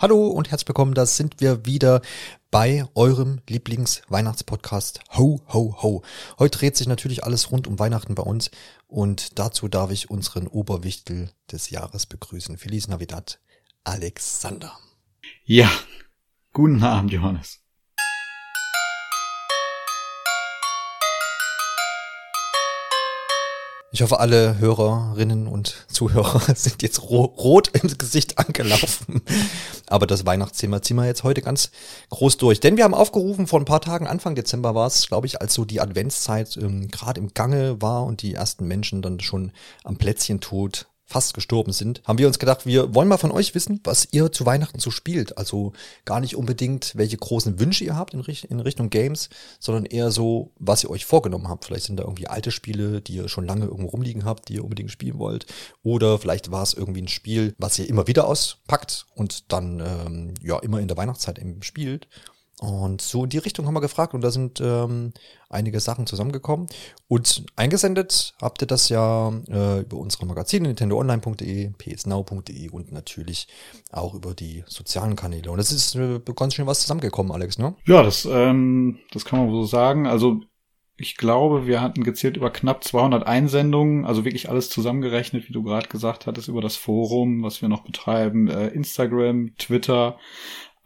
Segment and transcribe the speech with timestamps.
[0.00, 2.02] Hallo und herzlich willkommen, da sind wir wieder
[2.52, 6.04] bei eurem Lieblings-Weihnachtspodcast Ho Ho Ho.
[6.38, 8.52] Heute dreht sich natürlich alles rund um Weihnachten bei uns
[8.86, 12.58] und dazu darf ich unseren Oberwichtel des Jahres begrüßen.
[12.58, 13.40] Feliz Navidad,
[13.82, 14.78] Alexander.
[15.42, 15.68] Ja,
[16.52, 17.58] guten Abend, Johannes.
[23.90, 29.22] Ich hoffe, alle Hörerinnen und Zuhörer sind jetzt ro rot im Gesicht angelaufen.
[29.86, 31.70] Aber das Weihnachtsthema ziehen wir jetzt heute ganz
[32.10, 32.60] groß durch.
[32.60, 35.54] Denn wir haben aufgerufen, vor ein paar Tagen, Anfang Dezember war es, glaube ich, als
[35.54, 39.52] so die Adventszeit ähm, gerade im Gange war und die ersten Menschen dann schon
[39.84, 43.54] am Plätzchen tot fast gestorben sind, haben wir uns gedacht, wir wollen mal von euch
[43.54, 45.38] wissen, was ihr zu Weihnachten so spielt.
[45.38, 45.72] Also
[46.04, 50.52] gar nicht unbedingt, welche großen Wünsche ihr habt in, in, Richtung Games, sondern eher so,
[50.58, 51.64] was ihr euch vorgenommen habt.
[51.64, 54.64] Vielleicht sind da irgendwie alte Spiele, die ihr schon lange irgendwo rumliegen habt, die ihr
[54.64, 55.46] unbedingt spielen wollt.
[55.82, 60.34] Oder vielleicht war es irgendwie ein Spiel, was ihr immer wieder auspackt und dann ähm,
[60.42, 62.06] ja immer in der Weihnachtszeit eben spielt.
[62.60, 65.12] Und so in die Richtung haben wir gefragt und da sind ähm,
[65.48, 66.66] einige Sachen zusammengekommen.
[67.06, 73.46] Und eingesendet habt ihr das ja äh, über unsere Magazine nintendoonline.de, psnow.de und natürlich
[73.92, 75.52] auch über die sozialen Kanäle.
[75.52, 77.76] Und das ist äh, ganz schön was zusammengekommen, Alex, ne?
[77.86, 80.08] Ja, das, ähm, das kann man so sagen.
[80.08, 80.40] Also
[81.00, 85.62] ich glaube, wir hatten gezählt über knapp 200 Einsendungen, also wirklich alles zusammengerechnet, wie du
[85.62, 90.18] gerade gesagt hattest, über das Forum, was wir noch betreiben, äh, Instagram, Twitter,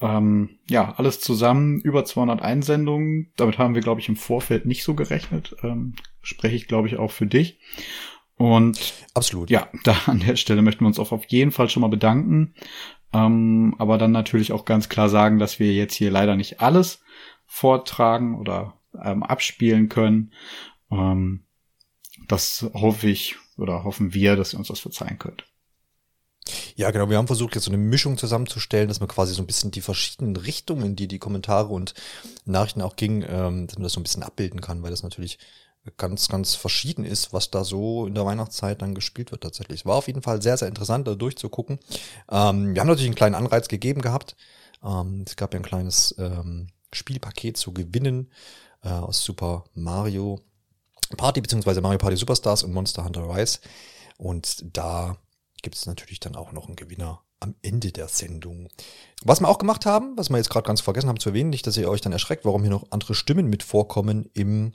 [0.02, 3.32] ähm, ja, alles zusammen über 200 Einsendungen.
[3.36, 5.54] Damit haben wir, glaube ich, im Vorfeld nicht so gerechnet.
[5.62, 7.60] Ähm, spreche ich, glaube ich, auch für dich.
[8.36, 9.48] Und absolut.
[9.48, 12.54] Ja, da an der Stelle möchten wir uns auch auf jeden Fall schon mal bedanken.
[13.12, 17.02] Ähm, aber dann natürlich auch ganz klar sagen, dass wir jetzt hier leider nicht alles
[17.46, 20.32] vortragen oder ähm, abspielen können.
[20.90, 21.44] Ähm,
[22.26, 25.44] das hoffe ich oder hoffen wir, dass ihr uns das verzeihen könnt.
[26.74, 27.08] Ja, genau.
[27.08, 29.80] Wir haben versucht, jetzt so eine Mischung zusammenzustellen, dass man quasi so ein bisschen die
[29.80, 31.94] verschiedenen Richtungen, die die Kommentare und
[32.44, 35.38] Nachrichten auch ging, ähm, dass man das so ein bisschen abbilden kann, weil das natürlich
[35.96, 39.80] ganz, ganz verschieden ist, was da so in der Weihnachtszeit dann gespielt wird tatsächlich.
[39.80, 41.78] Es war auf jeden Fall sehr, sehr interessant, da durchzugucken.
[42.30, 44.36] Ähm, wir haben natürlich einen kleinen Anreiz gegeben gehabt.
[44.84, 48.30] Ähm, es gab ja ein kleines ähm, Spielpaket zu gewinnen
[48.82, 50.40] äh, aus Super Mario
[51.16, 53.58] Party, beziehungsweise Mario Party Superstars und Monster Hunter Rise.
[54.18, 55.16] Und da
[55.62, 58.68] gibt es natürlich dann auch noch einen Gewinner am Ende der Sendung.
[59.24, 61.66] Was wir auch gemacht haben, was wir jetzt gerade ganz vergessen haben zu erwähnen, nicht,
[61.66, 64.72] dass ihr euch dann erschreckt, warum hier noch andere Stimmen mit vorkommen im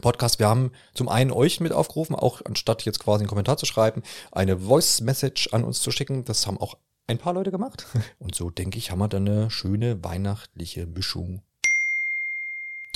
[0.00, 0.40] Podcast.
[0.40, 4.02] Wir haben zum einen euch mit aufgerufen, auch anstatt jetzt quasi einen Kommentar zu schreiben,
[4.32, 6.24] eine Voice Message an uns zu schicken.
[6.24, 6.76] Das haben auch
[7.06, 7.86] ein paar Leute gemacht.
[8.18, 11.42] Und so denke ich, haben wir dann eine schöne weihnachtliche Mischung.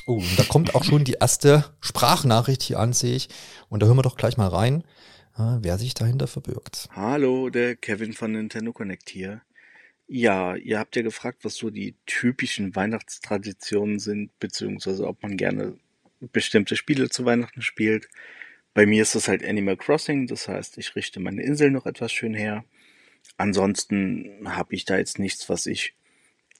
[0.06, 3.28] Oh, und da kommt auch schon die erste Sprachnachricht hier an, sehe ich.
[3.68, 4.82] Und da hören wir doch gleich mal rein
[5.38, 6.88] wer sich dahinter verbirgt.
[6.92, 9.42] Hallo, der Kevin von Nintendo Connect hier.
[10.06, 15.78] Ja, ihr habt ja gefragt, was so die typischen Weihnachtstraditionen sind, beziehungsweise ob man gerne
[16.20, 18.08] bestimmte Spiele zu Weihnachten spielt.
[18.74, 22.12] Bei mir ist das halt Animal Crossing, das heißt, ich richte meine Insel noch etwas
[22.12, 22.64] schön her.
[23.36, 25.94] Ansonsten habe ich da jetzt nichts, was ich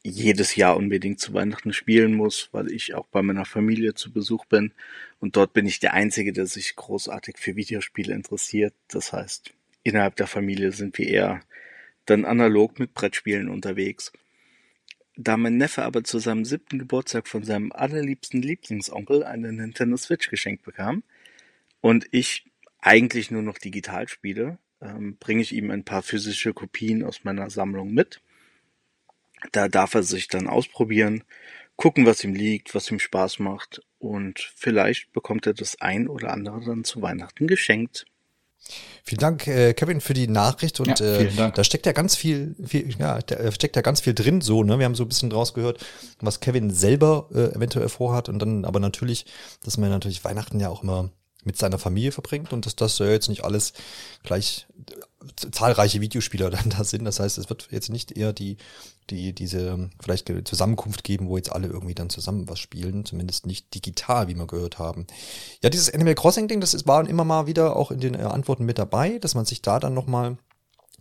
[0.04, 4.44] jedes Jahr unbedingt zu Weihnachten spielen muss, weil ich auch bei meiner Familie zu Besuch
[4.46, 4.72] bin.
[5.20, 8.74] Und dort bin ich der Einzige, der sich großartig für Videospiele interessiert.
[8.88, 11.40] Das heißt, innerhalb der Familie sind wir eher
[12.06, 14.12] dann analog mit Brettspielen unterwegs.
[15.16, 20.30] Da mein Neffe aber zu seinem siebten Geburtstag von seinem allerliebsten Lieblingsonkel eine Nintendo Switch
[20.30, 21.02] geschenkt bekam
[21.80, 22.44] und ich
[22.80, 27.50] eigentlich nur noch digital spiele, ähm, bringe ich ihm ein paar physische Kopien aus meiner
[27.50, 28.20] Sammlung mit
[29.52, 31.24] da darf er sich dann ausprobieren,
[31.76, 36.32] gucken, was ihm liegt, was ihm Spaß macht und vielleicht bekommt er das ein oder
[36.32, 38.04] andere dann zu Weihnachten geschenkt.
[39.04, 42.54] Vielen Dank, äh, Kevin, für die Nachricht und ja, äh, da steckt ja ganz viel,
[42.62, 44.78] viel, ja, da steckt ja ganz viel drin so, ne?
[44.78, 45.84] Wir haben so ein bisschen draus gehört,
[46.20, 49.24] was Kevin selber äh, eventuell vorhat und dann aber natürlich,
[49.64, 51.10] dass man natürlich Weihnachten ja auch immer
[51.44, 53.72] mit seiner Familie verbringt und dass das ja jetzt nicht alles
[54.22, 54.66] gleich
[55.52, 57.04] zahlreiche Videospieler dann da sind.
[57.04, 58.56] Das heißt, es wird jetzt nicht eher die,
[59.10, 63.74] die, diese vielleicht Zusammenkunft geben, wo jetzt alle irgendwie dann zusammen was spielen, zumindest nicht
[63.74, 65.06] digital, wie wir gehört haben.
[65.62, 68.64] Ja, dieses Animal Crossing-Ding, das ist, war immer mal wieder auch in den äh, Antworten
[68.64, 70.38] mit dabei, dass man sich da dann nochmal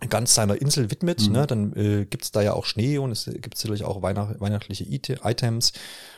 [0.10, 1.28] ganz seiner Insel widmet.
[1.28, 1.34] Mhm.
[1.34, 1.48] Ne?
[1.48, 4.86] Dann äh, gibt da ja auch Schnee und es gibt natürlich auch Weihnacht, weihnachtliche
[5.24, 5.74] Items.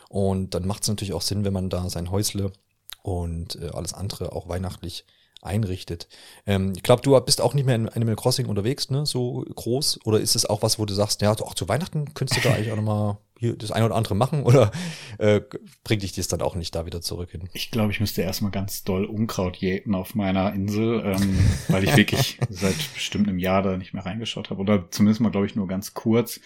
[0.10, 2.52] Und dann macht es natürlich auch Sinn, wenn man da sein Häusle
[3.04, 5.06] und äh, alles andere auch weihnachtlich
[5.42, 6.08] einrichtet.
[6.46, 9.06] Ähm, ich glaube, du bist auch nicht mehr in Animal Crossing unterwegs, ne?
[9.06, 10.02] So groß.
[10.06, 12.56] Oder ist es auch was, wo du sagst, ja, auch zu Weihnachten könntest du da
[12.56, 14.72] eigentlich auch nochmal hier das eine oder andere machen oder
[15.18, 15.40] äh,
[15.86, 17.48] bringt dich das dann auch nicht da wieder zurück hin?
[17.54, 21.40] Ich glaube, ich müsste erstmal ganz doll Unkraut jäten auf meiner Insel, ähm,
[21.70, 24.60] weil ich wirklich seit bestimmt einem Jahr da nicht mehr reingeschaut habe.
[24.60, 26.42] Oder zumindest mal, glaube ich, nur ganz kurz.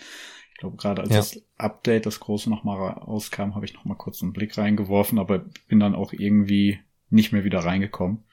[0.51, 1.18] Ich glaube, gerade als ja.
[1.18, 5.80] das Update, das große nochmal rauskam, habe ich nochmal kurz einen Blick reingeworfen, aber bin
[5.80, 6.80] dann auch irgendwie
[7.10, 8.24] nicht mehr wieder reingekommen.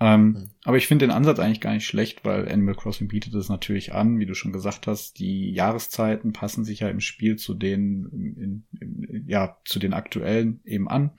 [0.00, 0.50] Ähm, mhm.
[0.64, 3.92] Aber ich finde den Ansatz eigentlich gar nicht schlecht, weil Animal Crossing bietet es natürlich
[3.92, 8.08] an, wie du schon gesagt hast, die Jahreszeiten passen sich ja im Spiel zu den,
[8.12, 11.12] in, in, ja, zu den aktuellen eben an.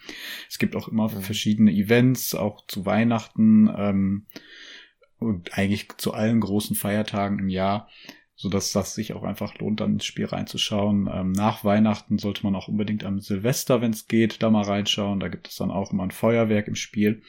[0.49, 1.21] Es gibt auch immer mhm.
[1.21, 4.25] verschiedene Events, auch zu Weihnachten ähm,
[5.19, 7.87] und eigentlich zu allen großen Feiertagen im Jahr
[8.35, 11.09] so dass das sich auch einfach lohnt, dann ins Spiel reinzuschauen.
[11.11, 15.19] Ähm, nach Weihnachten sollte man auch unbedingt am Silvester, wenn es geht, da mal reinschauen.
[15.19, 17.21] Da gibt es dann auch immer ein Feuerwerk im Spiel.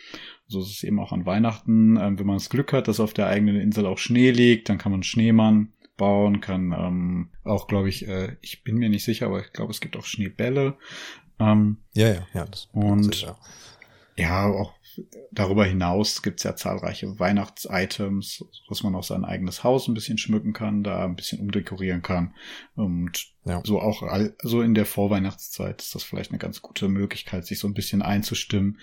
[0.49, 1.97] So ist es eben auch an Weihnachten.
[1.97, 4.79] Ähm, wenn man das Glück hat, dass auf der eigenen Insel auch Schnee liegt, dann
[4.79, 9.27] kann man Schneemann bauen, kann ähm, auch, glaube ich, äh, ich bin mir nicht sicher,
[9.27, 10.77] aber ich glaube, es gibt auch Schneebälle.
[11.39, 12.45] Ähm, ja, ja, ja.
[12.47, 13.27] Das und
[14.17, 14.73] ja, auch
[15.31, 20.53] darüber hinaus gibt's ja zahlreiche Weihnachtsitems, dass man auch sein eigenes Haus ein bisschen schmücken
[20.53, 22.35] kann, da ein bisschen umdekorieren kann.
[22.75, 23.63] Und ja.
[23.65, 24.03] so auch
[24.43, 28.03] so in der Vorweihnachtszeit ist das vielleicht eine ganz gute Möglichkeit, sich so ein bisschen
[28.03, 28.79] einzustimmen.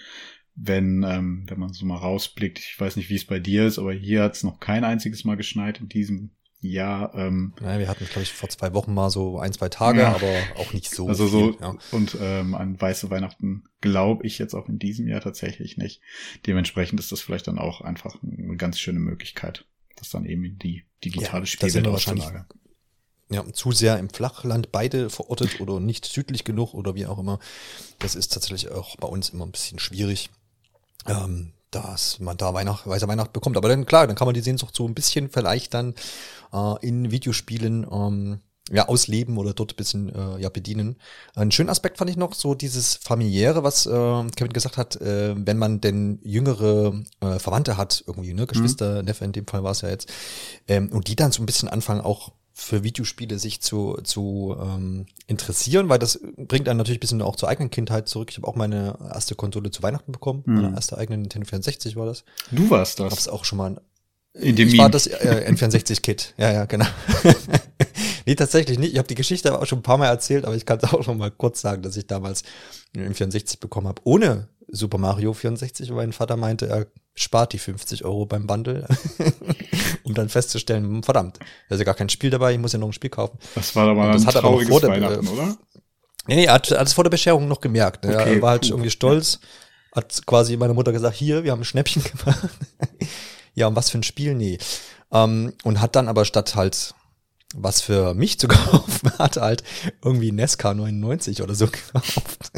[0.56, 3.80] Wenn, ähm, wenn man so mal rausblickt, ich weiß nicht, wie es bei dir ist,
[3.80, 6.32] aber hier hat's noch kein einziges Mal geschneit in diesem
[6.64, 10.02] ja, ähm, ja, wir hatten, glaube ich, vor zwei Wochen mal so ein, zwei Tage,
[10.02, 10.16] ja.
[10.16, 11.08] aber auch nicht so.
[11.10, 11.76] Also viel, so, ja.
[11.92, 16.02] und ähm, an weiße Weihnachten glaube ich jetzt auch in diesem Jahr tatsächlich nicht.
[16.48, 19.66] Dementsprechend ist das vielleicht dann auch einfach eine ganz schöne Möglichkeit,
[19.98, 22.46] das dann eben in die digitale ja, Spielwelt auszulagern.
[23.30, 27.40] Ja, zu sehr im Flachland beide verortet oder nicht südlich genug oder wie auch immer.
[28.00, 30.30] Das ist tatsächlich auch bei uns immer ein bisschen schwierig.
[31.08, 33.58] Ähm, dass man da Weihnacht, weiße Weihnacht bekommt.
[33.58, 35.94] Aber dann klar, dann kann man die Sehnsucht so ein bisschen vielleicht dann
[36.54, 38.40] äh, in Videospielen ähm,
[38.72, 40.96] ja, ausleben oder dort ein bisschen äh, ja, bedienen.
[41.36, 45.36] Ein schöner Aspekt fand ich noch so dieses familiäre, was äh, Kevin gesagt hat, äh,
[45.36, 49.06] wenn man denn jüngere äh, Verwandte hat, irgendwie, ne, Geschwister, mhm.
[49.06, 50.12] Neffe in dem Fall war es ja jetzt,
[50.68, 55.08] ähm, und die dann so ein bisschen anfangen auch für Videospiele sich zu, zu ähm,
[55.26, 58.30] interessieren, weil das bringt einen natürlich ein bisschen auch zur eigenen Kindheit zurück.
[58.30, 60.56] Ich habe auch meine erste Konsole zu Weihnachten bekommen, mhm.
[60.62, 62.24] meine erste eigene Nintendo 64 war das.
[62.52, 63.12] Du warst das.
[63.12, 63.82] Hab's auch schon mal
[64.34, 66.34] in dem ich war das äh, N64-Kit.
[66.38, 66.88] Ja, ja, genau.
[68.26, 68.94] nee, tatsächlich nicht.
[68.94, 71.06] Ich habe die Geschichte auch schon ein paar Mal erzählt, aber ich kann es auch
[71.06, 72.42] noch mal kurz sagen, dass ich damals
[72.96, 77.60] einen N64 bekommen habe, ohne Super Mario 64, weil mein Vater meinte, er spart die
[77.60, 78.88] 50 Euro beim Bundle,
[80.04, 81.38] um dann festzustellen, verdammt,
[81.70, 83.38] da ist ja gar kein Spiel dabei, ich muss ja noch ein Spiel kaufen.
[83.54, 85.56] Das war aber ein trauriges vor der, Weihnachten, oder?
[86.26, 88.04] Nee, nee, er hat, hat es vor der Bescherung noch gemerkt.
[88.04, 88.18] Ne?
[88.18, 88.70] Okay, er war halt puh.
[88.70, 89.40] irgendwie stolz,
[89.94, 92.50] hat quasi meine Mutter gesagt, hier, wir haben ein Schnäppchen gemacht.
[93.54, 94.34] ja, und was für ein Spiel?
[94.34, 94.58] Nee.
[95.12, 96.96] Ähm, und hat dann aber statt halt
[97.54, 99.64] was für mich zu kaufen, hat halt
[100.04, 102.52] irgendwie Nesca 99 oder so gekauft.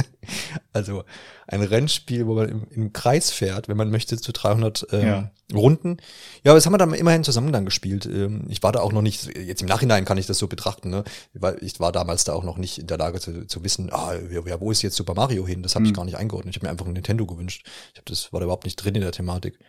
[0.74, 1.04] Also
[1.48, 5.32] ein Rennspiel, wo man im, im Kreis fährt, wenn man möchte, zu 300 ähm, ja.
[5.54, 5.98] Runden.
[6.44, 8.06] Ja, aber das haben wir dann immerhin zusammen dann gespielt.
[8.06, 10.90] Ähm, ich war da auch noch nicht, jetzt im Nachhinein kann ich das so betrachten,
[10.90, 11.04] ne?
[11.34, 14.16] weil ich war damals da auch noch nicht in der Lage zu, zu wissen, ah,
[14.16, 15.62] ja, wo ist jetzt Super Mario hin?
[15.62, 15.92] Das habe hm.
[15.92, 16.56] ich gar nicht eingeordnet.
[16.56, 17.66] Ich habe mir einfach ein Nintendo gewünscht.
[17.94, 19.60] Ich habe das war da überhaupt nicht drin in der Thematik.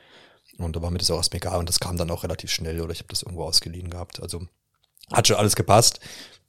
[0.58, 2.80] Und da war mir das auch erst egal und das kam dann auch relativ schnell
[2.80, 4.22] oder ich habe das irgendwo ausgeliehen gehabt.
[4.22, 4.46] Also
[5.12, 6.00] hat schon alles gepasst.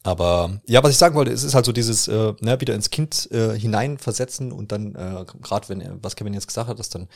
[0.03, 2.89] Aber ja, was ich sagen wollte, es ist halt so dieses äh, ne, wieder ins
[2.89, 7.09] Kind äh, hineinversetzen und dann, äh, gerade wenn, was Kevin jetzt gesagt hat, dass dann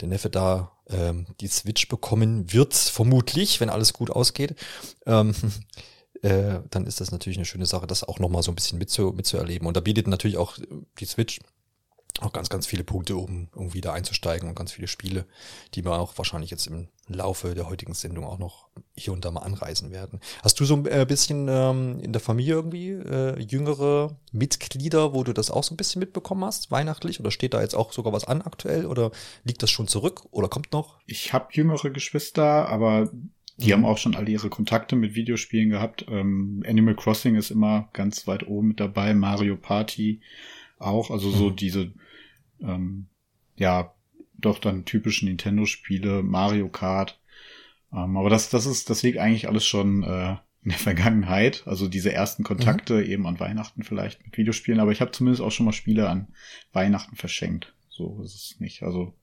[0.00, 4.54] der Neffe da ähm, die Switch bekommen wird, vermutlich, wenn alles gut ausgeht,
[5.06, 5.34] ähm,
[6.22, 9.12] äh, dann ist das natürlich eine schöne Sache, das auch nochmal so ein bisschen mitzu,
[9.16, 9.66] mitzuerleben.
[9.66, 10.58] Und da bietet natürlich auch
[10.98, 11.40] die Switch
[12.20, 15.24] auch ganz, ganz viele Punkte, um, um wieder einzusteigen und ganz viele Spiele,
[15.74, 19.30] die wir auch wahrscheinlich jetzt im Laufe der heutigen Sendung auch noch hier und da
[19.30, 20.20] mal anreisen werden.
[20.42, 25.24] Hast du so ein äh, bisschen ähm, in der Familie irgendwie äh, jüngere Mitglieder, wo
[25.24, 27.20] du das auch so ein bisschen mitbekommen hast, weihnachtlich?
[27.20, 28.86] Oder steht da jetzt auch sogar was an aktuell?
[28.86, 29.10] Oder
[29.44, 30.98] liegt das schon zurück oder kommt noch?
[31.06, 33.10] Ich habe jüngere Geschwister, aber
[33.56, 33.72] die mhm.
[33.72, 36.04] haben auch schon alle ihre Kontakte mit Videospielen gehabt.
[36.08, 40.20] Ähm, Animal Crossing ist immer ganz weit oben mit dabei, Mario Party
[40.78, 41.56] auch, also so mhm.
[41.56, 41.92] diese
[42.60, 43.06] ähm,
[43.56, 43.94] ja,
[44.38, 47.20] doch dann typische Nintendo-Spiele, Mario Kart.
[47.92, 51.64] Ähm, aber das, das ist, das liegt eigentlich alles schon äh, in der Vergangenheit.
[51.66, 53.10] Also diese ersten Kontakte mhm.
[53.10, 54.80] eben an Weihnachten vielleicht mit Videospielen.
[54.80, 56.28] Aber ich habe zumindest auch schon mal Spiele an
[56.72, 57.74] Weihnachten verschenkt.
[57.88, 58.82] So ist es nicht.
[58.82, 59.14] Also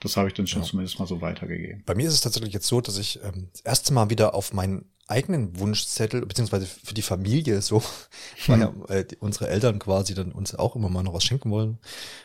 [0.00, 0.68] das habe ich dann schon ja.
[0.68, 1.82] zumindest mal so weitergegeben.
[1.86, 4.52] Bei mir ist es tatsächlich jetzt so, dass ich ähm, das erste Mal wieder auf
[4.52, 7.82] meinen eigenen Wunschzettel, beziehungsweise für die Familie so,
[8.46, 11.78] weil ja, äh, unsere Eltern quasi dann uns auch immer mal noch was schenken wollen.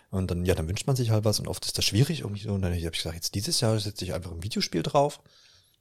[0.09, 2.41] Und dann, ja, dann wünscht man sich halt was und oft ist das schwierig irgendwie
[2.41, 2.53] so.
[2.53, 5.21] Und dann habe ich gesagt, jetzt dieses Jahr setze ich einfach ein Videospiel drauf.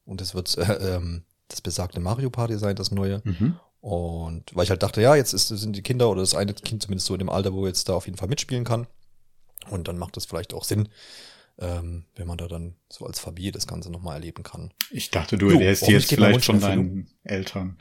[0.05, 3.23] Und das wird äh, ähm, das besagte Mario Party sein, das neue.
[3.25, 3.59] Mhm.
[3.81, 6.83] Und weil ich halt dachte, ja, jetzt ist, sind die Kinder oder das eine Kind
[6.83, 8.87] zumindest so in dem Alter, wo jetzt da auf jeden Fall mitspielen kann.
[9.71, 10.89] Und dann macht das vielleicht auch Sinn,
[11.61, 14.73] ähm, wenn man da dann so als Familie das Ganze nochmal erleben kann.
[14.91, 17.77] Ich dachte, du hättest dir jetzt vielleicht von deinen Eltern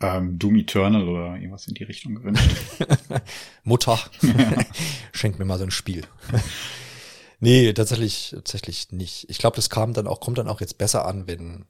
[0.00, 2.50] ähm, Doom Eternal oder irgendwas in die Richtung gewünscht.
[3.62, 3.98] Mutter,
[5.12, 6.04] schenk mir mal so ein Spiel.
[7.40, 9.28] nee, tatsächlich, tatsächlich nicht.
[9.28, 11.66] Ich glaube, das kam dann auch, kommt dann auch jetzt besser an, wenn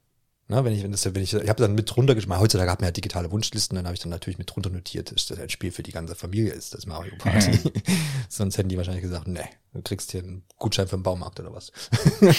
[0.46, 2.80] na, wenn ich, wenn das, wenn ich, ich habe dann mit drunter geschrieben, heutzutage hat
[2.80, 5.48] man ja digitale Wunschlisten, dann habe ich dann natürlich mit drunter notiert, dass das ein
[5.48, 7.58] Spiel für die ganze Familie ist, das Mario Party.
[8.28, 11.54] Sonst hätten die wahrscheinlich gesagt, nee, du kriegst hier einen Gutschein für den Baumarkt oder
[11.54, 11.72] was.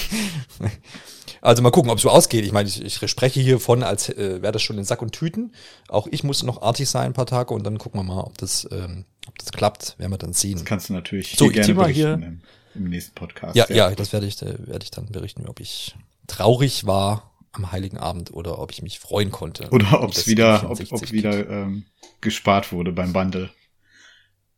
[1.40, 2.44] also mal gucken, ob es so ausgeht.
[2.44, 5.10] Ich meine, ich, ich spreche hier von, als äh, wäre das schon in Sack und
[5.10, 5.52] Tüten.
[5.88, 8.38] Auch ich muss noch artig sein ein paar Tage und dann gucken wir mal, ob
[8.38, 10.58] das, ähm, ob das klappt, werden wir dann sehen.
[10.58, 12.40] Das kannst du natürlich so, gerne berichten hier, im,
[12.76, 13.56] im, nächsten Podcast.
[13.56, 15.96] Ja, ja, ja das werde ich, äh, werde ich dann berichten, ob ich
[16.28, 19.68] traurig war am Heiligen Abend oder ob ich mich freuen konnte.
[19.70, 21.86] Oder ob es wieder, ob, ob wieder ähm,
[22.20, 23.50] gespart wurde beim Bundle.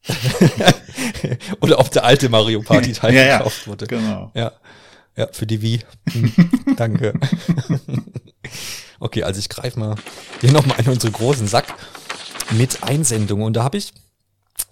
[1.61, 3.87] oder ob der alte Mario Party Teil ja, gekauft wurde.
[3.87, 4.31] Genau.
[4.35, 4.53] Ja.
[5.17, 5.81] Ja, für die Wii.
[6.13, 6.33] Hm,
[6.77, 7.13] danke.
[9.01, 9.97] okay, also ich greife mal
[10.41, 11.75] hier nochmal in unseren großen Sack
[12.53, 13.45] mit Einsendungen.
[13.45, 13.93] Und da habe ich,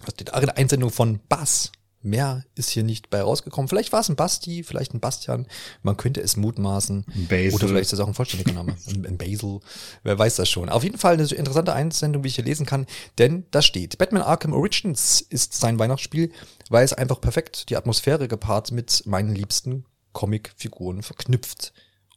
[0.05, 0.33] was steht da?
[0.33, 1.73] Eine Einsendung von Bass.
[2.07, 3.67] Mehr ist hier nicht bei rausgekommen.
[3.67, 5.45] Vielleicht war es ein Basti, vielleicht ein Bastian.
[5.83, 7.05] Man könnte es mutmaßen.
[7.13, 7.53] Ein Basil.
[7.53, 8.75] Oder vielleicht ist das auch ein vollständiger Name.
[8.87, 9.59] Ein, ein Basil.
[10.03, 10.69] Wer weiß das schon.
[10.69, 12.85] Auf jeden Fall eine interessante Einsendung, wie ich hier lesen kann.
[13.17, 16.31] Denn da steht, Batman Arkham Origins ist sein Weihnachtsspiel,
[16.69, 21.73] weil es einfach perfekt die Atmosphäre gepaart mit meinen liebsten Comicfiguren verknüpft.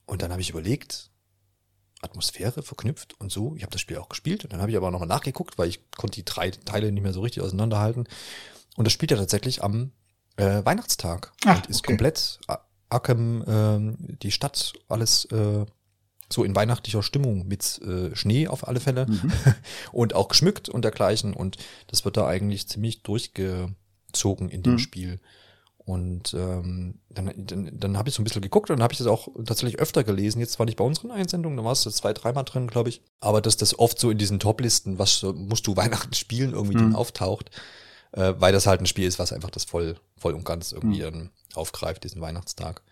[0.06, 1.10] Und dann habe ich überlegt,
[2.02, 3.54] Atmosphäre verknüpft und so.
[3.56, 4.44] Ich habe das Spiel auch gespielt.
[4.44, 7.12] Und dann habe ich aber nochmal nachgeguckt, weil ich konnte die drei Teile nicht mehr
[7.12, 8.06] so richtig auseinanderhalten.
[8.80, 9.92] Und das spielt ja tatsächlich am
[10.36, 11.32] äh, Weihnachtstag.
[11.44, 11.88] Ach, und ist okay.
[11.88, 12.40] komplett
[12.88, 13.42] Arkham,
[14.00, 15.66] äh, die Stadt, alles äh,
[16.32, 19.30] so in weihnachtlicher Stimmung mit äh, Schnee auf alle Fälle Mhm.
[19.92, 21.34] und auch geschmückt und dergleichen.
[21.34, 21.58] Und
[21.88, 24.78] das wird da eigentlich ziemlich durchgezogen in dem Mhm.
[24.78, 25.20] Spiel.
[25.76, 28.98] Und ähm, dann, dann, dann habe ich so ein bisschen geguckt und dann habe ich
[28.98, 30.40] das auch tatsächlich öfter gelesen.
[30.40, 33.02] Jetzt zwar nicht bei unseren Einsendungen, da war es zwei, dreimal drin, glaube ich.
[33.20, 36.80] Aber dass das oft so in diesen Top-Listen, was musst du Weihnachten spielen, irgendwie Mhm.
[36.80, 37.50] drin auftaucht.
[38.12, 41.02] Äh, weil das halt ein Spiel ist, was einfach das voll, voll und ganz irgendwie
[41.08, 41.30] Mhm.
[41.54, 42.82] aufgreift, diesen Weihnachtstag.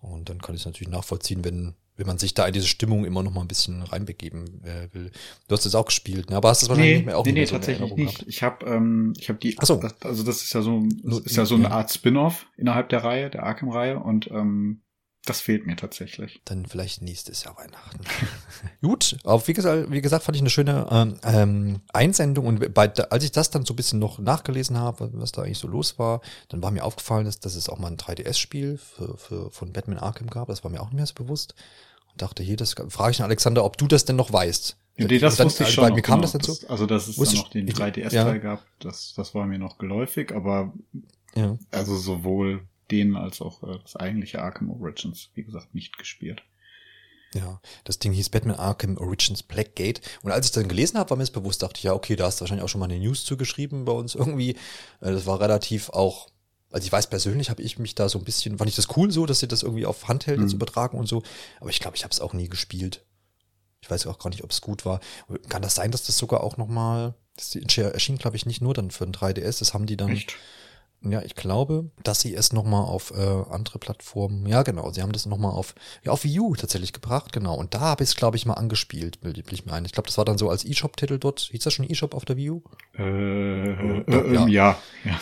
[0.00, 3.04] Und dann kann ich es natürlich nachvollziehen, wenn, wenn man sich da in diese Stimmung
[3.04, 5.10] immer noch mal ein bisschen reinbegeben äh, will.
[5.48, 6.36] Du hast es auch gespielt, ne?
[6.36, 8.14] aber hast es wahrscheinlich Nee, nicht mehr auch nee, nee, so tatsächlich nicht.
[8.18, 8.28] gehabt.
[8.28, 9.76] Ich habe ähm, ich habe die, so.
[9.76, 11.70] das, also das ist ja so, das ist ja so eine.
[11.70, 14.81] Art Spin-off innerhalb der Reihe, der Arkham-Reihe und ähm,
[15.24, 16.40] das fehlt mir tatsächlich.
[16.44, 18.00] Dann vielleicht nächstes Jahr Weihnachten.
[18.82, 22.92] Gut, aber wie gesagt, wie gesagt, fand ich eine schöne ähm, ähm, Einsendung und bei,
[22.92, 25.98] als ich das dann so ein bisschen noch nachgelesen habe, was da eigentlich so los
[25.98, 29.72] war, dann war mir aufgefallen, dass, dass es auch mal ein 3DS-Spiel für, für, von
[29.72, 30.48] Batman Arkham gab.
[30.48, 31.54] Das war mir auch nicht mehr so bewusst.
[32.10, 34.76] Und dachte, hier, das frage ich den Alexander, ob du das denn noch weißt.
[34.96, 35.88] Nee, das dann, wusste ich also schon.
[35.88, 36.22] Bei mir kam genau.
[36.22, 36.52] das dazu.
[36.52, 38.38] Das, also, dass es dann noch den ich- 3DS-Teil ja.
[38.38, 40.72] gab, das, das war mir noch geläufig, aber
[41.34, 41.56] Ja.
[41.70, 46.42] also sowohl den als auch äh, das eigentliche Arkham Origins, wie gesagt, nicht gespielt.
[47.34, 50.02] Ja, das Ding hieß Batman Arkham Origins Blackgate.
[50.22, 52.26] Und als ich dann gelesen habe, war mir es bewusst, dachte ich, ja, okay, da
[52.26, 54.50] hast du wahrscheinlich auch schon mal eine News zugeschrieben bei uns irgendwie.
[55.00, 56.28] Äh, Das war relativ auch,
[56.70, 59.10] also ich weiß persönlich, habe ich mich da so ein bisschen, fand ich das cool
[59.10, 60.56] so, dass sie das irgendwie auf Handheld jetzt Mhm.
[60.56, 61.22] übertragen und so.
[61.60, 63.02] Aber ich glaube, ich habe es auch nie gespielt.
[63.80, 65.00] Ich weiß auch gar nicht, ob es gut war.
[65.48, 68.90] Kann das sein, dass das sogar auch nochmal, das erschien, glaube ich, nicht nur dann
[68.90, 70.36] für ein 3DS, das haben die dann Echt?
[71.04, 75.12] Ja, ich glaube, dass sie es nochmal auf äh, andere Plattformen, ja genau, sie haben
[75.12, 77.54] das nochmal auf, ja, auf Wii U tatsächlich gebracht, genau.
[77.56, 79.84] Und da habe ich es, glaube ich, mal angespielt, bilde ich mir ein.
[79.84, 81.40] Ich glaube, das war dann so als eShop-Titel dort.
[81.40, 82.62] Hieß das schon eShop auf der Wii U?
[82.96, 84.04] Äh, äh,
[84.34, 84.42] Ja.
[84.42, 85.20] ähm, ja, ja.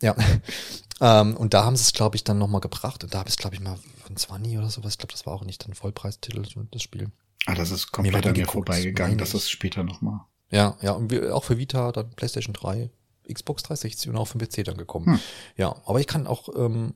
[0.00, 0.16] Ja.
[1.00, 3.04] ähm, und da haben sie es, glaube ich, dann nochmal gebracht.
[3.04, 4.92] Und da habe ich es, glaube ich, mal von 20 oder sowas.
[4.92, 7.10] Ich glaube, das war auch nicht dann Vollpreistitel, das Spiel.
[7.46, 9.18] Ah, das ist Mir komplett an mir vorbeigegangen.
[9.18, 10.20] Das ist später nochmal.
[10.50, 12.90] Ja, ja, und wir, auch für Vita, dann PlayStation 3,
[13.32, 15.06] Xbox 360 und auch für den PC dann gekommen.
[15.06, 15.20] Hm.
[15.56, 16.94] Ja, aber ich kann auch ähm,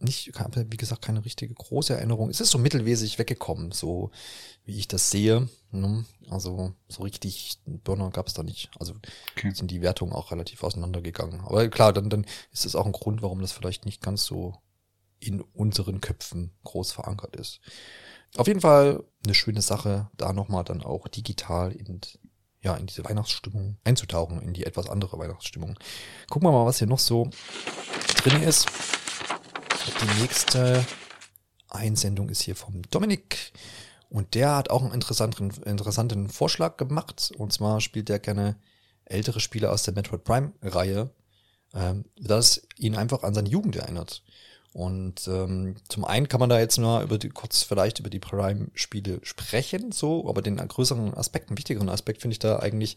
[0.00, 2.30] nicht, wie gesagt, keine richtige große Erinnerung.
[2.30, 4.10] Es ist so mittelmäßig weggekommen, so
[4.64, 5.48] wie ich das sehe.
[5.72, 6.04] Ne?
[6.30, 8.70] Also so richtig Burner gab es da nicht.
[8.78, 8.94] Also
[9.36, 9.52] Okay.
[9.52, 11.40] sind die Wertungen auch relativ auseinandergegangen.
[11.40, 14.54] Aber klar, dann, dann ist das auch ein Grund, warum das vielleicht nicht ganz so
[15.20, 17.60] in unseren Köpfen groß verankert ist.
[18.36, 22.00] Auf jeden Fall eine schöne Sache, da nochmal dann auch digital in,
[22.62, 25.78] ja, in diese Weihnachtsstimmung einzutauchen, in die etwas andere Weihnachtsstimmung.
[26.28, 27.30] Gucken wir mal, was hier noch so
[28.22, 28.66] drin ist.
[30.02, 30.84] Die nächste
[31.68, 33.52] Einsendung ist hier vom Dominik.
[34.10, 37.32] Und der hat auch einen interessanten, interessanten Vorschlag gemacht.
[37.36, 38.56] Und zwar spielt er gerne
[39.04, 41.10] ältere Spiele aus der Metroid Prime-Reihe,
[41.74, 44.22] ähm, das ihn einfach an seine Jugend erinnert.
[44.72, 48.18] Und ähm, zum einen kann man da jetzt nur über die, kurz vielleicht über die
[48.18, 52.96] Prime-Spiele sprechen, so, aber den größeren Aspekt, einen wichtigeren Aspekt finde ich da eigentlich,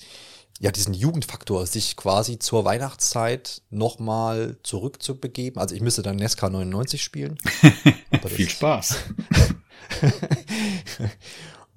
[0.60, 5.60] ja, diesen Jugendfaktor, sich quasi zur Weihnachtszeit nochmal zurückzubegeben.
[5.60, 7.38] Also ich müsste dann Nesca 99 spielen.
[8.28, 8.98] Viel Spaß.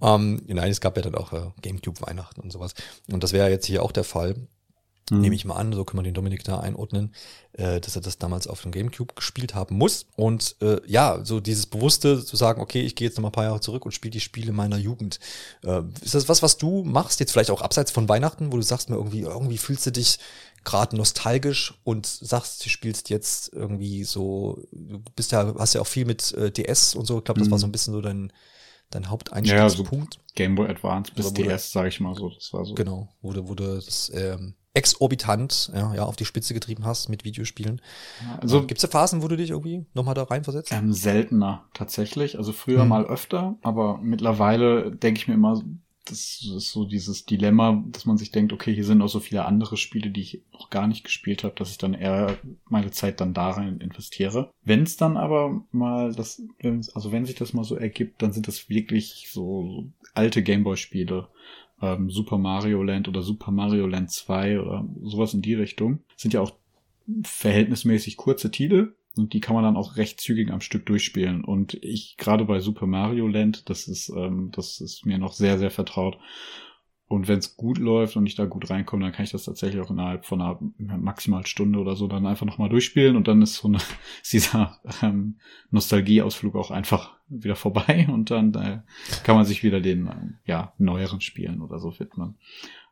[0.03, 2.75] ähm, nein, es gab ja dann auch äh, Gamecube Weihnachten und sowas.
[3.11, 4.35] Und das wäre jetzt hier auch der Fall.
[5.11, 5.21] Mhm.
[5.21, 7.15] Nehme ich mal an, so können wir den Dominik da einordnen,
[7.53, 10.07] äh, dass er das damals auf dem Gamecube gespielt haben muss.
[10.17, 13.33] Und äh, ja, so dieses Bewusste zu sagen, okay, ich gehe jetzt noch mal ein
[13.33, 15.21] paar Jahre zurück und spiele die Spiele meiner Jugend.
[15.63, 18.63] Äh, ist das was, was du machst, jetzt vielleicht auch abseits von Weihnachten, wo du
[18.63, 20.19] sagst mir irgendwie, irgendwie fühlst du dich
[20.65, 25.87] gerade nostalgisch und sagst, du spielst jetzt irgendwie so, du bist ja, hast ja auch
[25.87, 27.53] viel mit äh, DS und so, ich glaube, das mhm.
[27.53, 28.33] war so ein bisschen so dein,
[28.89, 30.15] dein Haupteinstiegspunkt.
[30.15, 32.31] Ja, so Game Boy Advance bis DS, sage ich mal so.
[32.31, 32.75] Das war so.
[32.75, 37.81] Genau, wo du das ähm, exorbitant ja, ja, auf die Spitze getrieben hast mit Videospielen.
[38.40, 40.73] Also gibt es da Phasen, wo du dich irgendwie nochmal da reinversetzt?
[40.73, 42.37] Ähm, seltener tatsächlich.
[42.37, 42.88] Also früher hm.
[42.88, 45.62] mal öfter, aber mittlerweile denke ich mir immer,
[46.07, 49.47] das ist so dieses Dilemma, dass man sich denkt, okay, hier sind auch so viele
[49.47, 52.37] andere Spiele, die ich noch gar nicht gespielt habe, dass ich dann eher
[52.69, 54.50] meine Zeit dann da rein investiere.
[54.62, 56.43] Wenn es dann aber mal das,
[56.95, 61.28] also wenn sich das mal so ergibt, dann sind das wirklich so alte Gameboy-Spiele
[61.85, 66.00] ähm, Super Mario Land oder Super Mario Land 2 oder sowas in die Richtung.
[66.17, 66.53] Sind ja auch
[67.23, 71.45] verhältnismäßig kurze Titel und die kann man dann auch recht zügig am Stück durchspielen.
[71.45, 75.59] Und ich gerade bei Super Mario Land, das ist, ähm, das ist mir noch sehr,
[75.59, 76.19] sehr vertraut.
[77.07, 79.81] Und wenn es gut läuft und ich da gut reinkomme, dann kann ich das tatsächlich
[79.83, 80.59] auch innerhalb von einer
[80.99, 83.77] maximal Stunde oder so dann einfach nochmal durchspielen und dann ist so eine,
[84.23, 85.37] ist dieser ähm,
[85.71, 88.81] Nostalgieausflug auch einfach wieder vorbei und dann äh,
[89.23, 92.37] kann man sich wieder den ähm, ja neueren Spielen oder so widmen.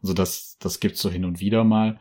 [0.02, 1.98] Also das das gibt's so hin und wieder mal,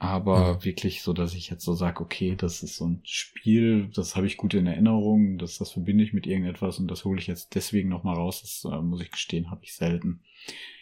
[0.00, 0.64] aber ja.
[0.64, 4.26] wirklich so, dass ich jetzt so sage, okay, das ist so ein Spiel, das habe
[4.26, 7.54] ich gut in Erinnerung, das das verbinde ich mit irgendetwas und das hole ich jetzt
[7.54, 8.40] deswegen nochmal raus.
[8.40, 10.22] Das äh, muss ich gestehen, habe ich selten.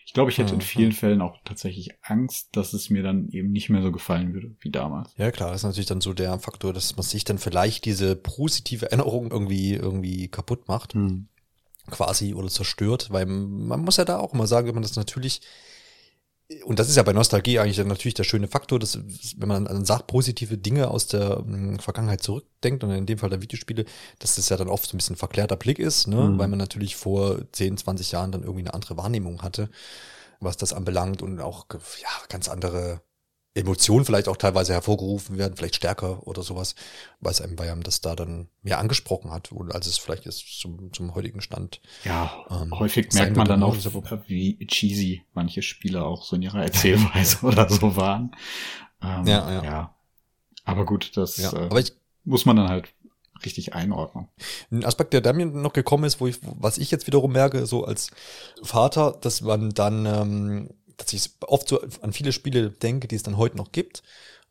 [0.07, 3.51] Ich glaube, ich hätte in vielen Fällen auch tatsächlich Angst, dass es mir dann eben
[3.51, 5.13] nicht mehr so gefallen würde wie damals.
[5.19, 8.15] Ja, klar, das ist natürlich dann so der Faktor, dass man sich dann vielleicht diese
[8.15, 10.95] positive Erinnerung irgendwie, irgendwie kaputt macht.
[10.95, 11.27] Hm.
[11.91, 15.41] Quasi oder zerstört, weil man muss ja da auch immer sagen, wenn man das natürlich
[16.64, 18.99] und das ist ja bei Nostalgie eigentlich natürlich der schöne Faktor, dass
[19.37, 23.28] wenn man an sagt, positive Dinge aus der hm, Vergangenheit zurückdenkt und in dem Fall
[23.28, 23.84] der Videospiele,
[24.19, 26.17] dass das ja dann oft so ein bisschen verklärter Blick ist, ne?
[26.17, 26.39] Mhm.
[26.39, 29.69] weil man natürlich vor 10, 20 Jahren dann irgendwie eine andere Wahrnehmung hatte,
[30.41, 31.67] was das anbelangt und auch
[32.00, 33.02] ja, ganz andere
[33.58, 36.75] Emotionen vielleicht auch teilweise hervorgerufen werden, vielleicht stärker oder sowas,
[37.21, 40.60] weil es einem bei einem das da dann mehr angesprochen hat, als es vielleicht ist
[40.60, 41.80] zum, zum heutigen Stand.
[42.04, 43.76] Ja, ähm, häufig merkt man dann auch,
[44.26, 48.36] wie cheesy manche Spiele auch so in ihrer Erzählweise oder so waren.
[49.02, 49.94] Ähm, ja, ja, ja.
[50.64, 51.92] Aber gut, das ja, äh, aber ich,
[52.25, 52.88] muss man dann halt
[53.44, 54.28] richtig einordnen.
[54.71, 57.66] Ein Aspekt, der da mir noch gekommen ist, wo ich, was ich jetzt wiederum merke,
[57.66, 58.10] so als
[58.62, 63.23] Vater, dass man dann ähm, dass ich oft so an viele Spiele denke, die es
[63.23, 64.02] dann heute noch gibt,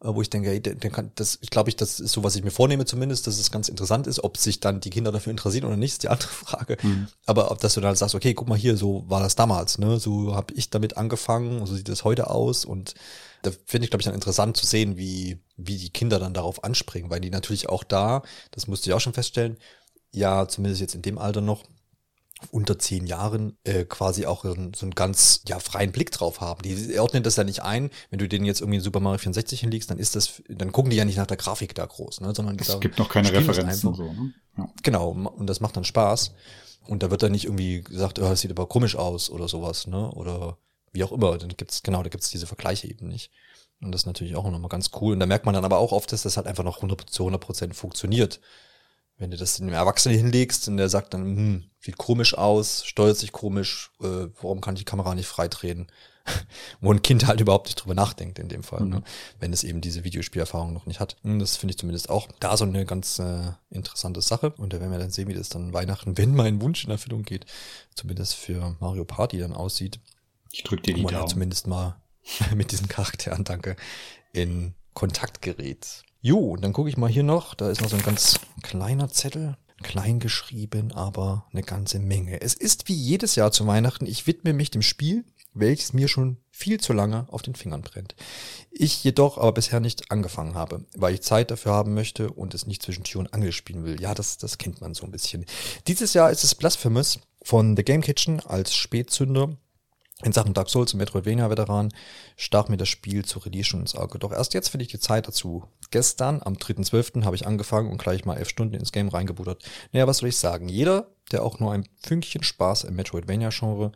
[0.01, 2.36] äh, wo ich denke, hey, der, kann, das, ich glaube ich, das ist so, was
[2.36, 5.31] ich mir vornehme zumindest, dass es ganz interessant ist, ob sich dann die Kinder dafür
[5.31, 6.77] interessieren oder nicht, ist die andere Frage.
[6.81, 7.07] Mhm.
[7.25, 9.99] Aber ob dass du dann sagst, okay, guck mal hier, so war das damals, ne?
[9.99, 12.95] So habe ich damit angefangen, so sieht das heute aus und
[13.43, 16.63] da finde ich, glaube ich, dann interessant zu sehen, wie, wie die Kinder dann darauf
[16.63, 19.57] anspringen, weil die natürlich auch da, das musste ich auch schon feststellen,
[20.12, 21.63] ja, zumindest jetzt in dem Alter noch,
[22.52, 26.41] unter zehn Jahren äh, quasi auch so einen, so einen ganz ja, freien Blick drauf
[26.41, 26.62] haben.
[26.62, 27.89] Die ordnen das ja nicht ein.
[28.10, 30.91] Wenn du den jetzt irgendwie in Super Mario 64 hinlegst, dann ist das, dann gucken
[30.91, 32.34] die ja nicht nach der Grafik da groß, ne?
[32.36, 34.04] sondern es gibt noch keine Referenzen so.
[34.04, 34.34] Ne?
[34.58, 34.69] Ja.
[34.84, 36.34] Genau, und das macht dann Spaß.
[36.88, 39.88] Und da wird dann nicht irgendwie gesagt, oh, das sieht aber komisch aus oder sowas,
[39.88, 40.10] ne?
[40.12, 40.58] Oder
[40.93, 41.38] wie auch immer.
[41.38, 43.32] Dann gibt's genau, da gibt's diese Vergleiche eben nicht.
[43.82, 45.13] Und das ist natürlich auch nochmal ganz cool.
[45.13, 47.23] Und da merkt man dann aber auch oft, dass das halt einfach noch 100 zu
[47.23, 48.39] 100 Prozent funktioniert.
[49.17, 53.17] Wenn du das einem Erwachsenen hinlegst und der sagt dann, hm, sieht komisch aus, steuert
[53.17, 55.88] sich komisch, äh, warum kann die Kamera nicht freitreten?
[56.82, 58.89] Wo ein Kind halt überhaupt nicht drüber nachdenkt in dem Fall, mhm.
[58.89, 59.03] ne?
[59.39, 61.15] wenn es eben diese Videospielerfahrung noch nicht hat.
[61.23, 64.51] Hm, das finde ich zumindest auch da so eine ganz äh, interessante Sache.
[64.51, 67.23] Und da werden wir dann sehen, wie das dann Weihnachten, wenn mein Wunsch in Erfüllung
[67.23, 67.45] geht,
[67.95, 69.99] zumindest für Mario Party dann aussieht.
[70.51, 71.15] Ich drück dir die Daumen.
[71.15, 71.95] Halt zumindest mal
[72.56, 73.75] mit diesen Charakteren, danke,
[74.34, 76.03] in Kontakt gerät.
[76.21, 77.53] Jo, und dann gucke ich mal hier noch.
[77.53, 79.58] Da ist noch so ein ganz kleiner Zettel.
[79.84, 82.41] Klein geschrieben, aber eine ganze Menge.
[82.41, 84.08] Es ist wie jedes Jahr zu Weihnachten.
[84.08, 88.15] Ich widme mich dem Spiel, welches mir schon viel zu lange auf den Fingern brennt.
[88.71, 92.65] Ich jedoch aber bisher nicht angefangen habe, weil ich Zeit dafür haben möchte und es
[92.65, 94.01] nicht zwischen Tür und Angel spielen will.
[94.01, 95.45] Ja, das, das kennt man so ein bisschen.
[95.86, 99.58] Dieses Jahr ist es Blasphemous von The Game Kitchen als Spätzünder
[100.23, 101.93] in Sachen Dark Souls und Metroidvania-Veteran
[102.36, 104.17] stach mir das Spiel zu Release schon ins Auge.
[104.17, 105.65] Doch erst jetzt finde ich die Zeit dazu.
[105.91, 109.63] Gestern, am 3.12., habe ich angefangen und gleich mal elf Stunden ins Game reingebuttert.
[109.91, 110.69] Naja, was soll ich sagen?
[110.69, 113.91] Jeder, der auch nur ein Fünkchen Spaß im Metroidvania-Genre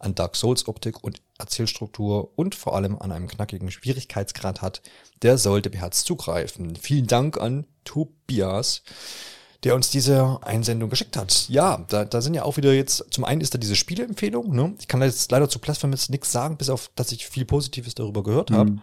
[0.00, 4.82] an Dark Souls-Optik und Erzählstruktur und vor allem an einem knackigen Schwierigkeitsgrad hat,
[5.22, 6.74] der sollte beherzt zugreifen.
[6.74, 8.82] Vielen Dank an Tobias
[9.64, 11.46] der uns diese Einsendung geschickt hat.
[11.48, 14.74] Ja, da, da sind ja auch wieder jetzt, zum einen ist da diese Spieleempfehlung, ne?
[14.78, 17.94] Ich kann da jetzt leider zu Blasphemous nichts sagen, bis auf, dass ich viel Positives
[17.94, 18.70] darüber gehört habe.
[18.70, 18.82] Mhm.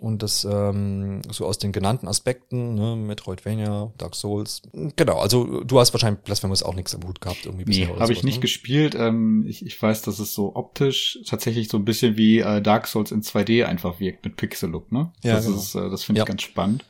[0.00, 4.62] Und das ähm, so aus den genannten Aspekten, ne, Metroidvania, Dark Souls.
[4.96, 7.86] Genau, also du hast wahrscheinlich Blasphemous auch nichts am Hut gehabt irgendwie bisher.
[7.86, 8.40] Nee, habe ich nicht ne?
[8.40, 8.96] gespielt.
[8.96, 12.88] Ähm, ich, ich weiß, dass es so optisch tatsächlich so ein bisschen wie äh, Dark
[12.88, 15.12] Souls in 2D einfach wirkt mit Pixel-Look, ne?
[15.22, 15.58] Ja, das genau.
[15.58, 16.28] ist, äh, das finde ich ja.
[16.28, 16.84] ganz spannend.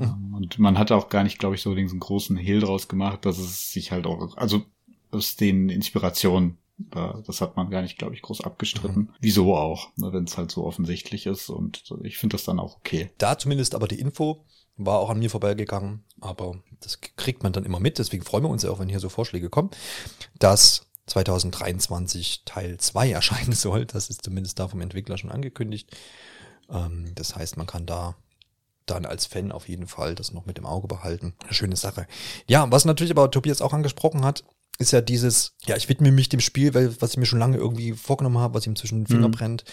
[0.00, 0.34] Mhm.
[0.34, 3.38] Und man hat auch gar nicht, glaube ich, so diesen großen Hehl draus gemacht, dass
[3.38, 4.62] es sich halt auch, also
[5.10, 6.58] aus den Inspirationen,
[7.26, 9.02] das hat man gar nicht, glaube ich, groß abgestritten.
[9.02, 9.08] Mhm.
[9.20, 12.76] Wieso auch, ne, wenn es halt so offensichtlich ist und ich finde das dann auch
[12.76, 13.10] okay.
[13.18, 14.44] Da zumindest aber die Info
[14.76, 18.48] war auch an mir vorbeigegangen, aber das kriegt man dann immer mit, deswegen freuen wir
[18.48, 19.70] uns ja auch, wenn hier so Vorschläge kommen,
[20.38, 23.84] dass 2023 Teil 2 erscheinen soll.
[23.84, 25.94] Das ist zumindest da vom Entwickler schon angekündigt.
[26.70, 28.16] Ähm, das heißt, man kann da
[28.90, 31.34] dann als Fan auf jeden Fall das noch mit im Auge behalten.
[31.44, 32.06] Eine schöne Sache.
[32.46, 34.44] Ja, was natürlich aber Tobias auch angesprochen hat,
[34.78, 37.58] ist ja dieses, ja, ich widme mich dem Spiel, weil, was ich mir schon lange
[37.58, 39.32] irgendwie vorgenommen habe, was ihm zwischen den Finger mhm.
[39.32, 39.64] brennt.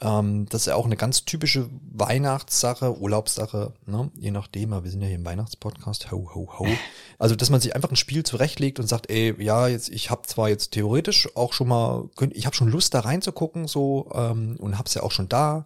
[0.00, 4.12] Ähm, das ist ja auch eine ganz typische Weihnachtssache, Urlaubssache, ne?
[4.14, 6.66] je nachdem, aber wir sind ja hier im Weihnachtspodcast, ho, ho, ho.
[7.18, 10.22] Also, dass man sich einfach ein Spiel zurechtlegt und sagt, ey, ja, jetzt, ich habe
[10.22, 14.78] zwar jetzt theoretisch auch schon mal, ich habe schon Lust da reinzugucken, so, ähm, und
[14.78, 15.64] hab's ja auch schon da,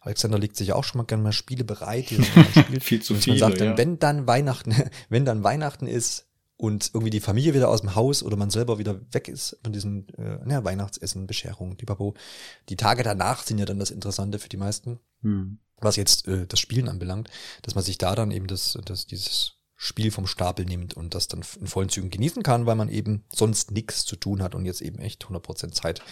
[0.00, 2.84] Alexander legt sich auch schon mal gerne mal Spiele bereit, die man spielt.
[2.84, 3.38] viel zu viel.
[3.38, 3.76] sagt, ja.
[3.76, 4.74] wenn dann Weihnachten,
[5.08, 8.78] wenn dann Weihnachten ist und irgendwie die Familie wieder aus dem Haus oder man selber
[8.78, 12.14] wieder weg ist von diesem äh, na, Weihnachtsessen, Bescherung, die Babo.
[12.68, 15.58] Die Tage danach sind ja dann das Interessante für die meisten, hm.
[15.78, 17.30] was jetzt äh, das Spielen anbelangt,
[17.62, 21.28] dass man sich da dann eben das, das dieses Spiel vom Stapel nimmt und das
[21.28, 24.66] dann in vollen Zügen genießen kann, weil man eben sonst nichts zu tun hat und
[24.66, 26.02] jetzt eben echt 100% Zeit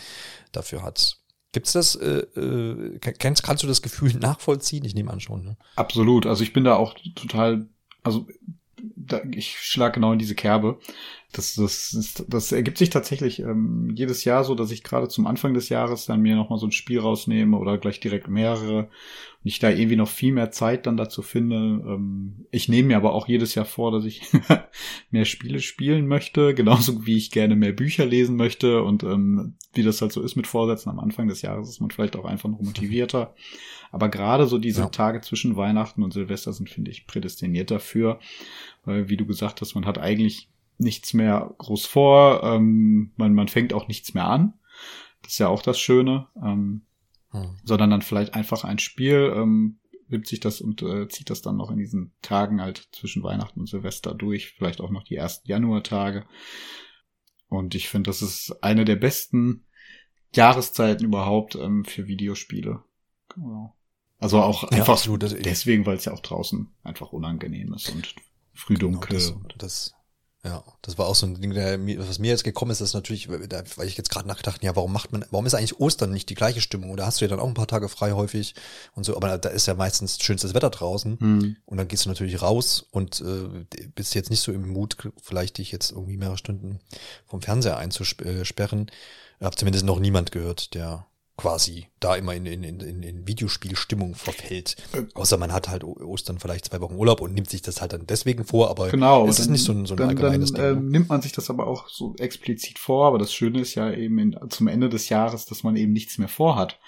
[0.53, 1.19] dafür hat.
[1.53, 4.85] Gibt's das, äh, äh, kannst, kannst du das Gefühl nachvollziehen?
[4.85, 5.45] Ich nehme an schon.
[5.45, 5.57] Ne?
[5.77, 6.27] Absolut.
[6.27, 7.67] Also ich bin da auch total,
[8.03, 8.27] also
[8.97, 10.79] da, ich schlag genau in diese Kerbe.
[11.33, 15.27] Das, das, ist, das ergibt sich tatsächlich ähm, jedes Jahr so, dass ich gerade zum
[15.27, 18.91] Anfang des Jahres dann mir nochmal so ein Spiel rausnehme oder gleich direkt mehrere und
[19.45, 21.57] ich da irgendwie noch viel mehr Zeit dann dazu finde.
[21.57, 24.23] Ähm, ich nehme mir aber auch jedes Jahr vor, dass ich
[25.11, 29.83] mehr Spiele spielen möchte, genauso wie ich gerne mehr Bücher lesen möchte und ähm, wie
[29.83, 32.49] das halt so ist mit Vorsätzen am Anfang des Jahres ist man vielleicht auch einfach
[32.49, 33.35] noch motivierter.
[33.93, 34.89] Aber gerade so diese ja.
[34.89, 38.19] Tage zwischen Weihnachten und Silvester sind, finde ich, prädestiniert dafür,
[38.85, 43.49] weil, wie du gesagt hast, man hat eigentlich nichts mehr groß vor, ähm, man, man
[43.49, 44.55] fängt auch nichts mehr an.
[45.23, 46.29] Das ist ja auch das Schöne.
[46.37, 46.83] Ähm,
[47.31, 47.59] hm.
[47.65, 51.57] Sondern dann vielleicht einfach ein Spiel, ähm, nimmt sich das und äh, zieht das dann
[51.57, 55.47] noch in diesen Tagen halt zwischen Weihnachten und Silvester durch, vielleicht auch noch die ersten
[55.49, 56.25] Januartage.
[57.49, 59.65] Und ich finde, das ist eine der besten
[60.35, 62.83] Jahreszeiten überhaupt ähm, für Videospiele.
[63.35, 63.75] Genau.
[64.19, 68.15] Also auch einfach ja, absolut, deswegen, weil es ja auch draußen einfach unangenehm ist und
[68.53, 69.19] früh dunkel.
[69.19, 69.95] Genau, das, das,
[70.45, 73.29] ja, das war auch so ein Ding, der, was mir jetzt gekommen ist, ist natürlich,
[73.29, 76.37] weil ich jetzt gerade nachgedacht, ja, warum macht man, warum ist eigentlich Ostern nicht die
[76.37, 76.97] gleiche Stimmung?
[76.97, 78.55] Da hast du ja dann auch ein paar Tage frei häufig
[78.95, 81.57] und so, aber da ist ja meistens schönstes Wetter draußen hm.
[81.67, 85.59] und dann gehst du natürlich raus und äh, bist jetzt nicht so im Mut, vielleicht
[85.59, 86.79] dich jetzt irgendwie mehrere Stunden
[87.27, 88.91] vom Fernseher einzusperren.
[89.41, 91.05] Ich habe zumindest noch niemand gehört, der
[91.39, 94.77] quasi da immer in, in, in, in Videospielstimmung verfällt.
[94.93, 97.93] Äh, Außer man hat halt Ostern vielleicht zwei Wochen Urlaub und nimmt sich das halt
[97.93, 100.75] dann deswegen vor, aber genau, es ist nicht so ein, so ein dann, allgemeines dann,
[100.77, 100.89] Ding.
[100.89, 103.91] Äh, nimmt man sich das aber auch so explizit vor, aber das Schöne ist ja
[103.93, 106.81] eben in, zum Ende des Jahres, dass man eben nichts mehr vorhat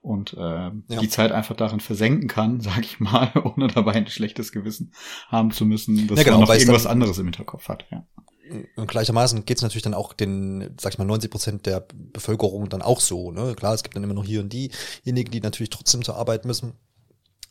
[0.00, 0.72] und äh, ja.
[1.00, 4.92] die Zeit einfach darin versenken kann, sag ich mal, ohne dabei ein schlechtes Gewissen
[5.28, 7.84] haben zu müssen, dass ja, genau, man noch irgendwas anderes im Hinterkopf hat.
[7.90, 8.06] Ja
[8.86, 12.82] gleichermaßen geht es natürlich dann auch den, sag ich mal, 90 Prozent der Bevölkerung dann
[12.82, 13.30] auch so.
[13.30, 13.54] Ne?
[13.54, 16.74] Klar, es gibt dann immer noch hier und diejenigen, die natürlich trotzdem zur Arbeit müssen.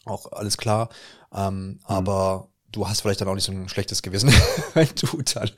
[0.06, 0.90] Auch alles klar.
[1.34, 1.80] Ähm, mhm.
[1.84, 4.32] Aber du hast vielleicht dann auch nicht so ein schlechtes Gewissen,
[4.74, 5.52] wenn du dann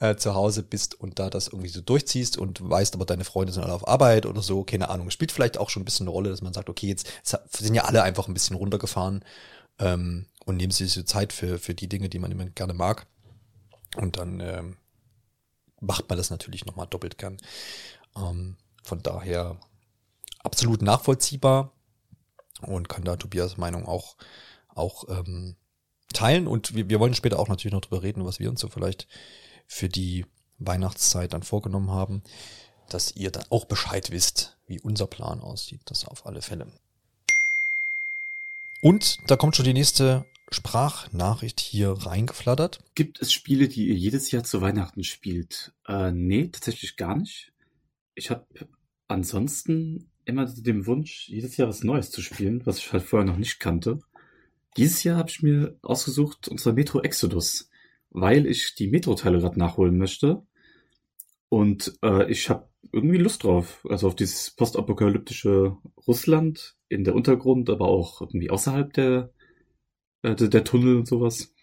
[0.00, 3.52] äh, zu Hause bist und da das irgendwie so durchziehst und weißt, aber deine Freunde
[3.52, 5.10] sind alle auf Arbeit oder so, keine Ahnung.
[5.10, 7.84] Spielt vielleicht auch schon ein bisschen eine Rolle, dass man sagt, okay, jetzt sind ja
[7.84, 9.24] alle einfach ein bisschen runtergefahren
[9.78, 13.06] ähm, und nehmen sich so Zeit für, für die Dinge, die man immer gerne mag.
[13.96, 14.76] Und dann ähm,
[15.80, 17.38] macht man das natürlich nochmal doppelt gern.
[18.16, 19.58] Ähm, von daher
[20.40, 21.72] absolut nachvollziehbar
[22.60, 24.16] und kann da Tobias Meinung auch,
[24.68, 25.56] auch ähm,
[26.12, 26.46] teilen.
[26.46, 29.08] Und wir, wir wollen später auch natürlich noch drüber reden, was wir uns so vielleicht
[29.66, 30.26] für die
[30.58, 32.22] Weihnachtszeit dann vorgenommen haben.
[32.88, 35.82] dass ihr dann auch Bescheid wisst, wie unser Plan aussieht.
[35.86, 36.66] Das auf alle Fälle.
[38.80, 42.80] Und da kommt schon die nächste Sprachnachricht hier reingeflattert.
[42.94, 45.72] Gibt es Spiele, die ihr jedes Jahr zu Weihnachten spielt?
[45.86, 47.52] Äh, nee, tatsächlich gar nicht.
[48.14, 48.46] Ich habe
[49.08, 53.38] ansonsten immer den Wunsch, jedes Jahr was Neues zu spielen, was ich halt vorher noch
[53.38, 54.00] nicht kannte.
[54.76, 57.70] Dieses Jahr habe ich mir ausgesucht unser Metro Exodus,
[58.10, 60.42] weil ich die Metro-Teile gerade nachholen möchte.
[61.48, 63.86] Und äh, ich habe irgendwie Lust drauf.
[63.88, 69.32] Also auf dieses postapokalyptische Russland in der Untergrund, aber auch irgendwie außerhalb der
[70.22, 71.54] äh, der, Tunnel und sowas.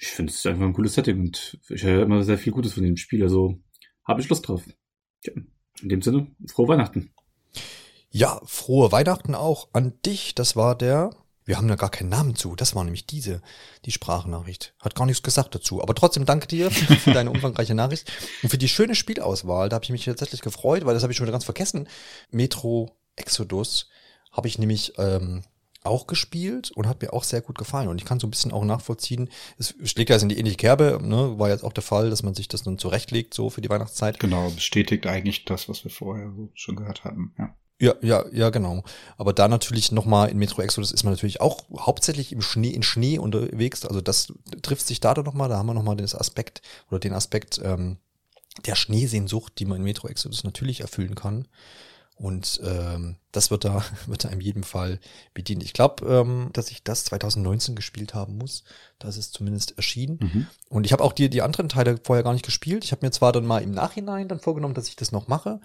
[0.00, 2.84] Ich finde es einfach ein cooles Setting und ich höre immer sehr viel Gutes von
[2.84, 3.58] dem Spiel, also
[4.04, 4.64] habe ich Lust drauf.
[5.24, 5.32] Ja,
[5.82, 7.12] in dem Sinne, frohe Weihnachten.
[8.10, 10.34] Ja, frohe Weihnachten auch an dich.
[10.34, 11.10] Das war der.
[11.44, 12.56] Wir haben ja gar keinen Namen zu.
[12.56, 13.42] Das war nämlich diese,
[13.84, 14.74] die Sprachnachricht.
[14.80, 15.82] Hat gar nichts gesagt dazu.
[15.82, 18.10] Aber trotzdem danke dir für deine umfangreiche Nachricht
[18.42, 19.68] und für die schöne Spielauswahl.
[19.68, 21.88] Da habe ich mich tatsächlich gefreut, weil das habe ich schon wieder ganz vergessen.
[22.30, 23.88] Metro Exodus
[24.32, 25.42] habe ich nämlich ähm,
[25.84, 27.88] auch gespielt und hat mir auch sehr gut gefallen.
[27.88, 30.98] Und ich kann so ein bisschen auch nachvollziehen, es schlägt ja in die ähnliche Kerbe,
[31.02, 31.38] ne?
[31.38, 34.18] war jetzt auch der Fall, dass man sich das dann zurechtlegt, so für die Weihnachtszeit.
[34.20, 37.54] Genau, bestätigt eigentlich das, was wir vorher so schon gehört hatten, ja.
[37.80, 38.82] Ja, ja, ja, genau.
[39.16, 42.82] Aber da natürlich nochmal in Metro Exodus ist man natürlich auch hauptsächlich im Schnee, in
[42.82, 43.86] Schnee unterwegs.
[43.86, 45.48] Also das trifft sich da doch nochmal.
[45.48, 46.60] Da haben wir nochmal den Aspekt
[46.90, 47.98] oder den Aspekt ähm,
[48.66, 51.46] der Schneesehnsucht, die man in Metro Exodus natürlich erfüllen kann.
[52.18, 54.98] Und ähm, das wird da, wird da in jedem Fall
[55.34, 55.62] bedient.
[55.62, 58.64] Ich glaube, ähm, dass ich das 2019 gespielt haben muss.
[58.98, 60.18] Das ist zumindest erschienen.
[60.20, 60.46] Mhm.
[60.68, 62.84] Und ich habe auch die, die anderen Teile vorher gar nicht gespielt.
[62.84, 65.60] Ich habe mir zwar dann mal im Nachhinein dann vorgenommen, dass ich das noch mache,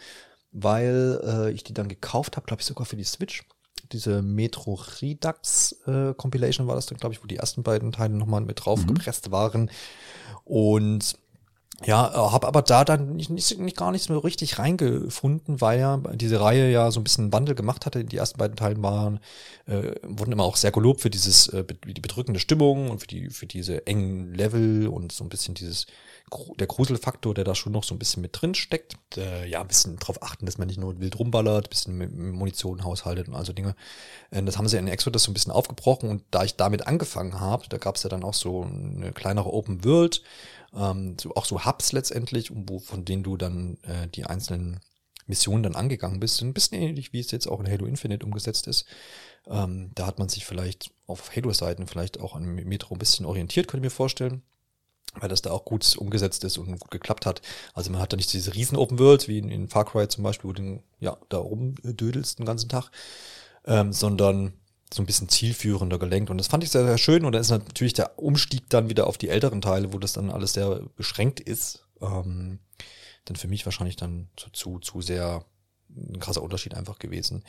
[0.52, 3.44] weil äh, ich die dann gekauft habe, glaube ich, sogar für die Switch.
[3.92, 8.14] Diese Metro Redux äh, Compilation war das dann, glaube ich, wo die ersten beiden Teile
[8.14, 8.94] nochmal mit drauf mhm.
[8.94, 9.72] gepresst waren.
[10.46, 11.16] Und
[11.86, 15.80] ja, äh, habe aber da dann nicht, nicht, nicht gar nichts mehr richtig reingefunden, weil
[15.80, 18.06] ja diese Reihe ja so ein bisschen Wandel gemacht hatte.
[18.06, 19.20] Die ersten beiden Teilen waren,
[19.66, 23.30] äh, wurden immer auch sehr gelobt für dieses, äh, die bedrückende Stimmung und für die,
[23.30, 25.86] für diese engen Level und so ein bisschen dieses,
[26.58, 29.18] der Gruselfaktor, der da schon noch so ein bisschen mit drin steckt.
[29.18, 32.16] Äh, ja, ein bisschen drauf achten, dass man nicht nur wild rumballert, ein bisschen mit
[32.16, 33.76] Munition haushaltet und also Dinge.
[34.32, 37.40] Äh, das haben sie in Exodus so ein bisschen aufgebrochen und da ich damit angefangen
[37.40, 40.22] habe, da gab es ja dann auch so eine kleinere Open World,
[40.76, 44.80] ähm, so, auch so Hubs letztendlich, wo, von denen du dann äh, die einzelnen
[45.28, 46.42] Missionen dann angegangen bist.
[46.42, 48.86] Ein bisschen ähnlich, wie es jetzt auch in Halo Infinite umgesetzt ist.
[49.48, 53.68] Ähm, da hat man sich vielleicht auf Halo-Seiten vielleicht auch an Metro ein bisschen orientiert,
[53.68, 54.42] könnte ich mir vorstellen.
[55.20, 57.42] Weil das da auch gut umgesetzt ist und gut geklappt hat.
[57.74, 60.24] Also man hat da nicht diese riesen Open World, wie in, in Far Cry zum
[60.24, 62.90] Beispiel, wo du ja, da rumdödelst den ganzen Tag,
[63.66, 64.54] ähm, sondern
[64.94, 66.30] so ein bisschen zielführender gelenkt.
[66.30, 67.26] Und das fand ich sehr, sehr schön.
[67.26, 70.32] Und da ist natürlich der Umstieg dann wieder auf die älteren Teile, wo das dann
[70.32, 71.86] alles sehr beschränkt ist.
[72.02, 72.60] Ähm,
[73.26, 75.46] dann für mich wahrscheinlich dann zu, zu, zu sehr
[75.96, 77.44] ein krasser Unterschied einfach gewesen.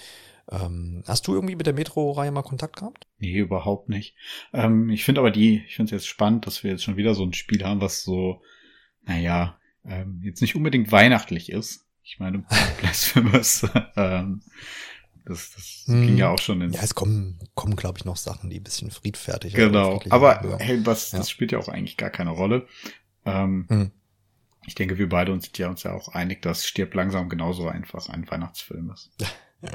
[0.51, 3.07] Ähm, hast du irgendwie mit der Metro-Reihe mal Kontakt gehabt?
[3.19, 4.15] Nee, überhaupt nicht.
[4.53, 7.15] Ähm, ich finde aber die, ich finde es jetzt spannend, dass wir jetzt schon wieder
[7.15, 8.43] so ein Spiel haben, was so,
[9.03, 11.87] naja, ähm, jetzt nicht unbedingt weihnachtlich ist.
[12.03, 12.45] Ich meine,
[12.81, 14.43] Blasphemous ähm,
[15.25, 16.07] das, das hm.
[16.07, 16.77] ging ja auch schon ins.
[16.77, 20.61] Ja, es kommen, kommen glaube ich, noch Sachen, die ein bisschen friedfertig Genau, aber hören.
[20.61, 21.19] hey, was, ja.
[21.19, 22.67] das spielt ja auch eigentlich gar keine Rolle.
[23.25, 23.91] Ähm, hm.
[24.67, 27.69] Ich denke, wir beide uns sind ja uns ja auch einig, dass Stirb langsam genauso
[27.69, 29.11] einfach ein Weihnachtsfilm ist.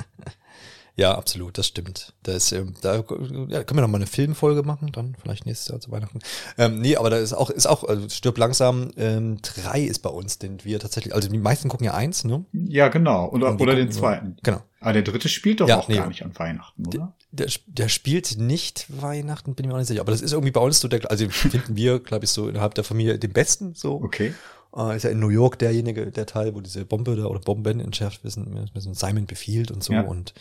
[0.99, 2.13] Ja, absolut, das stimmt.
[2.23, 5.69] Da ist, ähm, da ja, können wir noch mal eine Filmfolge machen, dann vielleicht nächstes
[5.69, 6.19] Jahr zu Weihnachten.
[6.57, 10.09] Ähm, nee, aber da ist auch, ist auch, also stirb langsam, ähm, drei ist bei
[10.09, 12.43] uns, den wir tatsächlich, also die meisten gucken ja eins, ne?
[12.51, 13.29] Ja, genau.
[13.29, 14.35] Oder, oder den zweiten.
[14.43, 14.61] Genau.
[14.81, 17.13] Aber der dritte spielt doch ja, auch nee, gar nicht an Weihnachten, oder?
[17.31, 20.01] Der, der, der, spielt nicht Weihnachten, bin ich mir auch nicht sicher.
[20.01, 22.75] Aber das ist irgendwie bei uns so der, also finden wir, glaube ich, so innerhalb
[22.75, 23.93] der Familie den besten, so.
[23.93, 24.33] Okay.
[24.71, 27.79] Uh, ist ja in New York derjenige, der Teil, wo diese Bombe da oder Bomben
[27.79, 29.93] entschärft wissen, Simon befiehlt und so.
[29.93, 30.01] Ja.
[30.01, 30.35] Und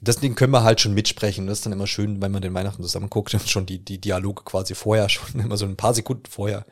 [0.00, 1.46] das Ding können wir halt schon mitsprechen.
[1.46, 3.98] Das ist dann immer schön, wenn man den Weihnachten zusammen guckt und schon die, die
[3.98, 6.64] Dialoge quasi vorher, schon immer so ein paar Sekunden vorher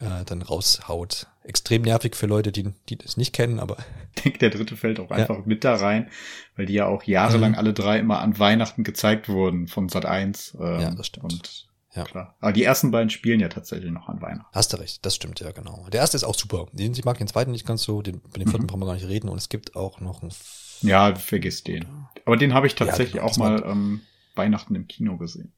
[0.00, 1.26] äh, dann raushaut.
[1.44, 3.76] Extrem nervig für Leute, die, die das nicht kennen, aber.
[4.14, 5.42] Ich denke, der dritte fällt auch einfach ja.
[5.44, 6.08] mit da rein,
[6.56, 7.58] weil die ja auch jahrelang mhm.
[7.58, 10.56] alle drei immer an Weihnachten gezeigt wurden von Sat 1.
[10.60, 11.32] Ähm, ja, das stimmt.
[11.32, 12.04] Und ja.
[12.04, 12.36] Klar.
[12.40, 14.48] Aber die ersten beiden spielen ja tatsächlich noch an Weihnachten.
[14.52, 15.86] Hast du recht, das stimmt, ja, genau.
[15.92, 16.66] Der erste ist auch super.
[16.72, 18.66] Den, ich mag den zweiten nicht ganz so, den, bei dem vierten mhm.
[18.68, 19.28] brauchen wir gar nicht reden.
[19.28, 20.32] Und es gibt auch noch einen.
[20.80, 21.86] Ja, vergiss den.
[22.24, 24.00] Aber den habe ich tatsächlich ja, genau, auch mal ähm,
[24.34, 25.52] Weihnachten im Kino gesehen.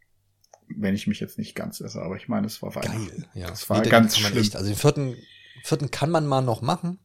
[0.68, 3.07] Wenn ich mich jetzt nicht ganz irre, aber ich meine, es war Weihnachten.
[3.07, 3.49] Geil, ja.
[3.49, 4.37] Das war nee, ganz schlimm.
[4.38, 5.16] Echt, also den vierten,
[5.62, 6.99] vierten kann man mal noch machen.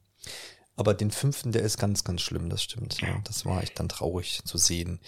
[0.75, 3.01] Aber den fünften, der ist ganz, ganz schlimm, das stimmt.
[3.01, 3.19] Ja.
[3.25, 5.01] Das war echt dann traurig zu sehen.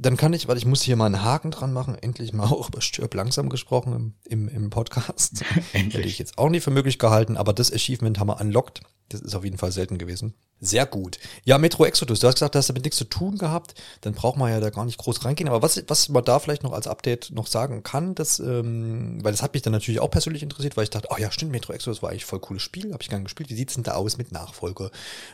[0.00, 2.68] Dann kann ich, weil ich muss hier mal einen Haken dran machen, endlich mal auch
[2.68, 5.44] über Stirb langsam gesprochen im, im, im Podcast.
[5.72, 5.94] endlich.
[5.94, 8.80] Hätte ich jetzt auch nie für möglich gehalten, aber das Achievement haben wir unlocked.
[9.08, 10.34] Das ist auf jeden Fall selten gewesen.
[10.60, 11.18] Sehr gut.
[11.44, 14.36] Ja, Metro Exodus, du hast gesagt, du hast damit nichts zu tun gehabt, dann braucht
[14.36, 15.48] man ja da gar nicht groß reingehen.
[15.48, 19.32] Aber was, was man da vielleicht noch als Update noch sagen kann, das, ähm, weil
[19.32, 21.72] das hat mich dann natürlich auch persönlich interessiert, weil ich dachte, oh ja, stimmt, Metro
[21.72, 23.50] Exodus war eigentlich voll cooles Spiel, habe ich gern gespielt.
[23.50, 24.90] Wie sieht's denn da aus mit Nachfolge?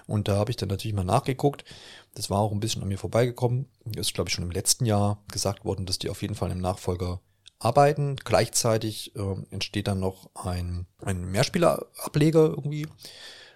[0.06, 1.64] Und da habe ich dann natürlich mal nachgeguckt.
[2.14, 3.66] Das war auch ein bisschen an mir vorbeigekommen.
[3.96, 6.60] Ist, glaube ich, schon im letzten Jahr gesagt worden, dass die auf jeden Fall im
[6.60, 7.20] Nachfolger
[7.58, 8.16] arbeiten.
[8.16, 12.86] Gleichzeitig äh, entsteht dann noch ein, ein Mehrspielerableger irgendwie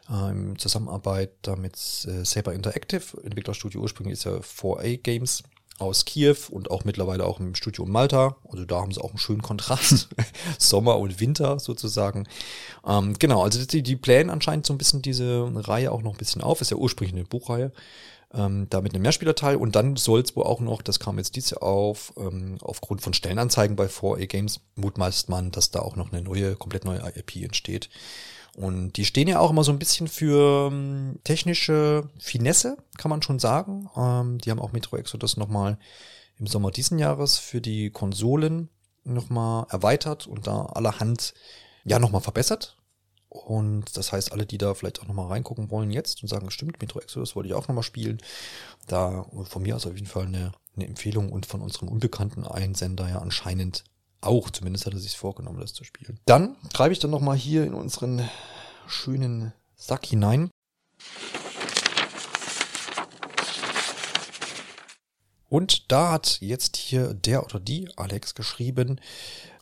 [0.08, 3.22] in Zusammenarbeit damit äh, Saber Interactive.
[3.22, 5.42] Entwicklerstudio ursprünglich ist ja 4A Games
[5.78, 8.36] aus Kiew und auch mittlerweile auch im Studio in Malta.
[8.50, 10.08] Also da haben sie auch einen schönen Kontrast.
[10.58, 12.26] Sommer und Winter sozusagen.
[12.86, 16.18] Ähm, genau, also die, die Pläne anscheinend so ein bisschen diese Reihe auch noch ein
[16.18, 16.60] bisschen auf.
[16.60, 17.72] Ist ja ursprünglich eine Buchreihe.
[18.34, 21.34] Ähm, da mit einem Mehrspielerteil und dann soll es wohl auch noch, das kam jetzt
[21.34, 25.96] dieses Jahr auf, ähm, aufgrund von Stellenanzeigen bei 4A Games, mutmaßt man, dass da auch
[25.96, 27.88] noch eine neue, komplett neue IP entsteht.
[28.58, 33.22] Und die stehen ja auch immer so ein bisschen für ähm, technische Finesse, kann man
[33.22, 33.88] schon sagen.
[33.96, 35.78] Ähm, die haben auch Metro Exodus nochmal
[36.38, 38.68] im Sommer diesen Jahres für die Konsolen
[39.04, 41.34] nochmal erweitert und da allerhand
[41.84, 42.76] ja nochmal verbessert.
[43.28, 46.80] Und das heißt, alle, die da vielleicht auch nochmal reingucken wollen jetzt und sagen, stimmt,
[46.80, 48.18] Metro Exodus wollte ich auch nochmal spielen,
[48.88, 53.08] da von mir aus auf jeden Fall eine, eine Empfehlung und von unserem unbekannten Einsender
[53.08, 53.84] ja anscheinend
[54.20, 56.18] auch, zumindest hat er sich vorgenommen, das zu spielen.
[56.26, 58.28] Dann greife ich dann nochmal hier in unseren
[58.86, 60.50] schönen Sack hinein.
[65.48, 69.00] Und da hat jetzt hier der oder die Alex geschrieben,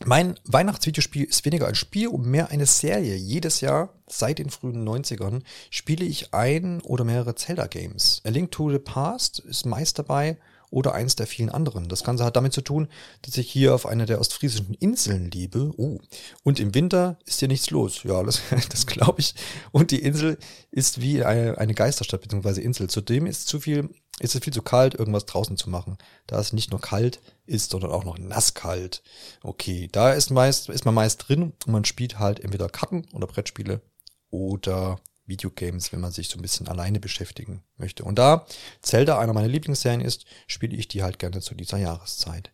[0.03, 3.15] mein Weihnachtsvideospiel ist weniger ein Spiel und mehr eine Serie.
[3.15, 8.21] Jedes Jahr seit den frühen 90ern spiele ich ein oder mehrere Zelda-Games.
[8.25, 10.37] A Link to the Past ist meist dabei
[10.69, 11.87] oder eins der vielen anderen.
[11.87, 12.87] Das Ganze hat damit zu tun,
[13.21, 15.71] dass ich hier auf einer der ostfriesischen Inseln lebe.
[15.77, 15.99] Oh,
[16.43, 18.03] und im Winter ist hier nichts los.
[18.03, 19.33] Ja, das, das glaube ich.
[19.71, 20.37] Und die Insel
[20.71, 22.61] ist wie eine, eine Geisterstadt bzw.
[22.61, 22.89] Insel.
[22.89, 23.89] Zudem ist zu viel,
[24.19, 25.97] ist es viel zu kalt, irgendwas draußen zu machen.
[26.27, 29.03] Da es nicht nur kalt ist, sondern auch noch nasskalt.
[29.43, 33.27] Okay, da ist meist, ist man meist drin und man spielt halt entweder Karten oder
[33.27, 33.81] Brettspiele
[34.29, 38.03] oder Videogames, wenn man sich so ein bisschen alleine beschäftigen möchte.
[38.03, 38.45] Und da
[38.81, 42.51] Zelda einer meiner Lieblingsserien ist, spiele ich die halt gerne zu dieser Jahreszeit.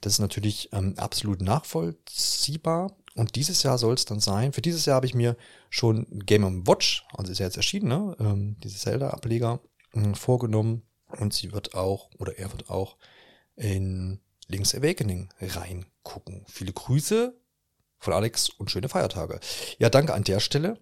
[0.00, 2.96] Das ist natürlich ähm, absolut nachvollziehbar.
[3.14, 4.52] Und dieses Jahr soll es dann sein.
[4.52, 5.36] Für dieses Jahr habe ich mir
[5.68, 8.16] schon Game Watch, also ist ja jetzt erschienen, ne?
[8.18, 9.60] ähm, diese Zelda-Ableger,
[9.92, 10.82] äh, vorgenommen.
[11.18, 12.96] Und sie wird auch, oder er wird auch
[13.54, 16.44] in Link's Awakening reingucken.
[16.48, 17.38] Viele Grüße
[17.98, 19.38] von Alex und schöne Feiertage.
[19.78, 20.78] Ja, danke an der Stelle.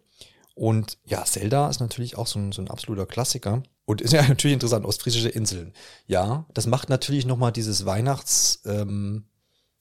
[0.60, 3.62] Und ja, Zelda ist natürlich auch so ein, so ein absoluter Klassiker.
[3.86, 5.72] Und ist ja natürlich interessant, ostfriesische Inseln.
[6.06, 9.24] Ja, das macht natürlich nochmal dieses Weihnachts, ähm,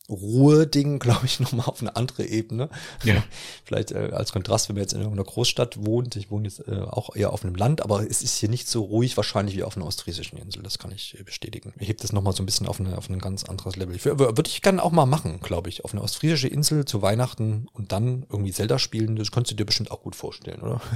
[0.10, 2.70] Ruhe-Ding, glaube ich, nochmal auf eine andere Ebene.
[3.04, 3.24] Ja.
[3.64, 6.16] Vielleicht äh, als Kontrast, wenn man jetzt in irgendeiner Großstadt wohnt.
[6.16, 8.84] Ich wohne jetzt äh, auch eher auf einem Land, aber es ist hier nicht so
[8.84, 10.64] ruhig wahrscheinlich wie auf einer ostfriesischen Insel.
[10.64, 11.74] Das kann ich äh, bestätigen.
[11.80, 14.04] Ich heb das nochmal so ein bisschen auf, eine, auf ein ganz anderes Level.
[14.04, 15.86] Würde ich gerne auch mal machen, glaube ich.
[15.86, 19.16] Auf eine ostfriesische Insel zu Weihnachten und dann irgendwie Zelda spielen.
[19.16, 20.82] Das könntest du dir bestimmt auch gut vorstellen, oder?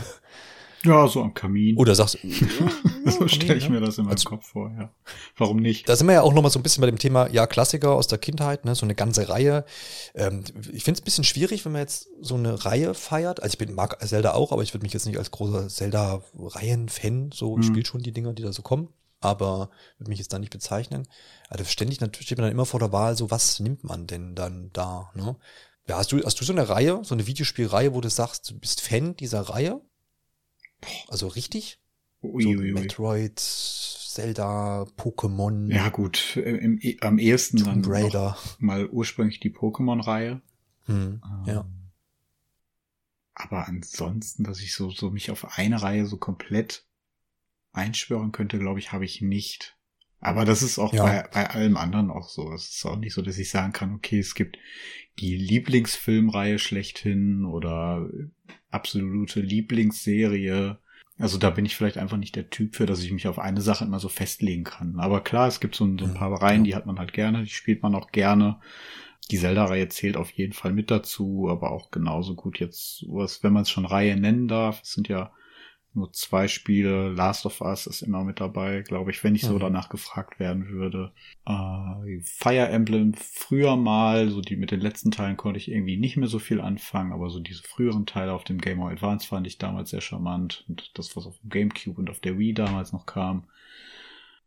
[0.86, 1.78] Ja, so am Kamin.
[1.78, 2.30] Oder sagst du,
[3.10, 4.92] so stelle ich mir das in meinem also, Kopf vor, ja.
[5.38, 5.88] Warum nicht?
[5.88, 8.08] Da sind wir ja auch nochmal so ein bisschen bei dem Thema, ja, Klassiker aus
[8.08, 9.66] der Kindheit, ne, so eine ganze Reihe.
[10.14, 10.44] Ähm,
[10.74, 13.42] ich finde es ein bisschen schwierig, wenn man jetzt so eine Reihe feiert.
[13.42, 17.32] Also ich bin, mag Zelda auch, aber ich würde mich jetzt nicht als großer Zelda-Reihen-Fan,
[17.34, 17.72] so, ich mhm.
[17.72, 18.90] spiele schon die Dinger, die da so kommen,
[19.22, 21.08] aber würde mich jetzt da nicht bezeichnen.
[21.48, 24.36] Also ständig natürlich steht man dann immer vor der Wahl, so, was nimmt man denn
[24.36, 25.38] dann da, ne?
[25.86, 28.58] Ja, hast du, hast du so eine Reihe, so eine Videospielreihe, wo du sagst, du
[28.58, 29.82] bist Fan dieser Reihe?
[31.08, 31.80] Also richtig?
[32.22, 35.72] Ui, so ui, Metroid, Zelda, Pokémon.
[35.72, 40.42] Ja gut, im, im, am ehesten Tomb dann mal ursprünglich die Pokémon-Reihe.
[40.86, 41.66] Hm, ähm, ja.
[43.36, 46.86] Aber ansonsten, dass ich so, so mich auf eine Reihe so komplett
[47.72, 49.76] einschwören könnte, glaube ich, habe ich nicht.
[50.24, 51.04] Aber das ist auch ja.
[51.04, 52.54] bei, bei allem anderen auch so.
[52.54, 54.58] Es ist auch nicht so, dass ich sagen kann, okay, es gibt
[55.20, 58.10] die Lieblingsfilmreihe schlechthin oder
[58.72, 60.80] absolute Lieblingsserie.
[61.18, 63.60] Also da bin ich vielleicht einfach nicht der Typ für, dass ich mich auf eine
[63.60, 64.98] Sache immer so festlegen kann.
[64.98, 67.44] Aber klar, es gibt so ein, so ein paar Reihen, die hat man halt gerne,
[67.44, 68.62] die spielt man auch gerne.
[69.30, 73.54] Die Zelda-Reihe zählt auf jeden Fall mit dazu, aber auch genauso gut jetzt, was, wenn
[73.54, 75.34] man es schon Reihe nennen darf, es sind ja
[75.96, 77.10] nur zwei Spiele.
[77.12, 79.60] Last of Us ist immer mit dabei, glaube ich, wenn ich so mhm.
[79.60, 81.12] danach gefragt werden würde.
[81.46, 86.18] Äh, Fire Emblem früher mal, so die mit den letzten Teilen konnte ich irgendwie nicht
[86.18, 89.48] mehr so viel anfangen, aber so diese früheren Teile auf dem Game Boy Advance fand
[89.48, 92.94] ich damals sehr charmant und das, was auf dem GameCube und auf der Wii damals
[92.94, 93.46] noch kam.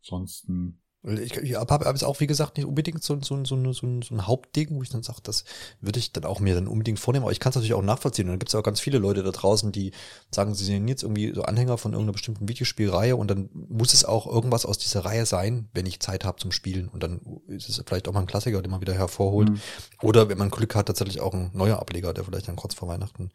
[0.01, 4.01] Ansonsten Ich, ich habe hab jetzt auch, wie gesagt, nicht unbedingt so, so, so, so,
[4.01, 5.45] so ein Hauptding, wo ich dann sage, das
[5.79, 7.23] würde ich dann auch mir dann unbedingt vornehmen.
[7.23, 8.25] Aber ich kann es natürlich auch nachvollziehen.
[8.25, 9.91] Und dann gibt es auch ganz viele Leute da draußen, die
[10.31, 14.05] sagen, sie sind jetzt irgendwie so Anhänger von irgendeiner bestimmten Videospielreihe und dann muss es
[14.05, 16.89] auch irgendwas aus dieser Reihe sein, wenn ich Zeit habe zum Spielen.
[16.89, 19.49] Und dann ist es vielleicht auch mal ein Klassiker, den man wieder hervorholt.
[19.49, 19.61] Mhm.
[20.01, 22.89] Oder wenn man Glück hat, tatsächlich auch ein neuer Ableger, der vielleicht dann kurz vor
[22.89, 23.31] Weihnachten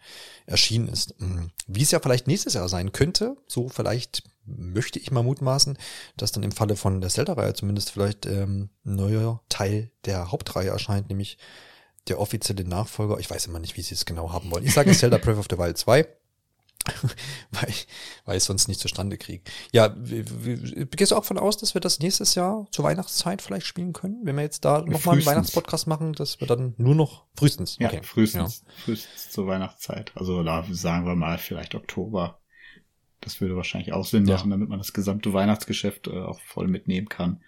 [0.47, 1.19] erschienen ist.
[1.21, 1.51] Mhm.
[1.69, 5.79] Wie es ja vielleicht nächstes Jahr sein könnte, so vielleicht möchte ich mal mutmaßen,
[6.17, 10.71] dass dann im Falle von der Zelda-Reihe zumindest vielleicht ähm, ein neuer Teil der Hauptreihe
[10.71, 11.39] erscheint, nämlich
[12.09, 13.19] der offizielle Nachfolger.
[13.19, 14.65] Ich weiß immer nicht, wie sie es genau haben wollen.
[14.65, 16.07] Ich sage Zelda Breath of the Wild 2.
[17.53, 17.87] weil, ich,
[18.25, 19.45] weil ich sonst nicht zustande kriege.
[19.71, 23.93] Ja, gehst du auch von aus, dass wir das nächstes Jahr zur Weihnachtszeit vielleicht spielen
[23.93, 24.21] können?
[24.25, 27.79] Wenn wir jetzt da nochmal einen Weihnachtspodcast machen, dass wir dann nur noch frühestens.
[27.81, 27.97] Okay.
[27.97, 28.73] Ja, frühestens, ja.
[28.85, 30.13] frühestens zur Weihnachtszeit.
[30.17, 32.42] Also da sagen wir mal vielleicht Oktober.
[33.23, 34.57] Das würde wahrscheinlich auch Sinn machen, ja.
[34.57, 37.41] damit man das gesamte Weihnachtsgeschäft äh, auch voll mitnehmen kann.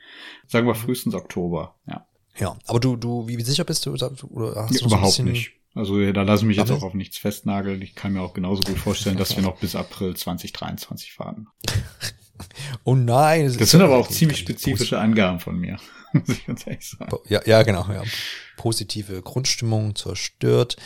[0.46, 2.06] Sagen wir frühestens Oktober, ja.
[2.36, 3.92] Ja, aber du, du, wie sicher bist du?
[3.92, 4.10] Oder
[4.56, 5.52] hast ja, du überhaupt nicht.
[5.74, 7.82] Also da lasse ich mich jetzt auch auf nichts festnageln.
[7.82, 11.48] Ich kann mir auch genauso gut vorstellen, dass wir noch bis April 2023 fahren.
[12.84, 13.46] oh nein.
[13.46, 15.78] Das, das sind aber auch ziemlich spezifische Angaben von mir,
[16.26, 17.16] muss ich ganz ehrlich sagen.
[17.28, 18.02] Ja, ja, genau, ja.
[18.56, 20.76] Positive Grundstimmung zerstört.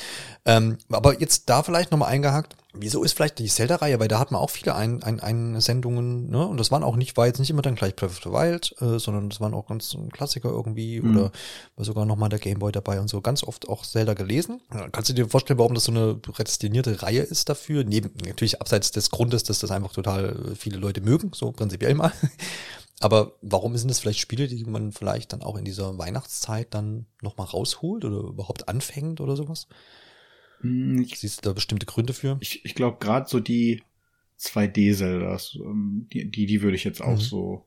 [0.45, 4.31] Ähm, aber jetzt da vielleicht nochmal eingehakt Wieso ist vielleicht die Zelda-Reihe, weil da hat
[4.31, 6.47] man auch viele ein, ein, ein Sendungen, ne?
[6.47, 8.75] Und das waren auch nicht, war jetzt nicht immer dann gleich Breath of the Wild,
[8.81, 11.17] äh, sondern das waren auch ganz Klassiker irgendwie mhm.
[11.17, 11.33] oder
[11.77, 13.21] war sogar nochmal der Gameboy dabei und so.
[13.21, 14.61] Ganz oft auch Zelda gelesen.
[14.93, 17.85] Kannst du dir vorstellen, warum das so eine prädestinierte Reihe ist dafür?
[17.85, 22.13] Neben, natürlich abseits des Grundes, dass das einfach total viele Leute mögen, so prinzipiell mal.
[23.01, 27.07] Aber warum sind das vielleicht Spiele, die man vielleicht dann auch in dieser Weihnachtszeit dann
[27.23, 29.69] nochmal rausholt oder überhaupt anfängt oder sowas?
[30.61, 32.39] Hm, ich, Siehst du da bestimmte Gründe für?
[32.41, 33.83] Ich, ich glaube, gerade so die
[34.41, 37.21] 2D-Zeldas, ähm, die, die, die würde ich jetzt auch mhm.
[37.21, 37.65] so.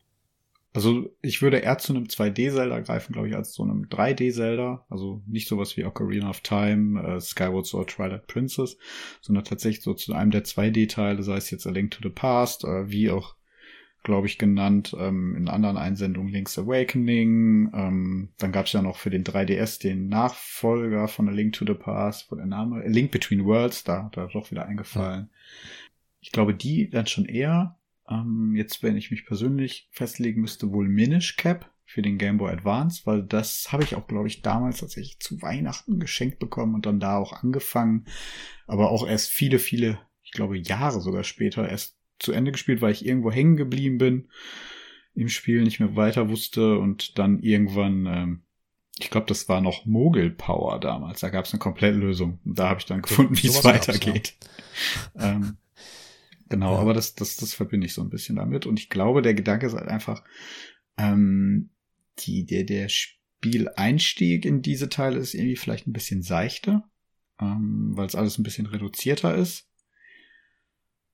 [0.73, 4.86] Also ich würde eher zu einem 2D-Zelda greifen, glaube ich, als zu einem 3D-Zelda.
[4.89, 8.77] Also nicht sowas wie Ocarina of Time, äh, Skyward Sword, Twilight Princess,
[9.21, 12.63] sondern tatsächlich so zu einem der 2D-Teile, sei es jetzt A Link to the Past,
[12.63, 13.36] äh, wie auch
[14.03, 14.95] glaube ich, genannt.
[14.97, 17.71] Ähm, in anderen Einsendungen Link's Awakening.
[17.73, 21.65] Ähm, dann gab es ja noch für den 3DS den Nachfolger von A Link to
[21.65, 25.29] the Past, wo der Name A Link Between Worlds, da, da doch wieder eingefallen.
[25.31, 25.37] Ja.
[26.19, 27.77] Ich glaube, die dann schon eher.
[28.09, 32.51] Ähm, jetzt, wenn ich mich persönlich festlegen müsste, wohl Minish Cap für den Game Boy
[32.51, 36.85] Advance, weil das habe ich auch, glaube ich, damals tatsächlich zu Weihnachten geschenkt bekommen und
[36.85, 38.05] dann da auch angefangen.
[38.65, 42.91] Aber auch erst viele, viele, ich glaube, Jahre sogar später erst zu Ende gespielt, weil
[42.91, 44.28] ich irgendwo hängen geblieben bin
[45.13, 48.41] im Spiel, nicht mehr weiter wusste und dann irgendwann, ähm,
[48.99, 51.19] ich glaube, das war noch Mogel Power damals.
[51.22, 52.39] Da gab es eine Komplettlösung.
[52.45, 54.36] Und da habe ich dann gefunden, wie es weitergeht.
[55.15, 55.34] Ja.
[55.34, 55.57] ähm,
[56.49, 56.80] genau, ja.
[56.80, 58.65] aber das, das, das verbinde ich so ein bisschen damit.
[58.65, 60.24] Und ich glaube, der Gedanke ist halt einfach,
[60.97, 61.72] ähm,
[62.19, 66.88] die, der, der Spieleinstieg in diese Teile ist irgendwie vielleicht ein bisschen seichter,
[67.39, 69.70] ähm, weil es alles ein bisschen reduzierter ist.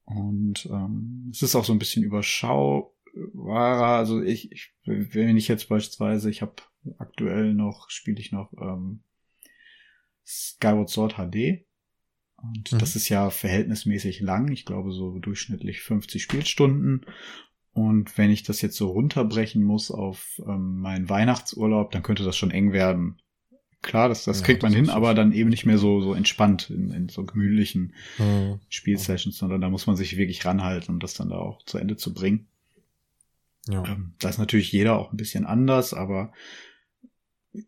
[0.08, 3.98] Und ähm, es ist auch so ein bisschen überschaubarer.
[3.98, 6.56] Also ich, ich wenn ich jetzt beispielsweise, ich habe
[6.98, 9.02] aktuell noch, spiele ich noch ähm,
[10.26, 11.66] Skyward Sword HD.
[12.38, 12.78] Und mhm.
[12.78, 14.50] das ist ja verhältnismäßig lang.
[14.50, 17.06] Ich glaube so durchschnittlich 50 Spielstunden.
[17.74, 22.38] Und wenn ich das jetzt so runterbrechen muss auf ähm, meinen Weihnachtsurlaub, dann könnte das
[22.38, 23.22] schon eng werden.
[23.88, 26.14] Klar, das, das ja, kriegt man das hin, aber dann eben nicht mehr so, so
[26.14, 28.60] entspannt in, in so gemütlichen mhm.
[28.68, 31.96] Spielsessions, sondern da muss man sich wirklich ranhalten, um das dann da auch zu Ende
[31.96, 32.48] zu bringen.
[33.70, 33.86] Ja.
[33.86, 36.34] Ähm, da ist natürlich jeder auch ein bisschen anders, aber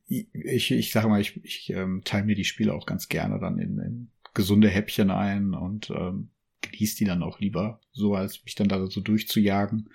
[0.10, 3.58] ich, ich sage mal, ich, ich ähm, teile mir die Spiele auch ganz gerne dann
[3.58, 8.56] in, in gesunde Häppchen ein und ähm, genieße die dann auch lieber, so als mich
[8.56, 9.90] dann da so durchzujagen.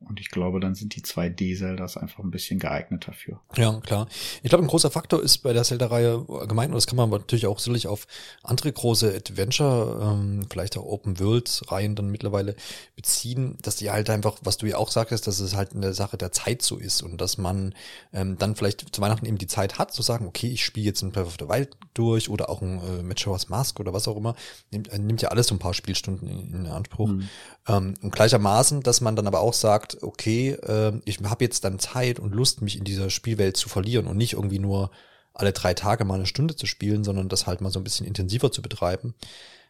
[0.00, 3.40] Und ich glaube, dann sind die zwei D-Zeldas einfach ein bisschen geeignet dafür.
[3.56, 4.06] Ja, klar.
[4.44, 7.48] Ich glaube, ein großer Faktor ist bei der Zelda-Reihe gemeint, und das kann man natürlich
[7.48, 8.06] auch sicherlich auf
[8.44, 12.54] andere große Adventure, ähm, vielleicht auch Open-World-Reihen dann mittlerweile
[12.94, 16.16] beziehen, dass die halt einfach, was du ja auch sagtest, dass es halt eine Sache
[16.16, 17.74] der Zeit so ist und dass man
[18.12, 21.02] ähm, dann vielleicht zu Weihnachten eben die Zeit hat, zu sagen, okay, ich spiele jetzt
[21.02, 24.16] ein Breath of the Wild durch oder auch ein äh, Majora's Mask oder was auch
[24.16, 24.36] immer.
[24.70, 27.08] Nimmt, äh, nimmt ja alles so ein paar Spielstunden in, in Anspruch.
[27.08, 27.28] Mhm.
[27.66, 31.64] Ähm, und gleichermaßen, dass man dann aber auch sagt, sagt, okay, äh, ich habe jetzt
[31.64, 34.90] dann Zeit und Lust, mich in dieser Spielwelt zu verlieren und nicht irgendwie nur
[35.34, 38.06] alle drei Tage mal eine Stunde zu spielen, sondern das halt mal so ein bisschen
[38.06, 39.14] intensiver zu betreiben.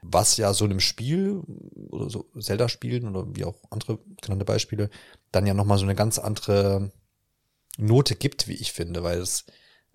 [0.02, 1.42] Was ja so einem Spiel
[1.90, 4.90] oder so Zelda-Spielen oder wie auch andere genannte Beispiele
[5.32, 6.92] dann ja nochmal so eine ganz andere
[7.76, 9.44] Note gibt, wie ich finde, weil es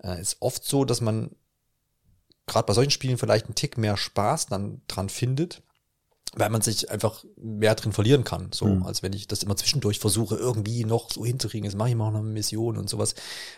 [0.02, 1.30] äh, ist oft so, dass man
[2.46, 5.62] gerade bei solchen Spielen vielleicht einen Tick mehr Spaß dann dran findet,
[6.36, 8.50] weil man sich einfach mehr drin verlieren kann.
[8.52, 8.82] So, mhm.
[8.82, 11.64] als wenn ich das immer zwischendurch versuche, irgendwie noch so hinzukriegen.
[11.64, 13.14] Jetzt mache ich mal noch eine Mission und sowas.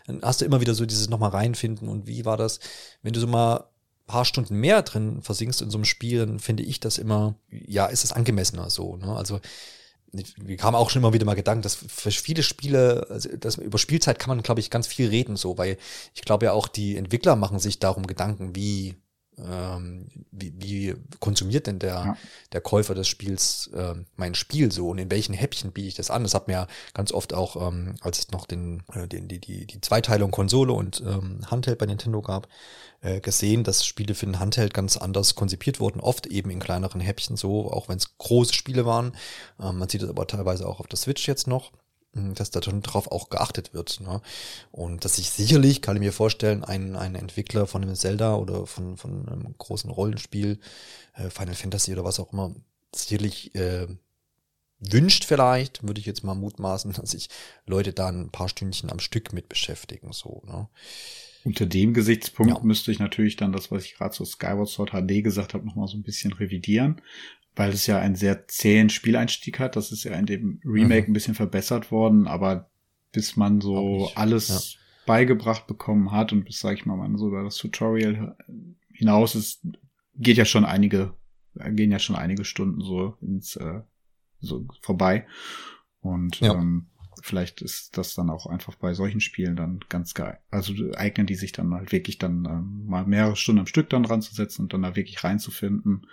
[0.06, 2.60] Dann hast du immer wieder so dieses nochmal reinfinden und wie war das?
[3.02, 3.64] Wenn du so mal
[4.06, 7.86] paar Stunden mehr drin versinkst in so einem Spiel, dann finde ich das immer, ja,
[7.86, 8.96] ist es angemessener so.
[8.96, 9.14] Ne?
[9.16, 9.40] Also
[10.12, 13.78] wir haben auch schon immer wieder mal Gedanken, dass für viele Spiele, also dass über
[13.78, 15.76] Spielzeit kann man, glaube ich, ganz viel reden, so, weil
[16.14, 18.94] ich glaube ja auch, die Entwickler machen sich darum Gedanken, wie
[19.38, 22.16] ähm, wie, wie konsumiert denn der, ja.
[22.52, 26.10] der Käufer des Spiels äh, mein Spiel so und in welchen Häppchen biete ich das
[26.10, 26.22] an?
[26.22, 29.66] Das hat mir ganz oft auch, ähm, als es noch den, äh, den, die, die,
[29.66, 32.48] die Zweiteilung Konsole und ähm, Handheld bei Nintendo gab,
[33.02, 37.00] äh, gesehen, dass Spiele für den Handheld ganz anders konzipiert wurden, oft eben in kleineren
[37.00, 39.16] Häppchen so, auch wenn es große Spiele waren.
[39.60, 41.72] Ähm, man sieht es aber teilweise auch auf der Switch jetzt noch.
[42.16, 44.00] Hm, dass da schon drauf auch geachtet wird.
[44.00, 44.20] Ne?
[44.72, 48.66] Und dass ich sicherlich, kann ich mir vorstellen, ein, ein Entwickler von einem Zelda oder
[48.66, 50.58] von, von einem großen Rollenspiel,
[51.14, 52.54] äh, Final Fantasy oder was auch immer,
[52.94, 53.86] sicherlich äh,
[54.78, 57.28] wünscht vielleicht, würde ich jetzt mal mutmaßen, dass sich
[57.66, 60.12] Leute da ein paar Stündchen am Stück mit beschäftigen.
[60.12, 60.68] So, ne?
[61.44, 62.64] Unter dem Gesichtspunkt ja.
[62.64, 65.86] müsste ich natürlich dann das, was ich gerade zu Skyward Sword HD gesagt habe, nochmal
[65.86, 67.00] so ein bisschen revidieren
[67.56, 69.76] weil es ja einen sehr zähen Spieleinstieg hat.
[69.76, 71.10] Das ist ja in dem Remake mhm.
[71.10, 72.70] ein bisschen verbessert worden, aber
[73.12, 74.80] bis man so alles ja.
[75.06, 78.36] beigebracht bekommen hat und bis, sag ich mal, man so über das Tutorial
[78.92, 79.66] hinaus ist,
[80.14, 81.14] geht ja schon einige,
[81.54, 83.80] gehen ja schon einige Stunden so ins äh,
[84.40, 85.26] so vorbei.
[86.00, 86.52] Und ja.
[86.52, 86.88] ähm,
[87.22, 90.38] vielleicht ist das dann auch einfach bei solchen Spielen dann ganz geil.
[90.50, 94.02] Also eignen die sich dann halt wirklich dann ähm, mal mehrere Stunden am Stück dann
[94.02, 96.06] dran zu setzen und dann da wirklich reinzufinden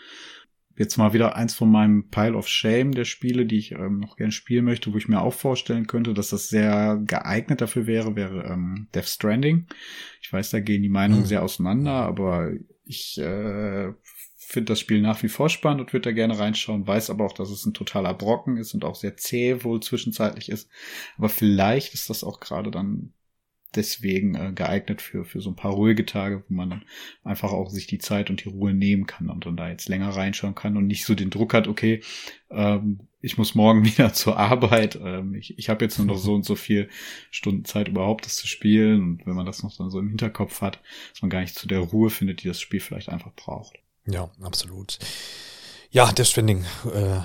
[0.75, 4.17] jetzt mal wieder eins von meinem Pile of Shame der Spiele, die ich ähm, noch
[4.17, 8.15] gerne spielen möchte, wo ich mir auch vorstellen könnte, dass das sehr geeignet dafür wäre,
[8.15, 9.67] wäre ähm, Death Stranding.
[10.21, 11.27] Ich weiß, da gehen die Meinungen mhm.
[11.27, 12.51] sehr auseinander, aber
[12.85, 13.93] ich äh,
[14.35, 17.33] finde das Spiel nach wie vor spannend und würde da gerne reinschauen, weiß aber auch,
[17.33, 20.69] dass es ein totaler Brocken ist und auch sehr zäh wohl zwischenzeitlich ist.
[21.17, 23.13] Aber vielleicht ist das auch gerade dann
[23.75, 26.85] deswegen äh, geeignet für, für so ein paar ruhige Tage, wo man dann
[27.23, 30.09] einfach auch sich die Zeit und die Ruhe nehmen kann und dann da jetzt länger
[30.09, 32.01] reinschauen kann und nicht so den Druck hat, okay,
[32.49, 36.33] ähm, ich muss morgen wieder zur Arbeit, ähm, ich, ich habe jetzt nur noch so
[36.33, 36.89] und so viel
[37.31, 40.61] Stunden Zeit überhaupt das zu spielen und wenn man das noch dann so im Hinterkopf
[40.61, 43.77] hat, dass man gar nicht zu der Ruhe findet, die das Spiel vielleicht einfach braucht.
[44.05, 44.99] Ja, absolut.
[45.91, 47.21] Ja, der Stranding, äh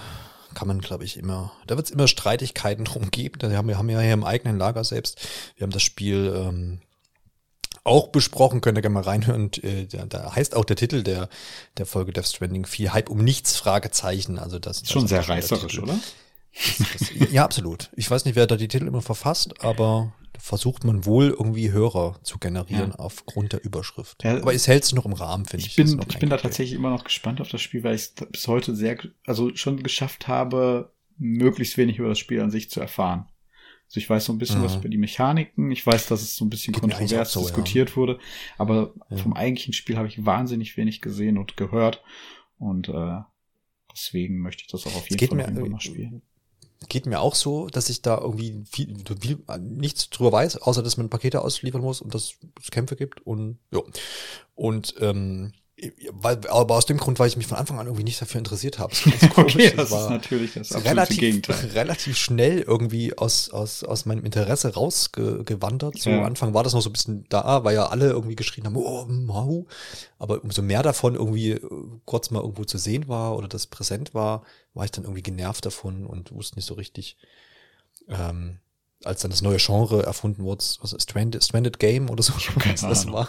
[0.55, 3.39] kann man, glaube ich, immer, da wird es immer Streitigkeiten drum geben.
[3.39, 5.21] Da haben wir haben ja hier im eigenen Lager selbst,
[5.57, 6.81] wir haben das Spiel ähm,
[7.85, 9.45] auch besprochen, könnt ihr gerne mal reinhören.
[9.45, 11.29] Und, äh, da, da heißt auch der Titel der,
[11.77, 14.39] der Folge Death Stranding 4 Hype um nichts, Fragezeichen.
[14.39, 15.99] Also das, das schon sehr reißerisch, oder?
[16.53, 17.91] Das, das, ja, absolut.
[17.95, 22.19] Ich weiß nicht, wer da die Titel immer verfasst, aber versucht man wohl irgendwie Hörer
[22.23, 22.99] zu generieren ja.
[22.99, 24.23] aufgrund der Überschrift.
[24.25, 25.71] Ja, Aber es hält sich noch im Rahmen, finde ich.
[25.71, 28.15] Ich bin, ich bin da tatsächlich immer noch gespannt auf das Spiel, weil ich es
[28.15, 32.81] bis heute sehr, also schon geschafft habe, möglichst wenig über das Spiel an sich zu
[32.81, 33.27] erfahren.
[33.87, 34.65] Also ich weiß so ein bisschen mhm.
[34.65, 37.91] was über die Mechaniken, ich weiß, dass es so ein bisschen Geht kontrovers so, diskutiert
[37.91, 37.97] ja.
[37.97, 38.19] wurde,
[38.59, 42.03] aber vom eigentlichen Spiel habe ich wahnsinnig wenig gesehen und gehört
[42.59, 43.21] und äh,
[43.91, 46.23] deswegen möchte ich das auch auf jeden Fall irgendwann mal spielen
[46.89, 50.97] geht mir auch so, dass ich da irgendwie viel, viel, nichts drüber weiß, außer dass
[50.97, 53.81] man Pakete ausliefern muss und dass es Kämpfe gibt und ja.
[54.55, 55.53] Und ähm,
[56.13, 58.79] weil, aber aus dem Grund, weil ich mich von Anfang an irgendwie nicht dafür interessiert
[58.79, 58.93] habe.
[58.93, 61.57] Das, okay, das, das ist natürlich das relativ, Gegenteil.
[61.73, 65.99] relativ schnell irgendwie aus, aus, aus meinem Interesse rausgewandert.
[65.99, 66.19] So ja.
[66.19, 68.77] am Anfang war das noch so ein bisschen da, weil ja alle irgendwie geschrien haben,
[68.77, 69.67] oh, mau.
[70.19, 71.61] Aber umso mehr davon irgendwie äh,
[72.05, 74.43] kurz mal irgendwo zu sehen war oder das präsent war,
[74.75, 77.17] war ich dann irgendwie genervt davon und wusste nicht so richtig,
[78.09, 78.59] ähm,
[79.05, 82.33] als dann das neue Genre erfunden wurde, was ist Stranded, Stranded Game oder so,
[82.65, 83.29] was das war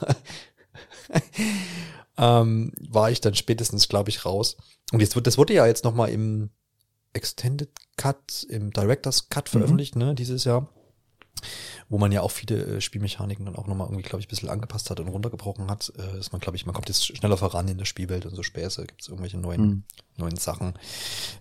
[2.20, 4.58] ähm, war ich dann spätestens, glaube ich, raus.
[4.92, 6.50] Und jetzt wird, das wurde ja jetzt nochmal im
[7.14, 9.52] Extended Cut, im Director's Cut mhm.
[9.52, 10.04] veröffentlicht, mhm.
[10.04, 10.70] ne, dieses Jahr.
[11.88, 14.50] Wo man ja auch viele äh, Spielmechaniken dann auch nochmal irgendwie, glaube ich, ein bisschen
[14.50, 15.94] angepasst hat und runtergebrochen hat.
[15.98, 18.44] Äh, dass man, glaube ich, man kommt jetzt schneller voran in der Spielwelt und so
[18.44, 19.84] Späße, gibt es irgendwelche neuen, mhm.
[20.18, 20.74] neuen Sachen.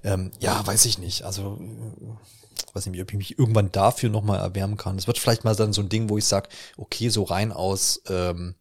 [0.04, 1.24] Ähm, ja, weiß ich nicht.
[1.24, 4.96] Also äh, weiß nicht, ob ich mich irgendwann dafür nochmal erwärmen kann.
[4.96, 8.00] Es wird vielleicht mal dann so ein Ding, wo ich sage, okay, so rein aus
[8.08, 8.54] ähm,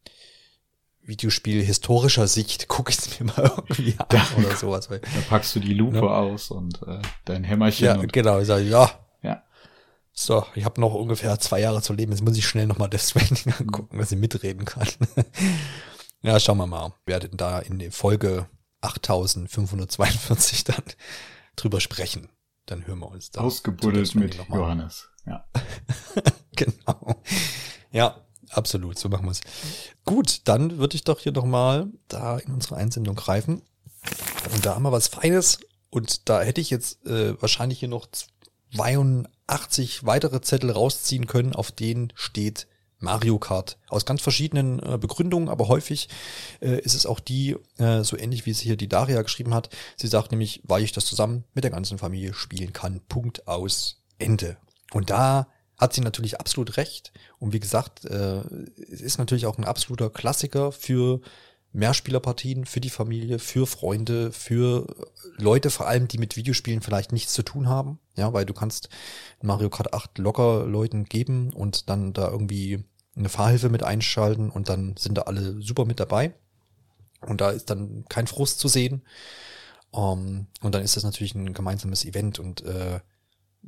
[1.07, 4.87] Videospiel historischer Sicht gucke ich es mir mal irgendwie an da, oder sowas.
[4.89, 4.99] Da
[5.29, 6.03] packst du die Lupe ne?
[6.03, 7.85] aus und äh, dein Hämmerchen.
[7.85, 8.39] Ja, genau.
[8.39, 8.91] Ich sage, ja.
[9.23, 9.43] ja.
[10.11, 12.11] So, ich habe noch ungefähr zwei Jahre zu leben.
[12.11, 14.87] Jetzt muss ich schnell nochmal Death Stranding angucken, dass ich mitreden kann.
[16.21, 16.93] ja, schauen wir mal.
[17.05, 18.47] Wir werden da in der Folge
[18.81, 20.83] 8542 dann
[21.55, 22.29] drüber sprechen.
[22.65, 23.41] Dann hören wir uns da.
[23.41, 25.07] Ausgebuddelt mit Johannes.
[25.25, 25.45] Ja.
[26.55, 27.23] genau.
[27.91, 28.26] Ja,
[28.57, 29.41] Absolut, so machen wir es.
[30.03, 33.61] Gut, dann würde ich doch hier nochmal da in unsere Einsendung greifen.
[34.51, 35.59] Und da haben wir was Feines
[35.91, 38.07] Und da hätte ich jetzt äh, wahrscheinlich hier noch
[38.75, 42.65] 82 weitere Zettel rausziehen können, auf denen steht
[42.97, 43.77] Mario Kart.
[43.89, 46.09] Aus ganz verschiedenen äh, Begründungen, aber häufig
[46.59, 49.69] äh, ist es auch die, äh, so ähnlich wie es hier die Daria geschrieben hat.
[49.97, 53.01] Sie sagt nämlich, weil ich das zusammen mit der ganzen Familie spielen kann.
[53.07, 54.57] Punkt aus Ende.
[54.91, 55.47] Und da
[55.77, 57.11] hat sie natürlich absolut recht.
[57.39, 58.41] Und wie gesagt, äh,
[58.91, 61.21] es ist natürlich auch ein absoluter Klassiker für
[61.73, 64.87] Mehrspielerpartien, für die Familie, für Freunde, für
[65.37, 67.99] Leute vor allem, die mit Videospielen vielleicht nichts zu tun haben.
[68.15, 68.89] Ja, weil du kannst
[69.41, 72.83] Mario Kart 8 locker Leuten geben und dann da irgendwie
[73.15, 76.33] eine Fahrhilfe mit einschalten und dann sind da alle super mit dabei.
[77.21, 79.03] Und da ist dann kein Frust zu sehen.
[79.91, 82.99] Um, und dann ist das natürlich ein gemeinsames Event und äh,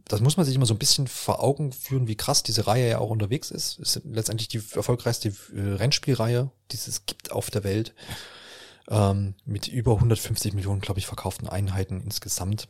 [0.06, 2.90] das muss man sich immer so ein bisschen vor Augen führen, wie krass diese Reihe
[2.90, 3.80] ja auch unterwegs ist.
[3.80, 7.94] Es ist letztendlich die erfolgreichste äh, Rennspielreihe, die es gibt auf der Welt.
[8.90, 12.70] Ähm, mit über 150 Millionen, glaube ich, verkauften Einheiten insgesamt.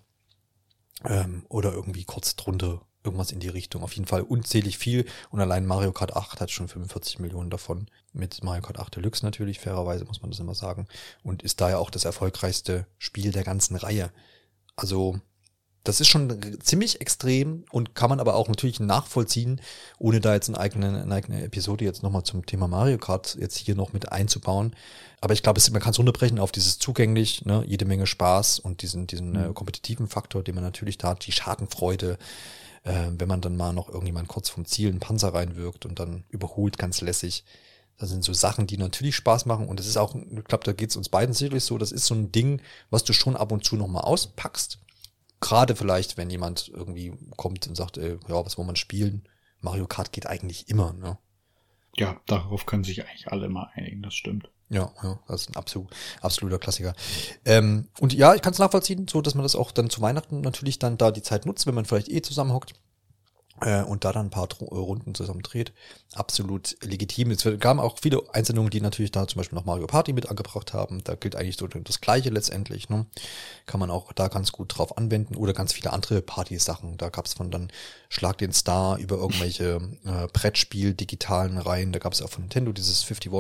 [1.06, 3.84] Ähm, oder irgendwie kurz drunter, irgendwas in die Richtung.
[3.84, 5.06] Auf jeden Fall unzählig viel.
[5.30, 7.90] Und allein Mario Kart 8 hat schon 45 Millionen davon.
[8.12, 10.88] Mit Mario Kart 8 Deluxe natürlich, fairerweise muss man das immer sagen.
[11.24, 14.12] Und ist daher auch das erfolgreichste Spiel der ganzen Reihe.
[14.76, 15.22] Also
[15.84, 19.62] das ist schon ziemlich extrem und kann man aber auch natürlich nachvollziehen,
[19.98, 23.58] ohne da jetzt eine eigene, eine eigene Episode jetzt nochmal zum Thema Mario Kart jetzt
[23.58, 24.76] hier noch mit einzubauen.
[25.22, 28.82] Aber ich glaube, man kann es runterbrechen auf dieses zugänglich, ne, jede Menge Spaß und
[28.82, 29.54] diesen, diesen äh, mhm.
[29.54, 32.18] kompetitiven Faktor, den man natürlich da hat, die Schadenfreude,
[32.84, 36.24] äh, wenn man dann mal noch irgendjemand kurz vom Ziel einen Panzer reinwirkt und dann
[36.30, 37.46] überholt ganz lässig.
[37.98, 39.68] Das sind so Sachen, die natürlich Spaß machen.
[39.68, 42.06] Und es ist auch, ich glaube, da geht es uns beiden sicherlich so, das ist
[42.06, 44.80] so ein Ding, was du schon ab und zu nochmal auspackst
[45.42, 49.28] Gerade vielleicht, wenn jemand irgendwie kommt und sagt, ey, ja, was wollen wir spielen?
[49.62, 51.18] Mario Kart geht eigentlich immer, ne?
[51.96, 54.50] Ja, darauf können sich eigentlich alle mal einigen, das stimmt.
[54.70, 55.90] Ja, ja, das ist ein absolut,
[56.22, 56.94] absoluter Klassiker.
[57.44, 60.42] Ähm, und ja, ich kann es nachvollziehen, so dass man das auch dann zu Weihnachten
[60.42, 62.74] natürlich dann da die Zeit nutzt, wenn man vielleicht eh zusammenhockt
[63.62, 65.74] äh, und da dann ein paar äh, Runden zusammen dreht.
[66.14, 67.32] Absolut legitim.
[67.32, 70.74] Es gaben auch viele Einsendungen, die natürlich da zum Beispiel noch Mario Party mit angebracht
[70.74, 71.04] haben.
[71.04, 72.90] Da gilt eigentlich so das Gleiche letztendlich.
[72.90, 73.06] Ne?
[73.66, 76.98] Kann man auch da ganz gut drauf anwenden oder ganz viele andere Party-Sachen.
[76.98, 77.72] Da gab es von dann
[78.10, 81.92] Schlag den Star über irgendwelche äh, Brettspiel, digitalen Reihen.
[81.92, 83.32] Da gab es auch von Nintendo dieses 51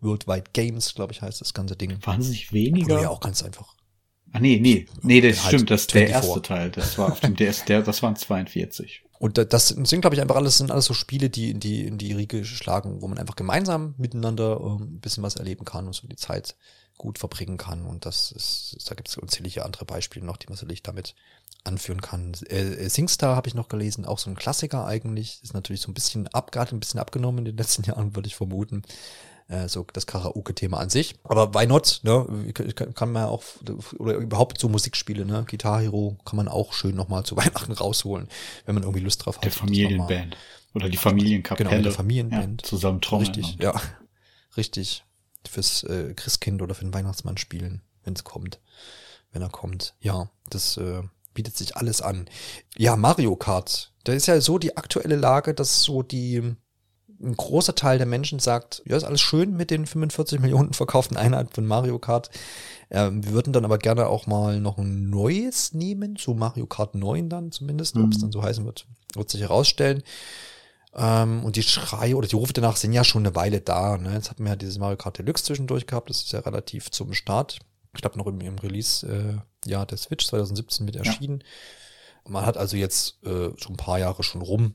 [0.00, 1.98] Worldwide Games, glaube ich, heißt das ganze Ding.
[2.02, 3.00] Wahnsinnig weniger.
[3.00, 3.74] ja auch ganz einfach.
[4.32, 6.70] Ah nee, nee, nee, das halt stimmt, das ist der erste Teil.
[6.70, 9.04] Das war auf dem DS, der, das waren 42.
[9.22, 11.96] Und das sind, glaube ich, einfach alles, sind alles so Spiele, die in die, in
[11.96, 15.92] die Riege schlagen, wo man einfach gemeinsam miteinander ähm, ein bisschen was erleben kann und
[15.92, 16.56] so die Zeit
[16.98, 17.86] gut verbringen kann.
[17.86, 21.14] Und das ist, da gibt es unzählige andere Beispiele noch, die man sicherlich damit
[21.62, 22.32] anführen kann.
[22.48, 25.40] Äh, Singstar habe ich noch gelesen, auch so ein Klassiker eigentlich.
[25.44, 28.34] Ist natürlich so ein bisschen abgehakt, ein bisschen abgenommen in den letzten Jahren, würde ich
[28.34, 28.82] vermuten
[29.52, 31.14] äh, so das Karaoke-Thema an sich.
[31.24, 32.00] Aber why not?
[32.02, 32.52] Ne?
[32.94, 33.42] Kann man ja auch,
[33.98, 35.44] oder überhaupt so Musikspiele, ne?
[35.48, 38.28] Guitar Hero kann man auch schön nochmal zu Weihnachten rausholen,
[38.64, 39.44] wenn man irgendwie Lust drauf hat.
[39.44, 40.36] Der Familienband.
[40.74, 41.68] Oder die Familienkapelle.
[41.68, 42.62] Genau, der Familienband.
[42.62, 43.28] Ja, zusammen trommeln.
[43.28, 43.74] Richtig, ja.
[44.56, 45.04] Richtig.
[45.46, 48.60] Fürs äh, Christkind oder für den Weihnachtsmann spielen, wenn es kommt.
[49.32, 49.94] Wenn er kommt.
[50.00, 51.02] Ja, das äh,
[51.34, 52.26] bietet sich alles an.
[52.78, 53.92] Ja, Mario Kart.
[54.04, 56.56] Da ist ja so die aktuelle Lage, dass so die
[57.22, 61.16] ein großer Teil der Menschen sagt, ja, ist alles schön mit den 45 Millionen verkauften
[61.16, 62.30] Einheiten von Mario Kart.
[62.90, 66.94] Ähm, wir würden dann aber gerne auch mal noch ein neues nehmen, so Mario Kart
[66.94, 68.04] 9 dann zumindest, mhm.
[68.04, 70.02] ob es dann so heißen wird, wird sich herausstellen.
[70.94, 73.96] Ähm, und die Schreie oder die Rufe danach sind ja schon eine Weile da.
[73.96, 74.12] Ne?
[74.12, 77.14] Jetzt hatten wir ja dieses Mario Kart Deluxe zwischendurch gehabt, das ist ja relativ zum
[77.14, 77.60] Start.
[77.94, 81.40] Ich glaube noch im, im Release äh, ja der Switch 2017 mit erschienen.
[81.40, 82.30] Ja.
[82.30, 84.74] Man hat also jetzt äh, so ein paar Jahre schon rum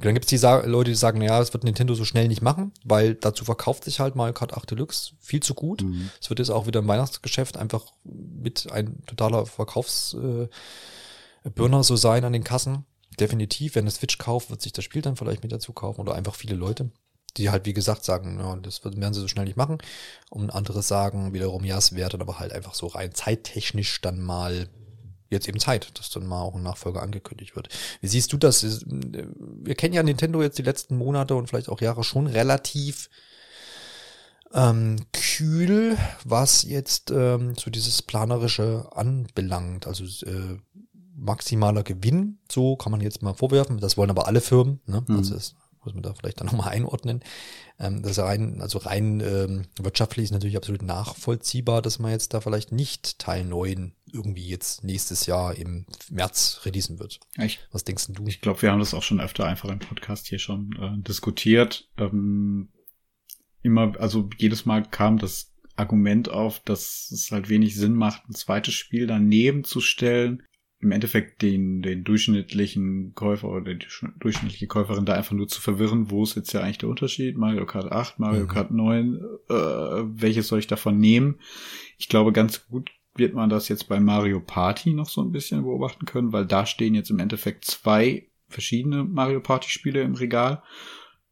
[0.00, 2.72] dann gibt es die Leute, die sagen, naja, das wird Nintendo so schnell nicht machen,
[2.84, 5.82] weil dazu verkauft sich halt Mario Kart 8 Deluxe viel zu gut.
[5.82, 6.10] Mhm.
[6.20, 6.30] Es mhm.
[6.30, 10.48] wird jetzt auch wieder im Weihnachtsgeschäft einfach mit ein totaler Verkaufsbürner
[11.44, 12.84] äh, so sein an den Kassen.
[13.18, 16.14] Definitiv, wenn eine Switch kauft, wird sich das Spiel dann vielleicht mit dazu kaufen oder
[16.14, 16.90] einfach viele Leute,
[17.36, 19.78] die halt wie gesagt sagen, ja, das werden sie so schnell nicht machen.
[20.30, 24.20] Und andere sagen wiederum, ja, es wäre dann aber halt einfach so rein zeittechnisch dann
[24.20, 24.68] mal
[25.30, 27.68] jetzt eben Zeit, dass dann mal auch ein Nachfolger angekündigt wird.
[28.00, 28.84] Wie siehst du das?
[28.86, 33.10] Wir kennen ja Nintendo jetzt die letzten Monate und vielleicht auch Jahre schon relativ
[34.52, 39.86] ähm, kühl, was jetzt ähm, so dieses planerische anbelangt.
[39.86, 40.58] Also äh,
[41.14, 43.78] maximaler Gewinn, so kann man jetzt mal vorwerfen.
[43.78, 44.80] Das wollen aber alle Firmen.
[44.86, 45.04] Ne?
[45.06, 45.16] Mhm.
[45.16, 45.54] Also das
[45.88, 47.20] muss man da vielleicht dann nochmal einordnen.
[47.78, 52.40] Ähm, das rein, also rein ähm, wirtschaftlich ist natürlich absolut nachvollziehbar, dass man jetzt da
[52.40, 57.20] vielleicht nicht Teil 9 irgendwie jetzt nächstes Jahr im März releasen wird.
[57.38, 58.26] Ich, Was denkst du?
[58.26, 61.88] Ich glaube, wir haben das auch schon öfter einfach im Podcast hier schon äh, diskutiert.
[61.96, 62.68] Ähm,
[63.62, 68.34] immer, also jedes Mal kam das Argument auf, dass es halt wenig Sinn macht, ein
[68.34, 70.42] zweites Spiel daneben zu stellen,
[70.80, 73.86] im Endeffekt den, den durchschnittlichen Käufer oder die
[74.20, 77.36] durchschnittliche Käuferin da einfach nur zu verwirren, wo ist jetzt ja eigentlich der Unterschied?
[77.36, 78.48] Mario Kart 8, Mario mhm.
[78.48, 79.16] Kart 9,
[79.48, 81.40] äh, welches soll ich davon nehmen?
[81.96, 85.62] Ich glaube, ganz gut wird man das jetzt bei Mario Party noch so ein bisschen
[85.62, 90.62] beobachten können, weil da stehen jetzt im Endeffekt zwei verschiedene Mario Party Spiele im Regal,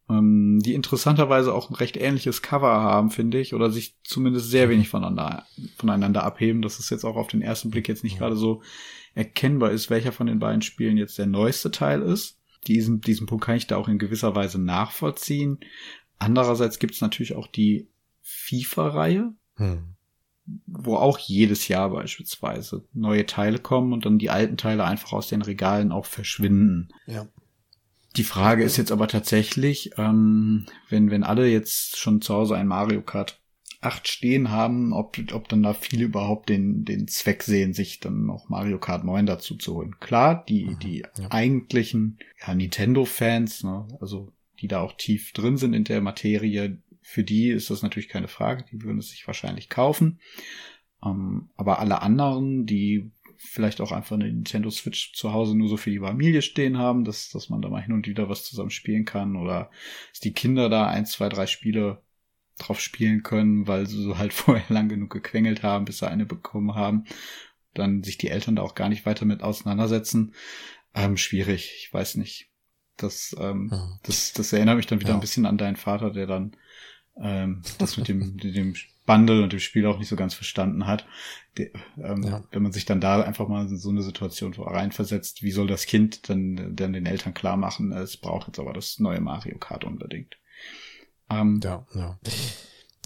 [0.08, 4.68] ähm, die interessanterweise auch ein recht ähnliches Cover haben, finde ich, oder sich zumindest sehr
[4.68, 5.44] wenig voneinander,
[5.78, 6.62] voneinander abheben.
[6.62, 8.62] Das ist jetzt auch auf den ersten Blick jetzt nicht gerade so
[9.14, 12.38] erkennbar ist, welcher von den beiden Spielen jetzt der neueste Teil ist.
[12.66, 15.58] Diesen, diesen Punkt kann ich da auch in gewisser Weise nachvollziehen.
[16.18, 17.88] Andererseits gibt es natürlich auch die
[18.22, 19.94] FIFA-Reihe, hm.
[20.66, 25.28] wo auch jedes Jahr beispielsweise neue Teile kommen und dann die alten Teile einfach aus
[25.28, 26.88] den Regalen auch verschwinden.
[27.06, 27.26] Ja.
[28.16, 32.66] Die Frage ist jetzt aber tatsächlich, ähm, wenn, wenn alle jetzt schon zu Hause ein
[32.66, 33.40] Mario Kart
[33.82, 38.24] 8 stehen haben, ob, ob dann da viele überhaupt den, den Zweck sehen, sich dann
[38.24, 39.96] noch Mario Kart 9 dazu zu holen.
[40.00, 41.30] Klar, die, mhm, die ja.
[41.30, 47.22] eigentlichen ja, Nintendo-Fans, ne, also die da auch tief drin sind in der Materie, für
[47.22, 50.18] die ist das natürlich keine Frage, die würden es sich wahrscheinlich kaufen.
[51.04, 55.76] Ähm, aber alle anderen, die vielleicht auch einfach eine Nintendo Switch zu Hause nur so
[55.76, 58.70] für die Familie stehen haben, dass, dass man da mal hin und wieder was zusammen
[58.70, 59.70] spielen kann oder
[60.10, 62.02] dass die Kinder da ein, zwei, drei Spiele
[62.58, 66.26] drauf spielen können, weil sie so halt vorher lang genug gequengelt haben, bis sie eine
[66.26, 67.04] bekommen haben.
[67.74, 70.34] Dann sich die Eltern da auch gar nicht weiter mit auseinandersetzen.
[70.94, 72.50] Ähm, schwierig, ich weiß nicht.
[72.96, 73.98] Das, ähm, ja.
[74.04, 75.16] das, das erinnert mich dann wieder ja.
[75.16, 76.56] ein bisschen an deinen Vater, der dann
[77.20, 78.74] ähm, das mit dem, dem
[79.06, 81.06] Bundle und dem Spiel auch nicht so ganz verstanden hat.
[81.56, 82.44] De, ähm, ja.
[82.50, 85.86] Wenn man sich dann da einfach mal in so eine Situation reinversetzt, wie soll das
[85.86, 89.84] Kind dann, dann den Eltern klar machen, es braucht jetzt aber das neue Mario Kart
[89.84, 90.36] unbedingt.
[91.30, 92.18] Ähm, ja, ja.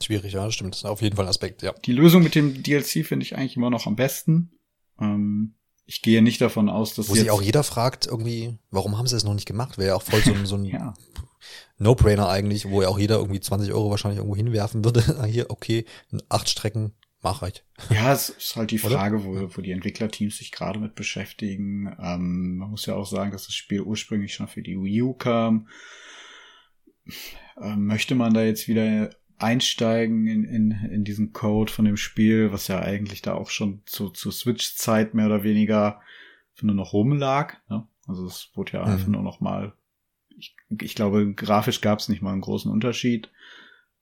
[0.03, 0.75] Schwierig, ja, stimmt.
[0.75, 1.73] Das ist auf jeden Fall ein Aspekt, ja.
[1.85, 4.51] Die Lösung mit dem DLC finde ich eigentlich immer noch am besten.
[4.99, 5.55] Ähm,
[5.87, 9.17] ich gehe nicht davon aus, dass Wo sich auch jeder fragt, irgendwie, warum haben sie
[9.17, 9.77] es noch nicht gemacht?
[9.77, 10.95] Wäre ja auch voll so ein, so ein ja.
[11.79, 15.25] No-Brainer eigentlich, wo ja auch jeder irgendwie 20 Euro wahrscheinlich irgendwo hinwerfen würde.
[15.27, 15.85] Hier, okay,
[16.29, 17.65] acht Strecken, mach halt.
[17.91, 21.95] Ja, es ist halt die Frage, wo, wo die Entwicklerteams sich gerade mit beschäftigen.
[22.01, 25.15] Ähm, man muss ja auch sagen, dass das Spiel ursprünglich schon für die Wii U
[25.15, 25.69] kam.
[27.61, 32.53] Ähm, möchte man da jetzt wieder einsteigen in, in, in diesen Code von dem Spiel,
[32.53, 36.01] was ja eigentlich da auch schon zu, zu Switch-Zeit mehr oder weniger
[36.63, 37.57] nur noch rumlag.
[37.69, 37.87] Ne?
[38.07, 38.93] Also es wurde ja mhm.
[38.93, 39.73] einfach nur noch mal,
[40.37, 43.31] ich, ich glaube, grafisch gab es nicht mal einen großen Unterschied.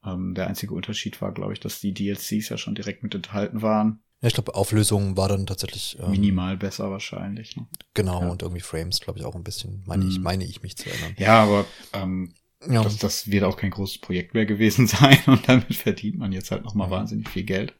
[0.05, 3.63] Ähm, der einzige Unterschied war, glaube ich, dass die DLCs ja schon direkt mit enthalten
[3.63, 4.01] waren.
[4.21, 7.57] Ja, ich glaube, Auflösung war dann tatsächlich ähm, minimal besser wahrscheinlich.
[7.57, 7.67] Ne?
[7.95, 8.29] Genau, ja.
[8.29, 10.11] und irgendwie Frames, glaube ich, auch ein bisschen, meine mhm.
[10.11, 11.15] ich, meine ich mich zu erinnern.
[11.19, 12.35] Ja, aber ähm,
[12.67, 12.83] ja.
[12.83, 16.51] Das, das wird auch kein großes Projekt mehr gewesen sein und damit verdient man jetzt
[16.51, 17.75] halt nochmal wahnsinnig viel Geld.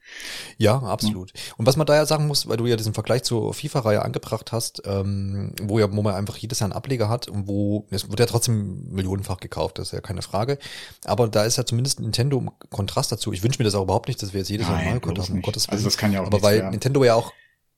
[0.57, 1.33] Ja, absolut.
[1.35, 1.53] Ja.
[1.57, 4.53] Und was man da ja sagen muss, weil du ja diesen Vergleich zur FIFA-Reihe angebracht
[4.53, 8.09] hast, ähm, wo ja, wo man einfach jedes Jahr einen Ableger hat und wo, es
[8.09, 10.57] wird ja trotzdem millionenfach gekauft, das ist ja keine Frage.
[11.03, 13.33] Aber da ist ja zumindest Nintendo im Kontrast dazu.
[13.33, 15.33] Ich wünsche mir das auch überhaupt nicht, dass wir jetzt jedes Jahr Mario Kart haben,
[15.33, 15.75] um Gottes Willen.
[15.75, 16.71] Also das kann ja auch Aber weil werden.
[16.71, 17.33] Nintendo ja auch,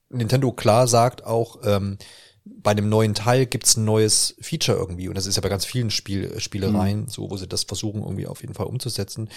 [0.08, 1.98] Nintendo klar sagt auch, ähm,
[2.44, 5.08] bei einem neuen Teil gibt's ein neues Feature irgendwie.
[5.08, 7.08] Und das ist ja bei ganz vielen Spiel, Spielereien mhm.
[7.08, 9.28] so, wo sie das versuchen, irgendwie auf jeden Fall umzusetzen.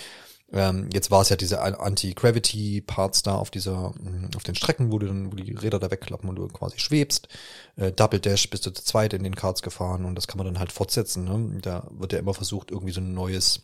[0.51, 3.93] Ähm, jetzt war es ja diese Anti-Gravity-Parts da auf dieser,
[4.35, 7.27] auf den Strecken, wo du dann, wo die Räder da wegklappen und du quasi schwebst.
[7.75, 10.45] Äh, Double Dash bist du zu zweit in den Karts gefahren und das kann man
[10.45, 11.25] dann halt fortsetzen.
[11.25, 11.59] Ne?
[11.61, 13.63] Da wird ja immer versucht, irgendwie so ein neues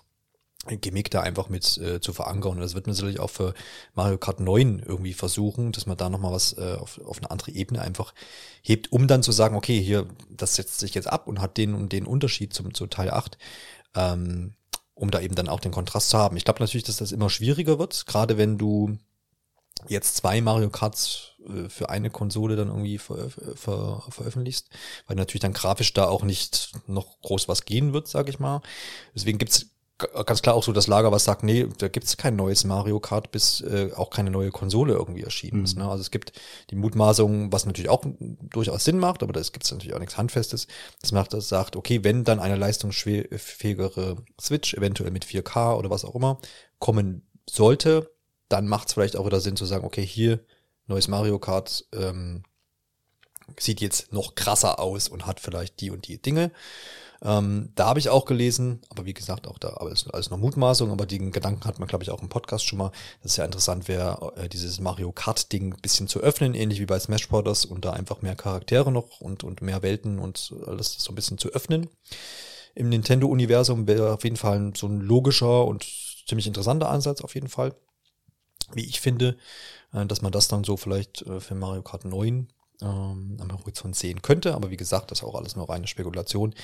[0.68, 2.54] Gimmick da einfach mit äh, zu verankern.
[2.54, 3.54] Und das wird man sicherlich auch für
[3.96, 7.52] Mario Kart 9 irgendwie versuchen, dass man da nochmal was äh, auf, auf eine andere
[7.52, 8.14] Ebene einfach
[8.62, 11.74] hebt, um dann zu sagen, okay, hier, das setzt sich jetzt ab und hat den
[11.74, 13.38] und den Unterschied zum, zu Teil 8,
[13.96, 14.54] ähm,
[14.94, 16.38] um da eben dann auch den Kontrast zu haben.
[16.38, 18.98] Ich glaube natürlich, dass das immer schwieriger wird, gerade wenn du
[19.88, 24.70] jetzt zwei Mario Karts äh, für eine Konsole dann irgendwie ver, ver, veröffentlichst,
[25.08, 28.62] weil natürlich dann grafisch da auch nicht noch groß was gehen wird, sage ich mal.
[29.16, 29.71] Deswegen gibt's
[30.26, 33.32] ganz klar auch so das Lager, was sagt, nee, da gibt's kein neues Mario Kart,
[33.32, 35.64] bis äh, auch keine neue Konsole irgendwie erschienen mhm.
[35.66, 35.78] ist.
[35.78, 35.90] Ne?
[35.90, 36.34] Also es gibt
[36.70, 40.68] die Mutmaßung, was natürlich auch durchaus Sinn macht, aber da gibt's natürlich auch nichts Handfestes.
[41.02, 46.06] Das macht, das sagt, okay, wenn dann eine leistungsfähigere Switch, eventuell mit 4K oder was
[46.06, 46.40] auch immer,
[46.80, 48.12] kommen sollte,
[48.50, 50.40] dann macht's vielleicht auch wieder Sinn zu sagen, okay, hier
[50.88, 52.44] neues Mario Kart ähm,
[53.60, 56.52] sieht jetzt noch krasser aus und hat vielleicht die und die Dinge.
[57.24, 60.40] Ähm, da habe ich auch gelesen, aber wie gesagt, auch da aber ist alles noch
[60.40, 62.92] Mutmaßung, aber den Gedanken hat man, glaube ich, auch im Podcast schon mal.
[63.22, 67.00] Das ist ja interessant wäre, äh, dieses Mario Kart-Ding bisschen zu öffnen, ähnlich wie bei
[67.00, 67.66] Smash Bros.
[67.66, 71.38] und da einfach mehr Charaktere noch und, und mehr Welten und alles so ein bisschen
[71.38, 71.90] zu öffnen.
[72.74, 75.86] Im Nintendo-Universum wäre auf jeden Fall so ein logischer und
[76.28, 77.76] ziemlich interessanter Ansatz auf jeden Fall.
[78.74, 79.38] wie ich finde,
[79.94, 82.48] äh, dass man das dann so vielleicht äh, für Mario Kart 9
[82.82, 84.56] ähm, am Horizont sehen könnte.
[84.56, 86.56] Aber wie gesagt, das ist auch alles nur reine Spekulation.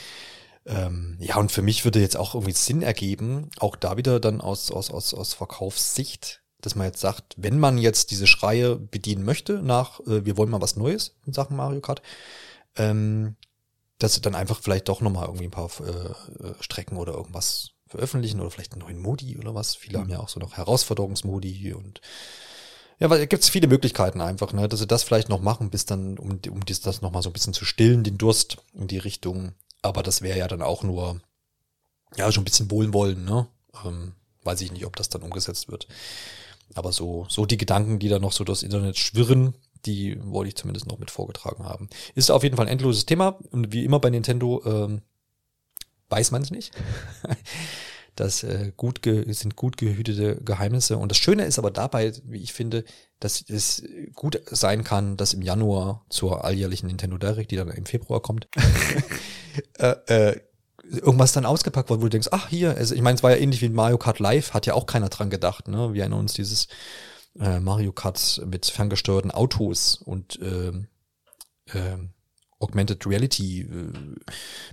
[0.68, 4.42] Ähm, ja, und für mich würde jetzt auch irgendwie Sinn ergeben, auch da wieder dann
[4.42, 9.24] aus, aus, aus, aus Verkaufssicht, dass man jetzt sagt, wenn man jetzt diese Schreie bedienen
[9.24, 12.02] möchte nach, äh, wir wollen mal was Neues in Sachen Mario Kart,
[12.76, 13.38] ähm,
[13.98, 18.42] dass sie dann einfach vielleicht doch nochmal irgendwie ein paar äh, Strecken oder irgendwas veröffentlichen
[18.42, 19.76] oder vielleicht einen neuen Modi oder was.
[19.76, 20.02] Viele mhm.
[20.02, 22.02] haben ja auch so noch Herausforderungsmodi und
[23.00, 25.86] ja, weil gibt es viele Möglichkeiten einfach, ne, dass sie das vielleicht noch machen, bis
[25.86, 28.98] dann, um, um das, das nochmal so ein bisschen zu stillen, den Durst in die
[28.98, 29.54] Richtung.
[29.82, 31.22] Aber das wäre ja dann auch nur,
[32.16, 33.48] ja, schon ein bisschen wohlwollen, ne?
[33.86, 34.14] Ähm,
[34.44, 35.88] weiß ich nicht, ob das dann umgesetzt wird.
[36.74, 39.56] Aber so, so die Gedanken, die da noch so durchs Internet schwirren,
[39.86, 41.90] die wollte ich zumindest noch mit vorgetragen haben.
[42.16, 45.02] Ist auf jeden Fall ein endloses Thema und wie immer bei Nintendo ähm,
[46.10, 46.74] weiß man es nicht.
[48.18, 50.98] Das äh, gut ge sind gut gehütete Geheimnisse.
[50.98, 52.84] Und das Schöne ist aber dabei, wie ich finde,
[53.20, 53.84] dass es
[54.16, 58.48] gut sein kann, dass im Januar zur alljährlichen Nintendo Direct, die dann im Februar kommt,
[59.78, 60.42] äh, äh,
[60.90, 63.38] irgendwas dann ausgepackt wird, wo du denkst, ach hier, also ich meine, es war ja
[63.38, 65.94] ähnlich wie Mario Kart Live, hat ja auch keiner dran gedacht, ne?
[65.94, 66.68] Wir erinnern uns dieses
[67.40, 70.88] äh, Mario Kart mit ferngesteuerten Autos und ähm,
[71.74, 72.14] ähm,
[72.60, 73.66] Augmented Reality äh,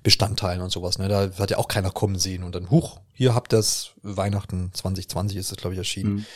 [0.02, 0.98] Bestandteilen und sowas.
[0.98, 1.08] Ne?
[1.08, 2.42] Da hat ja auch keiner kommen sehen.
[2.42, 6.14] Und dann, huch, hier habt das Weihnachten 2020 ist das, glaube ich, erschienen.
[6.14, 6.26] Mhm.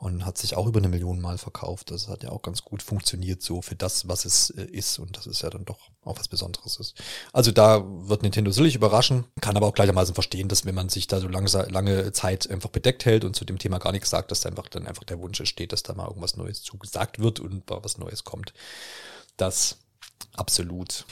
[0.00, 1.92] Und hat sich auch über eine Million Mal verkauft.
[1.92, 4.98] Das hat ja auch ganz gut funktioniert so für das, was es äh, ist.
[4.98, 7.00] Und das ist ja dann doch auch was Besonderes ist.
[7.32, 11.06] Also da wird Nintendo sicherlich überraschen, kann aber auch gleichermaßen verstehen, dass wenn man sich
[11.06, 14.32] da so lange, lange Zeit einfach bedeckt hält und zu dem Thema gar nichts sagt,
[14.32, 17.38] dass da einfach dann einfach der Wunsch entsteht, dass da mal irgendwas Neues zugesagt wird
[17.38, 18.52] und mal was Neues kommt.
[19.36, 19.78] Das
[20.34, 21.04] Absolut.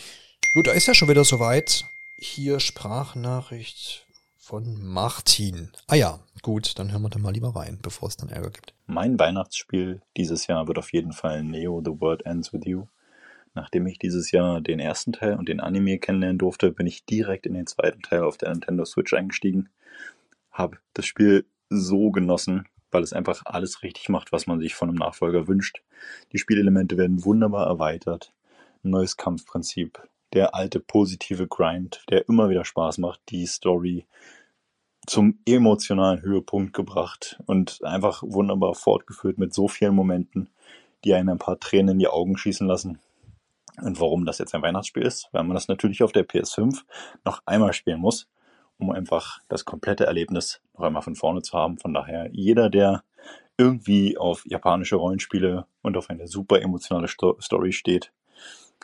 [0.53, 1.85] Gut, da ist ja schon wieder soweit.
[2.17, 4.07] Hier Sprachnachricht
[4.37, 5.71] von Martin.
[5.87, 8.75] Ah ja, gut, dann hören wir da mal lieber rein, bevor es dann Ärger gibt.
[8.87, 12.87] Mein Weihnachtsspiel dieses Jahr wird auf jeden Fall Neo The World Ends With You.
[13.55, 17.47] Nachdem ich dieses Jahr den ersten Teil und den Anime kennenlernen durfte, bin ich direkt
[17.47, 19.69] in den zweiten Teil auf der Nintendo Switch eingestiegen.
[20.51, 24.89] Hab das Spiel so genossen, weil es einfach alles richtig macht, was man sich von
[24.89, 25.83] einem Nachfolger wünscht.
[26.33, 28.33] Die Spielelemente werden wunderbar erweitert
[28.83, 30.01] neues Kampfprinzip,
[30.33, 34.07] der alte positive Grind, der immer wieder Spaß macht, die Story
[35.07, 40.51] zum emotionalen Höhepunkt gebracht und einfach wunderbar fortgeführt mit so vielen Momenten,
[41.05, 43.01] die einen ein paar Tränen in die Augen schießen lassen.
[43.81, 46.83] Und warum das jetzt ein Weihnachtsspiel ist, weil man das natürlich auf der PS5
[47.25, 48.29] noch einmal spielen muss,
[48.79, 51.79] um einfach das komplette Erlebnis noch einmal von vorne zu haben.
[51.79, 53.03] Von daher, jeder, der
[53.57, 58.13] irgendwie auf japanische Rollenspiele und auf eine super emotionale Story steht,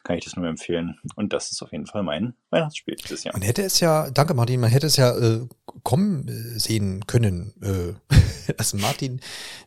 [0.06, 0.98] kann ich das nur empfehlen.
[1.16, 3.34] Und das ist auf jeden Fall mein Weihnachtsspiel dieses Jahr.
[3.34, 5.46] Man hätte es ja, danke Martin, man hätte es ja äh,
[5.82, 9.20] kommen äh, sehen können, äh, dass Martin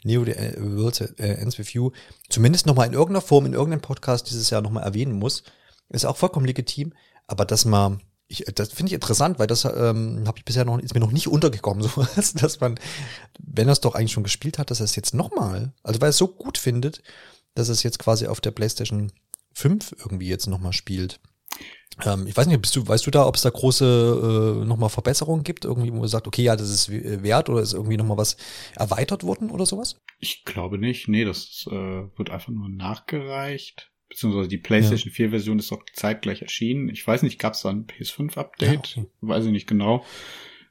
[0.04, 1.92] Neo the äh, World äh, Ends With You
[2.30, 5.44] zumindest nochmal in irgendeiner Form, in irgendeinem Podcast dieses Jahr nochmal erwähnen muss.
[5.90, 6.94] Ist auch vollkommen legitim,
[7.28, 10.78] aber dass man ich, das finde ich interessant, weil das ähm, habe ich bisher noch,
[10.78, 12.80] ist mir noch nicht untergekommen, so dass man,
[13.40, 16.10] wenn er es doch eigentlich schon gespielt hat, dass er es jetzt nochmal, also weil
[16.10, 17.02] er es so gut findet,
[17.56, 19.12] dass es jetzt quasi auf der PlayStation
[19.60, 21.20] 5 irgendwie jetzt nochmal spielt.
[22.06, 24.90] Ähm, ich weiß nicht, bist du, weißt du da, ob es da große äh, nochmal
[24.90, 28.18] Verbesserungen gibt, irgendwie, wo man sagt, okay, ja, das ist wert oder ist irgendwie nochmal
[28.18, 28.38] was
[28.76, 30.00] erweitert worden oder sowas?
[30.20, 31.08] Ich glaube nicht.
[31.08, 33.92] Nee, das äh, wird einfach nur nachgereicht.
[34.08, 35.26] Beziehungsweise die PlayStation ja.
[35.26, 36.90] 4-Version ist auch zeitgleich erschienen.
[36.90, 38.96] Ich weiß nicht, gab es da ein PS5-Update?
[38.96, 39.12] Ja, okay.
[39.22, 40.04] Weiß ich nicht genau.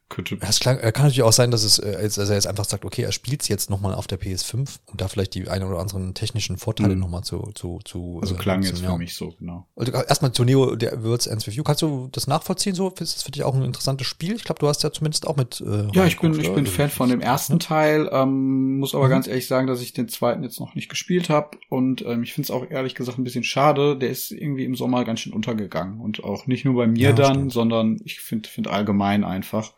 [0.08, 0.38] Könnte.
[0.40, 3.02] Es klang, kann natürlich auch sein, dass es, äh, also er jetzt einfach sagt, okay,
[3.02, 6.14] er spielt es jetzt nochmal auf der PS5 und da vielleicht die ein oder anderen
[6.14, 7.00] technischen Vorteile mhm.
[7.00, 8.18] nochmal zu, zu, zu.
[8.22, 9.66] Also äh, klang jetzt für mich so, genau.
[9.76, 11.62] Also erstmal zu Neo, der World's Ends With You.
[11.62, 12.88] Kannst du das nachvollziehen so?
[12.88, 14.34] Ist das für dich auch ein interessantes Spiel?
[14.34, 15.60] Ich glaube, du hast ja zumindest auch mit.
[15.60, 19.10] Äh, ja, ich bin, ich bin Fan von dem ersten Teil, ähm, muss aber mhm.
[19.10, 22.32] ganz ehrlich sagen, dass ich den zweiten jetzt noch nicht gespielt habe und ähm, ich
[22.32, 23.98] finde es auch ehrlich gesagt ein bisschen schade.
[23.98, 27.12] Der ist irgendwie im Sommer ganz schön untergegangen und auch nicht nur bei mir ja,
[27.12, 27.52] dann, stimmt.
[27.52, 29.74] sondern ich finde, finde allgemein einfach.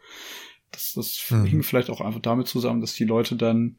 [0.71, 1.45] Das, das mhm.
[1.45, 3.77] hing vielleicht auch einfach damit zusammen, dass die Leute dann,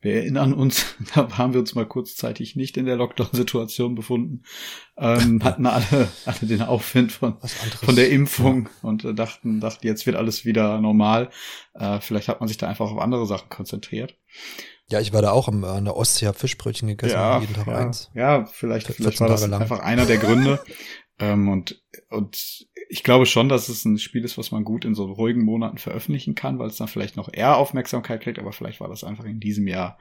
[0.00, 4.42] wir erinnern uns, da haben wir uns mal kurzzeitig nicht in der Lockdown-Situation befunden,
[4.96, 8.88] ähm, hatten alle, alle den Aufwind von, von der Impfung ja.
[8.88, 11.30] und äh, dachten, dachten, jetzt wird alles wieder normal.
[11.74, 14.16] Äh, vielleicht hat man sich da einfach auf andere Sachen konzentriert.
[14.90, 17.66] Ja, ich war da auch am, an der Ostsee, hab Fischbrötchen gegessen, ja, jeden Tag
[17.66, 18.10] ja, eins.
[18.14, 19.60] Ja, vielleicht, vielleicht war das lang.
[19.60, 20.60] einfach einer der Gründe.
[21.18, 24.94] ähm, und, und ich glaube schon, dass es ein Spiel ist, was man gut in
[24.94, 28.80] so ruhigen Monaten veröffentlichen kann, weil es dann vielleicht noch eher Aufmerksamkeit kriegt, aber vielleicht
[28.80, 29.98] war das einfach in diesem Jahr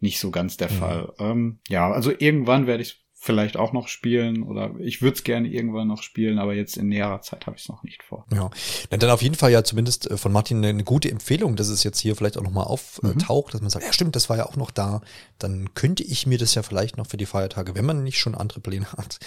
[0.00, 0.74] nicht so ganz der mhm.
[0.74, 1.12] Fall.
[1.18, 5.46] Ähm, ja, also irgendwann werde ich vielleicht auch noch spielen oder ich würde es gerne
[5.46, 8.24] irgendwann noch spielen, aber jetzt in näherer Zeit habe ich es noch nicht vor.
[8.32, 8.50] Ja,
[8.88, 12.00] dann auf jeden Fall ja zumindest äh, von Martin eine gute Empfehlung, dass es jetzt
[12.00, 13.52] hier vielleicht auch nochmal auftaucht, mhm.
[13.52, 15.02] dass man sagt, ja stimmt, das war ja auch noch da.
[15.38, 18.34] Dann könnte ich mir das ja vielleicht noch für die Feiertage, wenn man nicht schon
[18.34, 19.18] andere Pläne hat,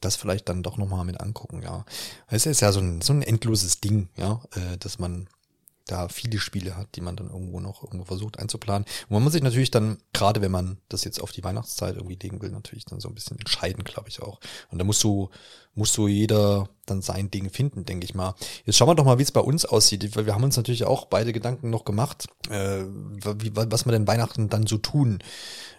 [0.00, 1.84] das vielleicht dann doch nochmal mit angucken, ja.
[2.28, 5.28] Es ist ja so ein, so ein endloses Ding, ja, äh, dass man
[5.86, 8.84] da viele Spiele hat, die man dann irgendwo noch irgendwo versucht einzuplanen.
[9.08, 12.18] Und man muss sich natürlich dann, gerade wenn man das jetzt auf die Weihnachtszeit irgendwie
[12.20, 14.40] legen will, natürlich dann so ein bisschen entscheiden, glaube ich auch.
[14.70, 15.30] Und da musst du,
[15.74, 18.34] muss so jeder dann sein Ding finden, denke ich mal.
[18.64, 20.84] Jetzt schauen wir doch mal, wie es bei uns aussieht, weil wir haben uns natürlich
[20.84, 25.20] auch beide Gedanken noch gemacht, äh, wie, was wir denn Weihnachten dann so tun.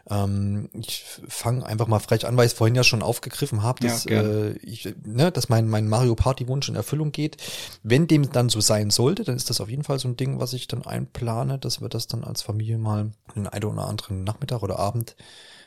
[0.10, 3.86] Ähm, ich fange einfach mal frech an, weil ich es vorhin ja schon aufgegriffen habe,
[3.86, 7.38] dass, ja, äh, ich, ne, dass mein, mein Mario Party Wunsch in Erfüllung geht.
[7.84, 10.40] Wenn dem dann so sein sollte, dann ist das auf jeden Fall so ein Ding,
[10.40, 14.24] was ich dann einplane, dass wir das dann als Familie mal den einen oder anderen
[14.24, 15.16] Nachmittag oder Abend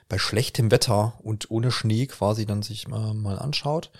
[0.08, 3.90] bei schlechtem Wetter und ohne Schnee quasi dann sich mal, mal anschaut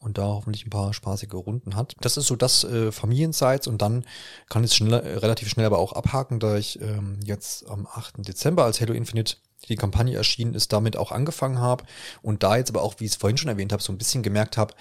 [0.00, 1.94] und da hoffentlich ein paar spaßige Runden hat.
[2.00, 4.04] Das ist so das äh, Familienseits und dann
[4.48, 8.26] kann es schnell, relativ schnell aber auch abhaken, da ich ähm, jetzt am 8.
[8.28, 9.36] Dezember als Halo Infinite
[9.68, 11.84] die Kampagne erschienen ist, damit auch angefangen habe
[12.22, 14.22] und da jetzt aber auch, wie ich es vorhin schon erwähnt habe, so ein bisschen
[14.22, 14.74] gemerkt habe,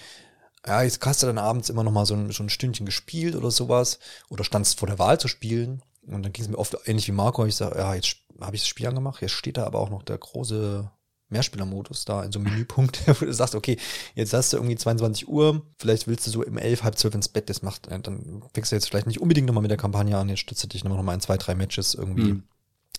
[0.65, 3.35] ja, jetzt hast du dann abends immer noch mal so ein, so ein Stündchen gespielt
[3.35, 3.99] oder sowas
[4.29, 7.13] oder standst vor der Wahl zu spielen und dann ging es mir oft ähnlich wie
[7.13, 9.89] Marco, ich sage, ja, jetzt habe ich das Spiel angemacht, jetzt steht da aber auch
[9.89, 10.89] noch der große
[11.29, 13.77] Mehrspielermodus da in so einem Menüpunkt, wo du sagst, okay,
[14.15, 17.27] jetzt hast du irgendwie 22 Uhr, vielleicht willst du so im 11, halb 12 ins
[17.27, 20.17] Bett, das macht, äh, dann fängst du jetzt vielleicht nicht unbedingt nochmal mit der Kampagne
[20.17, 22.43] an, jetzt stützt du dich nochmal in zwei, drei Matches irgendwie mhm.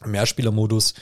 [0.04, 0.94] Mehrspielermodus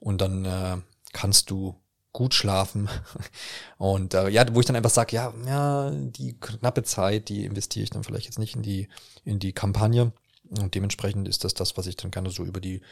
[0.00, 0.76] und dann äh,
[1.12, 1.76] kannst du
[2.14, 2.88] gut schlafen.
[3.76, 7.82] Und äh, ja, wo ich dann einfach sage, ja, ja, die knappe Zeit, die investiere
[7.82, 8.88] ich dann vielleicht jetzt nicht in die,
[9.24, 10.12] in die Kampagne.
[10.48, 12.82] Und dementsprechend ist das das, was ich dann gerne so über die,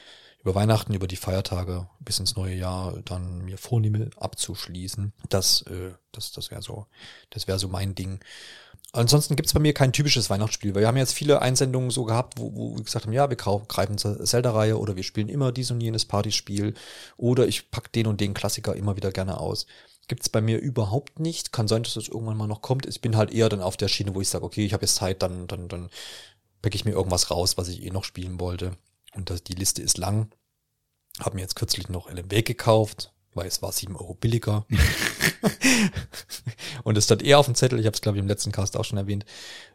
[0.40, 5.12] über Weihnachten, über die Feiertage bis ins neue Jahr dann mir vornehme abzuschließen.
[5.28, 6.86] Das, äh, das, das wäre so,
[7.30, 8.20] das wäre so mein Ding.
[8.94, 12.38] Ansonsten gibt's bei mir kein typisches Weihnachtsspiel, weil wir haben jetzt viele Einsendungen so gehabt,
[12.38, 15.70] wo, wo wir gesagt haben, ja, wir greifen zur Zelda-Reihe oder wir spielen immer dies
[15.70, 16.74] und jenes Partyspiel
[17.16, 19.66] oder ich pack den und den Klassiker immer wieder gerne aus.
[20.08, 21.52] Gibt's bei mir überhaupt nicht.
[21.52, 22.84] Kann sein, dass das irgendwann mal noch kommt.
[22.84, 24.96] Ich bin halt eher dann auf der Schiene, wo ich sage, okay, ich habe jetzt
[24.96, 25.88] Zeit, dann, dann, dann
[26.60, 28.72] pack ich mir irgendwas raus, was ich eh noch spielen wollte.
[29.14, 30.30] Und das, die Liste ist lang.
[31.18, 34.66] Hab mir jetzt kürzlich noch LMW gekauft weil es war sieben Euro billiger.
[36.84, 38.76] und es stand eher auf dem Zettel, ich habe es glaube ich im letzten Cast
[38.76, 39.24] auch schon erwähnt.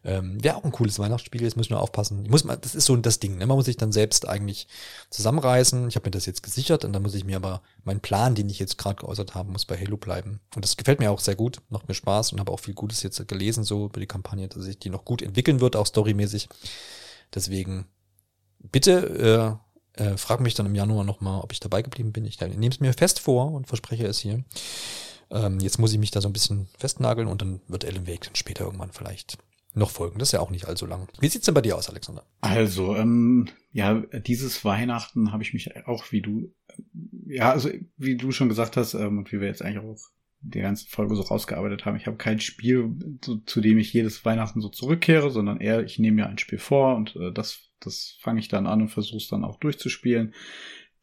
[0.03, 2.23] Ähm, Wäre auch ein cooles Weihnachtsspiel, jetzt muss ich nur aufpassen.
[2.23, 3.45] Ich muss mal, das ist so das Ding, ne?
[3.45, 4.67] man muss sich dann selbst eigentlich
[5.09, 5.87] zusammenreißen.
[5.87, 8.49] Ich habe mir das jetzt gesichert und dann muss ich mir aber meinen Plan, den
[8.49, 10.39] ich jetzt gerade geäußert habe, muss bei Halo bleiben.
[10.55, 13.03] Und das gefällt mir auch sehr gut, macht mir Spaß und habe auch viel Gutes
[13.03, 16.47] jetzt gelesen so über die Kampagne, dass sich die noch gut entwickeln wird, auch storymäßig.
[17.33, 17.87] Deswegen
[18.59, 19.66] bitte äh,
[19.97, 22.25] äh, frag mich dann im Januar nochmal, ob ich dabei geblieben bin.
[22.25, 24.43] Ich nehme es mir fest vor und verspreche es hier.
[25.29, 28.25] Ähm, jetzt muss ich mich da so ein bisschen festnageln und dann wird Ellen Wake
[28.25, 29.37] dann später irgendwann vielleicht
[29.73, 30.19] noch folgen.
[30.19, 31.07] Das ist ja auch nicht allzu lang.
[31.19, 32.23] Wie sieht's denn bei dir aus, Alexander?
[32.41, 36.53] Also, ähm, ja, dieses Weihnachten habe ich mich auch wie du,
[37.27, 39.99] ja, also wie du schon gesagt hast ähm, und wie wir jetzt eigentlich auch
[40.41, 41.97] die ganze Folge so rausgearbeitet haben.
[41.97, 42.91] Ich habe kein Spiel,
[43.21, 46.59] zu, zu, dem ich jedes Weihnachten so zurückkehre, sondern eher, ich nehme mir ein Spiel
[46.59, 50.33] vor und äh, das das fange ich dann an und versuche es dann auch durchzuspielen.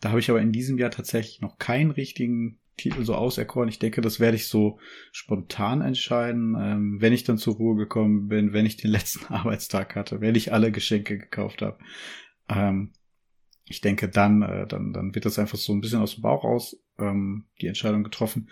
[0.00, 3.68] Da habe ich aber in diesem Jahr tatsächlich noch keinen richtigen Titel so auserkoren.
[3.68, 4.78] Ich denke, das werde ich so
[5.12, 9.94] spontan entscheiden, ähm, wenn ich dann zur Ruhe gekommen bin, wenn ich den letzten Arbeitstag
[9.94, 11.78] hatte, wenn ich alle Geschenke gekauft habe.
[12.48, 12.92] Ähm,
[13.66, 16.44] ich denke, dann, äh, dann, dann wird das einfach so ein bisschen aus dem Bauch
[16.44, 18.48] raus ähm, die Entscheidung getroffen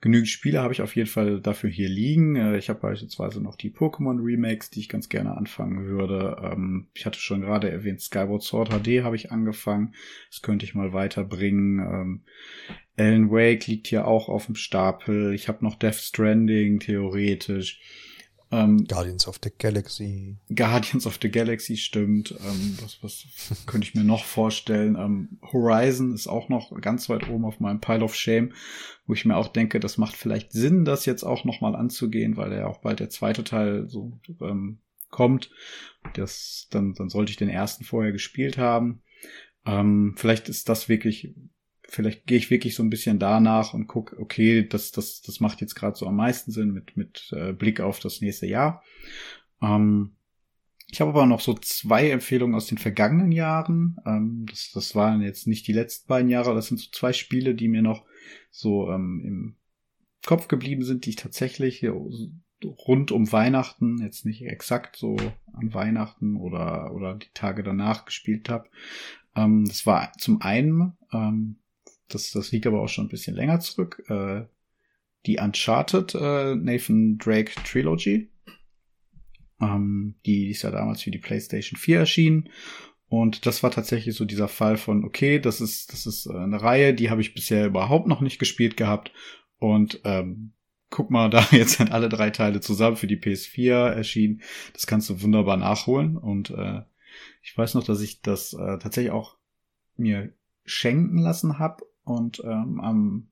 [0.00, 2.36] genügend Spiele habe ich auf jeden Fall dafür hier liegen.
[2.36, 6.36] Äh, ich habe beispielsweise noch die Pokémon Remakes, die ich ganz gerne anfangen würde.
[6.42, 9.94] Ähm, ich hatte schon gerade erwähnt, Skyward Sword HD habe ich angefangen.
[10.30, 11.80] Das könnte ich mal weiterbringen.
[11.80, 12.20] Ähm,
[12.96, 15.34] Alan Wake liegt hier auch auf dem Stapel.
[15.34, 17.80] Ich habe noch Death Stranding theoretisch.
[18.52, 20.36] Ähm, Guardians of the Galaxy.
[20.54, 22.30] Guardians of the Galaxy stimmt.
[22.30, 23.26] Ähm, was, was
[23.66, 24.96] könnte ich mir noch vorstellen?
[24.96, 28.52] Ähm, Horizon ist auch noch ganz weit oben auf meinem Pile of Shame,
[29.06, 32.52] wo ich mir auch denke, das macht vielleicht Sinn, das jetzt auch nochmal anzugehen, weil
[32.52, 34.78] ja auch bald der zweite Teil so ähm,
[35.10, 35.50] kommt.
[36.14, 39.02] Das, dann, dann sollte ich den ersten vorher gespielt haben.
[39.64, 41.34] Ähm, vielleicht ist das wirklich
[41.88, 45.60] vielleicht gehe ich wirklich so ein bisschen danach und guck, okay, das, das, das macht
[45.60, 48.82] jetzt gerade so am meisten Sinn mit, mit äh, Blick auf das nächste Jahr.
[49.62, 50.12] Ähm,
[50.88, 53.96] ich habe aber noch so zwei Empfehlungen aus den vergangenen Jahren.
[54.06, 57.54] Ähm, das, das waren jetzt nicht die letzten beiden Jahre, das sind so zwei Spiele,
[57.54, 58.04] die mir noch
[58.50, 59.56] so ähm, im
[60.24, 61.86] Kopf geblieben sind, die ich tatsächlich
[62.64, 65.16] rund um Weihnachten, jetzt nicht exakt so
[65.52, 68.68] an Weihnachten oder, oder die Tage danach gespielt habe.
[69.34, 71.58] Ähm, das war zum einen ähm,
[72.08, 74.02] das, das liegt aber auch schon ein bisschen länger zurück.
[74.08, 74.44] Äh,
[75.26, 78.30] die Uncharted äh, Nathan Drake Trilogy.
[79.60, 82.50] Ähm, die ist ja damals für die PlayStation 4 erschienen.
[83.08, 86.60] Und das war tatsächlich so dieser Fall von, okay, das ist, das ist äh, eine
[86.60, 89.12] Reihe, die habe ich bisher überhaupt noch nicht gespielt gehabt.
[89.58, 90.52] Und ähm,
[90.90, 94.42] guck mal, da jetzt sind alle drei Teile zusammen für die PS4 erschienen.
[94.72, 96.16] Das kannst du wunderbar nachholen.
[96.16, 96.82] Und äh,
[97.42, 99.36] ich weiß noch, dass ich das äh, tatsächlich auch
[99.96, 100.32] mir
[100.64, 103.28] schenken lassen habe und ähm, am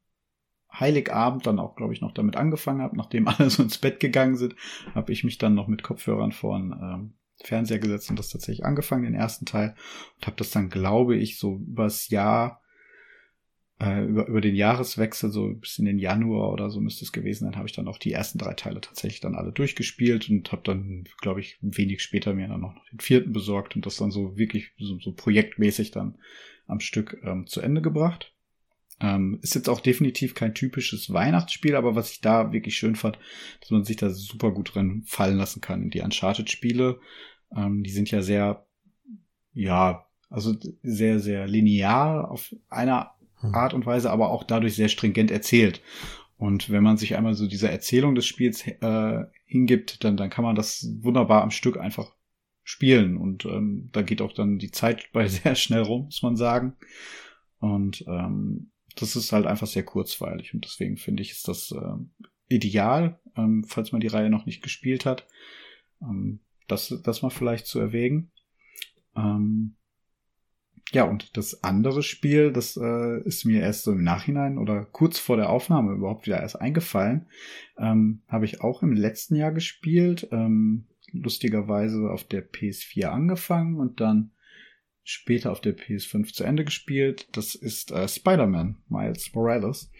[0.73, 4.37] Heiligabend dann auch, glaube ich, noch damit angefangen habe, nachdem alle so ins Bett gegangen
[4.37, 4.57] sind,
[4.95, 7.13] habe ich mich dann noch mit Kopfhörern vor den ähm,
[7.43, 9.75] Fernseher gesetzt und das tatsächlich angefangen, den ersten Teil,
[10.17, 12.63] und habe das dann, glaube ich, so übers Jahr,
[13.81, 17.45] äh, über, über den Jahreswechsel, so bis in den Januar oder so müsste es gewesen
[17.45, 20.63] sein, habe ich dann auch die ersten drei Teile tatsächlich dann alle durchgespielt und habe
[20.65, 24.37] dann, glaube ich, wenig später mir dann noch den vierten besorgt und das dann so
[24.37, 26.19] wirklich so, so projektmäßig dann
[26.67, 28.34] am Stück ähm, zu Ende gebracht.
[29.01, 33.19] Ähm, ist jetzt auch definitiv kein typisches Weihnachtsspiel, aber was ich da wirklich schön fand,
[33.61, 37.01] dass man sich da super gut drin fallen lassen kann in die Uncharted-Spiele.
[37.57, 38.67] Ähm, die sind ja sehr,
[39.53, 43.55] ja, also sehr, sehr linear auf einer hm.
[43.55, 45.81] Art und Weise, aber auch dadurch sehr stringent erzählt.
[46.37, 50.45] Und wenn man sich einmal so dieser Erzählung des Spiels äh, hingibt, dann, dann kann
[50.45, 52.13] man das wunderbar am Stück einfach
[52.63, 53.17] spielen.
[53.17, 56.77] Und ähm, da geht auch dann die Zeit bei sehr schnell rum, muss man sagen.
[57.61, 62.25] Und ähm, das ist halt einfach sehr kurzweilig und deswegen finde ich, ist das äh,
[62.49, 65.27] ideal, ähm, falls man die Reihe noch nicht gespielt hat,
[66.03, 68.31] ähm, das, das mal vielleicht zu erwägen.
[69.17, 69.77] Ähm,
[70.93, 75.19] ja, und das andere Spiel, das äh, ist mir erst so im Nachhinein oder kurz
[75.19, 77.27] vor der Aufnahme überhaupt wieder erst eingefallen,
[77.79, 84.01] ähm, habe ich auch im letzten Jahr gespielt, ähm, lustigerweise auf der PS4 angefangen und
[84.01, 84.33] dann
[85.05, 87.29] später auf der PS5 zu Ende gespielt.
[87.33, 89.91] Das ist äh, Spider-Man, Miles Morales.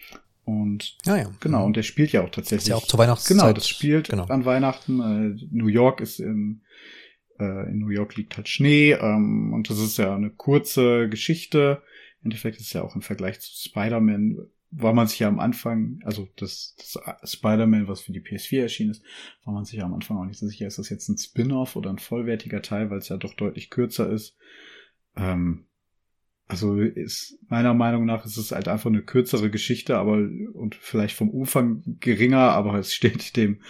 [0.43, 1.31] Und ja, ja.
[1.39, 2.63] genau, und der spielt ja auch tatsächlich.
[2.63, 3.37] Ist ja auch zur Weihnachtszeit.
[3.37, 4.25] Genau, das spielt genau.
[4.25, 4.99] an Weihnachten.
[4.99, 6.61] Äh, New York ist im,
[7.39, 11.81] äh, in New York liegt halt Schnee, ähm, und das ist ja eine kurze Geschichte.
[12.21, 15.39] Im Endeffekt ist es ja auch im Vergleich zu Spider-Man, war man sich ja am
[15.39, 19.03] Anfang, also das, das Spider-Man, was für die PS4 erschienen ist,
[19.45, 21.75] war man sich ja am Anfang auch nicht so sicher, ist das jetzt ein Spin-off
[21.75, 24.35] oder ein vollwertiger Teil, weil es ja doch deutlich kürzer ist.
[25.15, 25.65] Ähm,
[26.47, 30.13] also ist meiner Meinung nach ist es halt einfach eine kürzere Geschichte, aber
[30.53, 33.61] und vielleicht vom Umfang geringer, aber es steht dem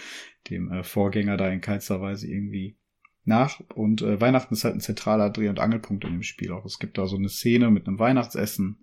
[0.50, 2.76] dem äh, Vorgänger da in keinster Weise irgendwie
[3.24, 3.60] nach.
[3.74, 6.64] Und äh, Weihnachten ist halt ein zentraler Dreh- und Angelpunkt in dem Spiel auch.
[6.64, 8.78] Es gibt da so eine Szene mit einem Weihnachtsessen,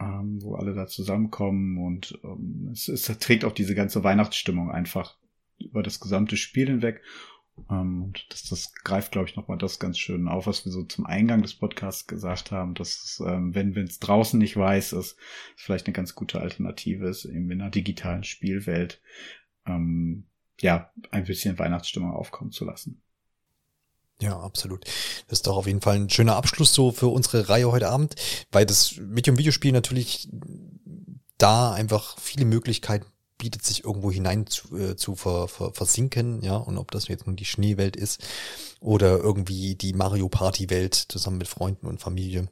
[0.00, 5.18] ähm, wo alle da zusammenkommen und ähm, es, es trägt auch diese ganze Weihnachtsstimmung einfach
[5.58, 7.02] über das gesamte Spiel hinweg.
[7.70, 10.84] Ähm, und das, das greift, glaube ich, nochmal das ganz schön auf, was wir so
[10.84, 15.16] zum Eingang des Podcasts gesagt haben, dass ähm, wenn es draußen nicht weiß ist,
[15.56, 19.00] vielleicht eine ganz gute Alternative ist, eben in einer digitalen Spielwelt,
[19.66, 20.26] ähm,
[20.60, 23.02] ja, ein bisschen Weihnachtsstimmung aufkommen zu lassen.
[24.20, 24.84] Ja, absolut.
[25.28, 28.16] Das ist doch auf jeden Fall ein schöner Abschluss so für unsere Reihe heute Abend,
[28.52, 30.28] weil das Medium Videospiel natürlich
[31.38, 33.06] da einfach viele Möglichkeiten
[33.40, 37.26] bietet sich irgendwo hinein zu, äh, zu ver, ver, versinken, ja, und ob das jetzt
[37.26, 38.22] nun die Schneewelt ist
[38.80, 42.48] oder irgendwie die Mario Party Welt zusammen mit Freunden und Familie.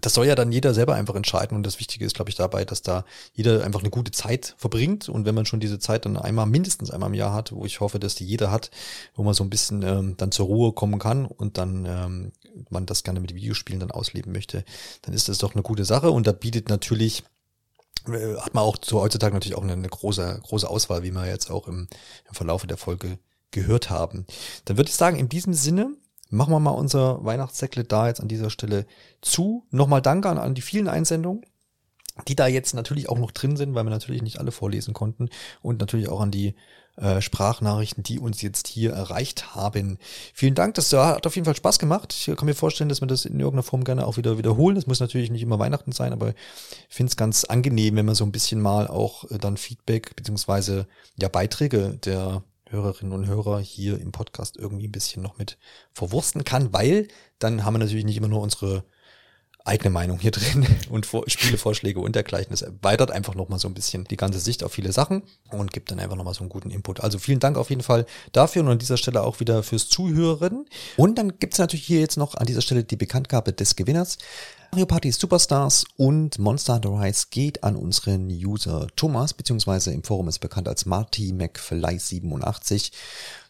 [0.00, 2.64] Das soll ja dann jeder selber einfach entscheiden und das Wichtige ist, glaube ich, dabei,
[2.64, 3.04] dass da
[3.34, 6.90] jeder einfach eine gute Zeit verbringt und wenn man schon diese Zeit dann einmal, mindestens
[6.90, 8.70] einmal im Jahr hat, wo ich hoffe, dass die jeder hat,
[9.14, 12.32] wo man so ein bisschen ähm, dann zur Ruhe kommen kann und dann ähm,
[12.70, 14.64] man das gerne mit Videospielen dann ausleben möchte,
[15.02, 17.22] dann ist das doch eine gute Sache und da bietet natürlich
[18.06, 21.50] hat man auch so heutzutage natürlich auch eine, eine, große, große Auswahl, wie wir jetzt
[21.50, 21.88] auch im,
[22.28, 23.18] im Verlaufe der Folge
[23.50, 24.26] gehört haben.
[24.64, 25.94] Dann würde ich sagen, in diesem Sinne
[26.30, 28.86] machen wir mal unser Weihnachtssäckle da jetzt an dieser Stelle
[29.20, 29.66] zu.
[29.70, 31.44] Nochmal Danke an, an die vielen Einsendungen
[32.28, 35.30] die da jetzt natürlich auch noch drin sind, weil wir natürlich nicht alle vorlesen konnten
[35.62, 36.54] und natürlich auch an die äh,
[37.20, 39.98] Sprachnachrichten, die uns jetzt hier erreicht haben.
[40.34, 42.14] Vielen Dank, das hat auf jeden Fall Spaß gemacht.
[42.14, 44.76] Ich kann mir vorstellen, dass wir das in irgendeiner Form gerne auch wieder wiederholen.
[44.76, 48.14] Das muss natürlich nicht immer Weihnachten sein, aber ich finde es ganz angenehm, wenn man
[48.14, 50.86] so ein bisschen mal auch äh, dann Feedback beziehungsweise
[51.18, 55.58] ja Beiträge der Hörerinnen und Hörer hier im Podcast irgendwie ein bisschen noch mit
[55.92, 58.84] verwursten kann, weil dann haben wir natürlich nicht immer nur unsere
[59.64, 62.50] eigene Meinung hier drin und Vor Spielevorschläge und dergleichen.
[62.50, 65.90] Das erweitert einfach nochmal so ein bisschen die ganze Sicht auf viele Sachen und gibt
[65.90, 67.00] dann einfach nochmal so einen guten Input.
[67.00, 70.66] Also vielen Dank auf jeden Fall dafür und an dieser Stelle auch wieder fürs Zuhören.
[70.96, 74.18] Und dann gibt's natürlich hier jetzt noch an dieser Stelle die Bekanntgabe des Gewinners.
[74.74, 80.28] Mario Party Superstars und Monster Hunter Rise geht an unseren User Thomas, beziehungsweise im Forum
[80.28, 82.90] ist bekannt als Marty McFly87.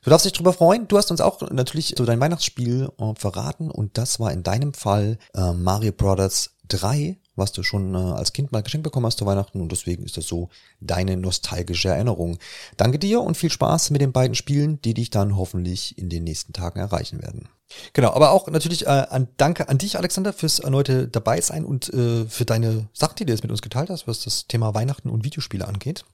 [0.03, 0.89] Du darfst dich drüber freuen.
[0.89, 4.74] Du hast uns auch natürlich so dein Weihnachtsspiel äh, verraten und das war in deinem
[4.74, 9.19] Fall äh, Mario Brothers 3 was du schon äh, als Kind mal geschenkt bekommen hast
[9.19, 10.49] zu Weihnachten und deswegen ist das so
[10.81, 12.39] deine nostalgische Erinnerung.
[12.77, 16.25] Danke dir und viel Spaß mit den beiden Spielen, die dich dann hoffentlich in den
[16.25, 17.49] nächsten Tagen erreichen werden.
[17.93, 21.93] Genau, aber auch natürlich äh, an, danke an dich, Alexander, fürs erneute dabei sein und
[21.93, 25.09] äh, für deine Sachen, die du jetzt mit uns geteilt hast, was das Thema Weihnachten
[25.09, 26.05] und Videospiele angeht.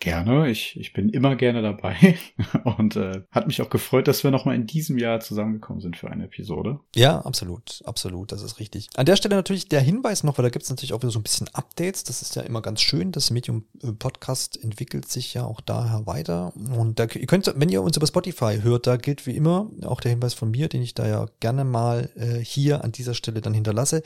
[0.00, 2.16] Gerne, ich, ich bin immer gerne dabei.
[2.64, 6.10] Und äh, hat mich auch gefreut, dass wir nochmal in diesem Jahr zusammengekommen sind für
[6.10, 6.80] eine Episode.
[6.94, 8.88] Ja, absolut, absolut, das ist richtig.
[8.96, 11.18] An der Stelle natürlich der Hinweis noch, weil da gibt es natürlich auch wieder so
[11.18, 15.34] ein bisschen Updates, das ist ja immer ganz schön, das Medium äh, Podcast entwickelt sich
[15.34, 16.52] ja auch daher weiter.
[16.56, 20.00] Und da, ihr könnt, wenn ihr uns über Spotify hört, da gilt wie immer auch
[20.00, 23.40] der Hinweis von mir, den ich da ja gerne mal äh, hier an dieser Stelle
[23.40, 24.02] dann hinterlasse,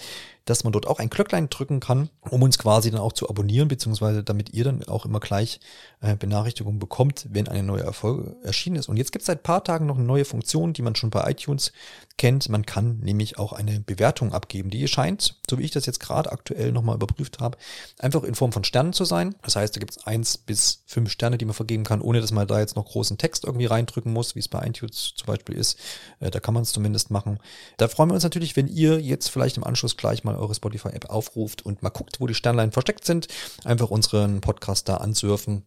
[0.49, 3.69] dass man dort auch ein Glöcklein drücken kann, um uns quasi dann auch zu abonnieren,
[3.69, 5.61] beziehungsweise damit ihr dann auch immer gleich
[6.01, 8.89] äh, Benachrichtigungen bekommt, wenn eine neue Erfolge erschienen ist.
[8.89, 11.31] Und jetzt gibt es seit paar Tagen noch eine neue Funktion, die man schon bei
[11.31, 11.73] iTunes
[12.17, 12.49] kennt.
[12.49, 14.71] Man kann nämlich auch eine Bewertung abgeben.
[14.71, 17.59] Die scheint, so wie ich das jetzt gerade aktuell nochmal überprüft habe,
[17.99, 19.35] einfach in Form von Sternen zu sein.
[19.43, 22.33] Das heißt, da gibt es eins bis fünf Sterne, die man vergeben kann, ohne dass
[22.33, 25.57] man da jetzt noch großen Text irgendwie reindrücken muss, wie es bei iTunes zum Beispiel
[25.57, 25.79] ist.
[26.21, 27.39] Äh, da kann man es zumindest machen.
[27.77, 31.11] Da freuen wir uns natürlich, wenn ihr jetzt vielleicht im Anschluss gleich mal eure Spotify-App
[31.11, 33.29] aufruft und mal guckt, wo die Sternlein versteckt sind.
[33.65, 35.65] Einfach unseren Podcast da ansurfen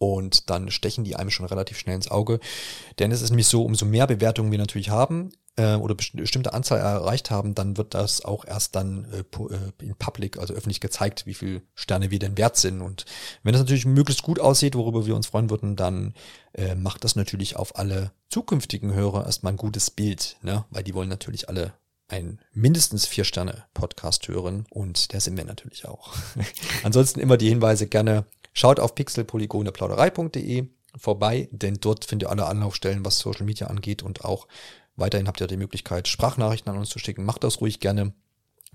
[0.00, 2.40] und dann stechen die einem schon relativ schnell ins Auge.
[2.98, 6.78] Denn es ist nämlich so, umso mehr Bewertungen wir natürlich haben äh, oder bestimmte Anzahl
[6.78, 11.26] erreicht haben, dann wird das auch erst dann äh, äh, in Public, also öffentlich gezeigt,
[11.26, 12.80] wie viel Sterne wir denn wert sind.
[12.80, 13.04] Und
[13.42, 16.14] wenn das natürlich möglichst gut aussieht, worüber wir uns freuen würden, dann
[16.54, 20.64] äh, macht das natürlich auf alle zukünftigen Hörer erstmal ein gutes Bild, ne?
[20.70, 21.74] weil die wollen natürlich alle
[22.10, 26.14] ein mindestens vier Sterne Podcast hören und der sind wir natürlich auch.
[26.82, 33.04] Ansonsten immer die Hinweise gerne schaut auf pixelpolygoneplauderei.de vorbei, denn dort findet ihr alle Anlaufstellen,
[33.04, 34.48] was Social Media angeht und auch
[34.96, 37.24] weiterhin habt ihr die Möglichkeit, Sprachnachrichten an uns zu schicken.
[37.24, 38.12] Macht das ruhig gerne.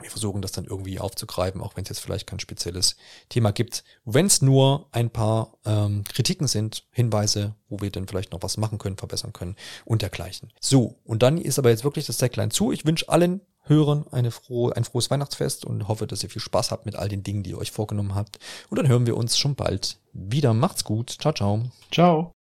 [0.02, 2.98] Wir versuchen das dann irgendwie aufzugreifen, auch wenn es jetzt vielleicht kein spezielles
[3.30, 3.84] Thema gibt.
[4.04, 8.58] Wenn es nur ein paar ähm, Kritiken sind, Hinweise, wo wir dann vielleicht noch was
[8.58, 9.56] machen können, verbessern können
[9.86, 10.52] und dergleichen.
[10.60, 12.74] So, und dann ist aber jetzt wirklich das Decklein zu.
[12.74, 16.72] Ich wünsche allen Hörern eine frohe, ein frohes Weihnachtsfest und hoffe, dass ihr viel Spaß
[16.72, 18.38] habt mit all den Dingen, die ihr euch vorgenommen habt.
[18.70, 20.54] Und dann hören wir uns schon bald wieder.
[20.54, 21.10] Macht's gut.
[21.10, 21.64] Ciao, ciao.
[21.92, 22.32] Ciao.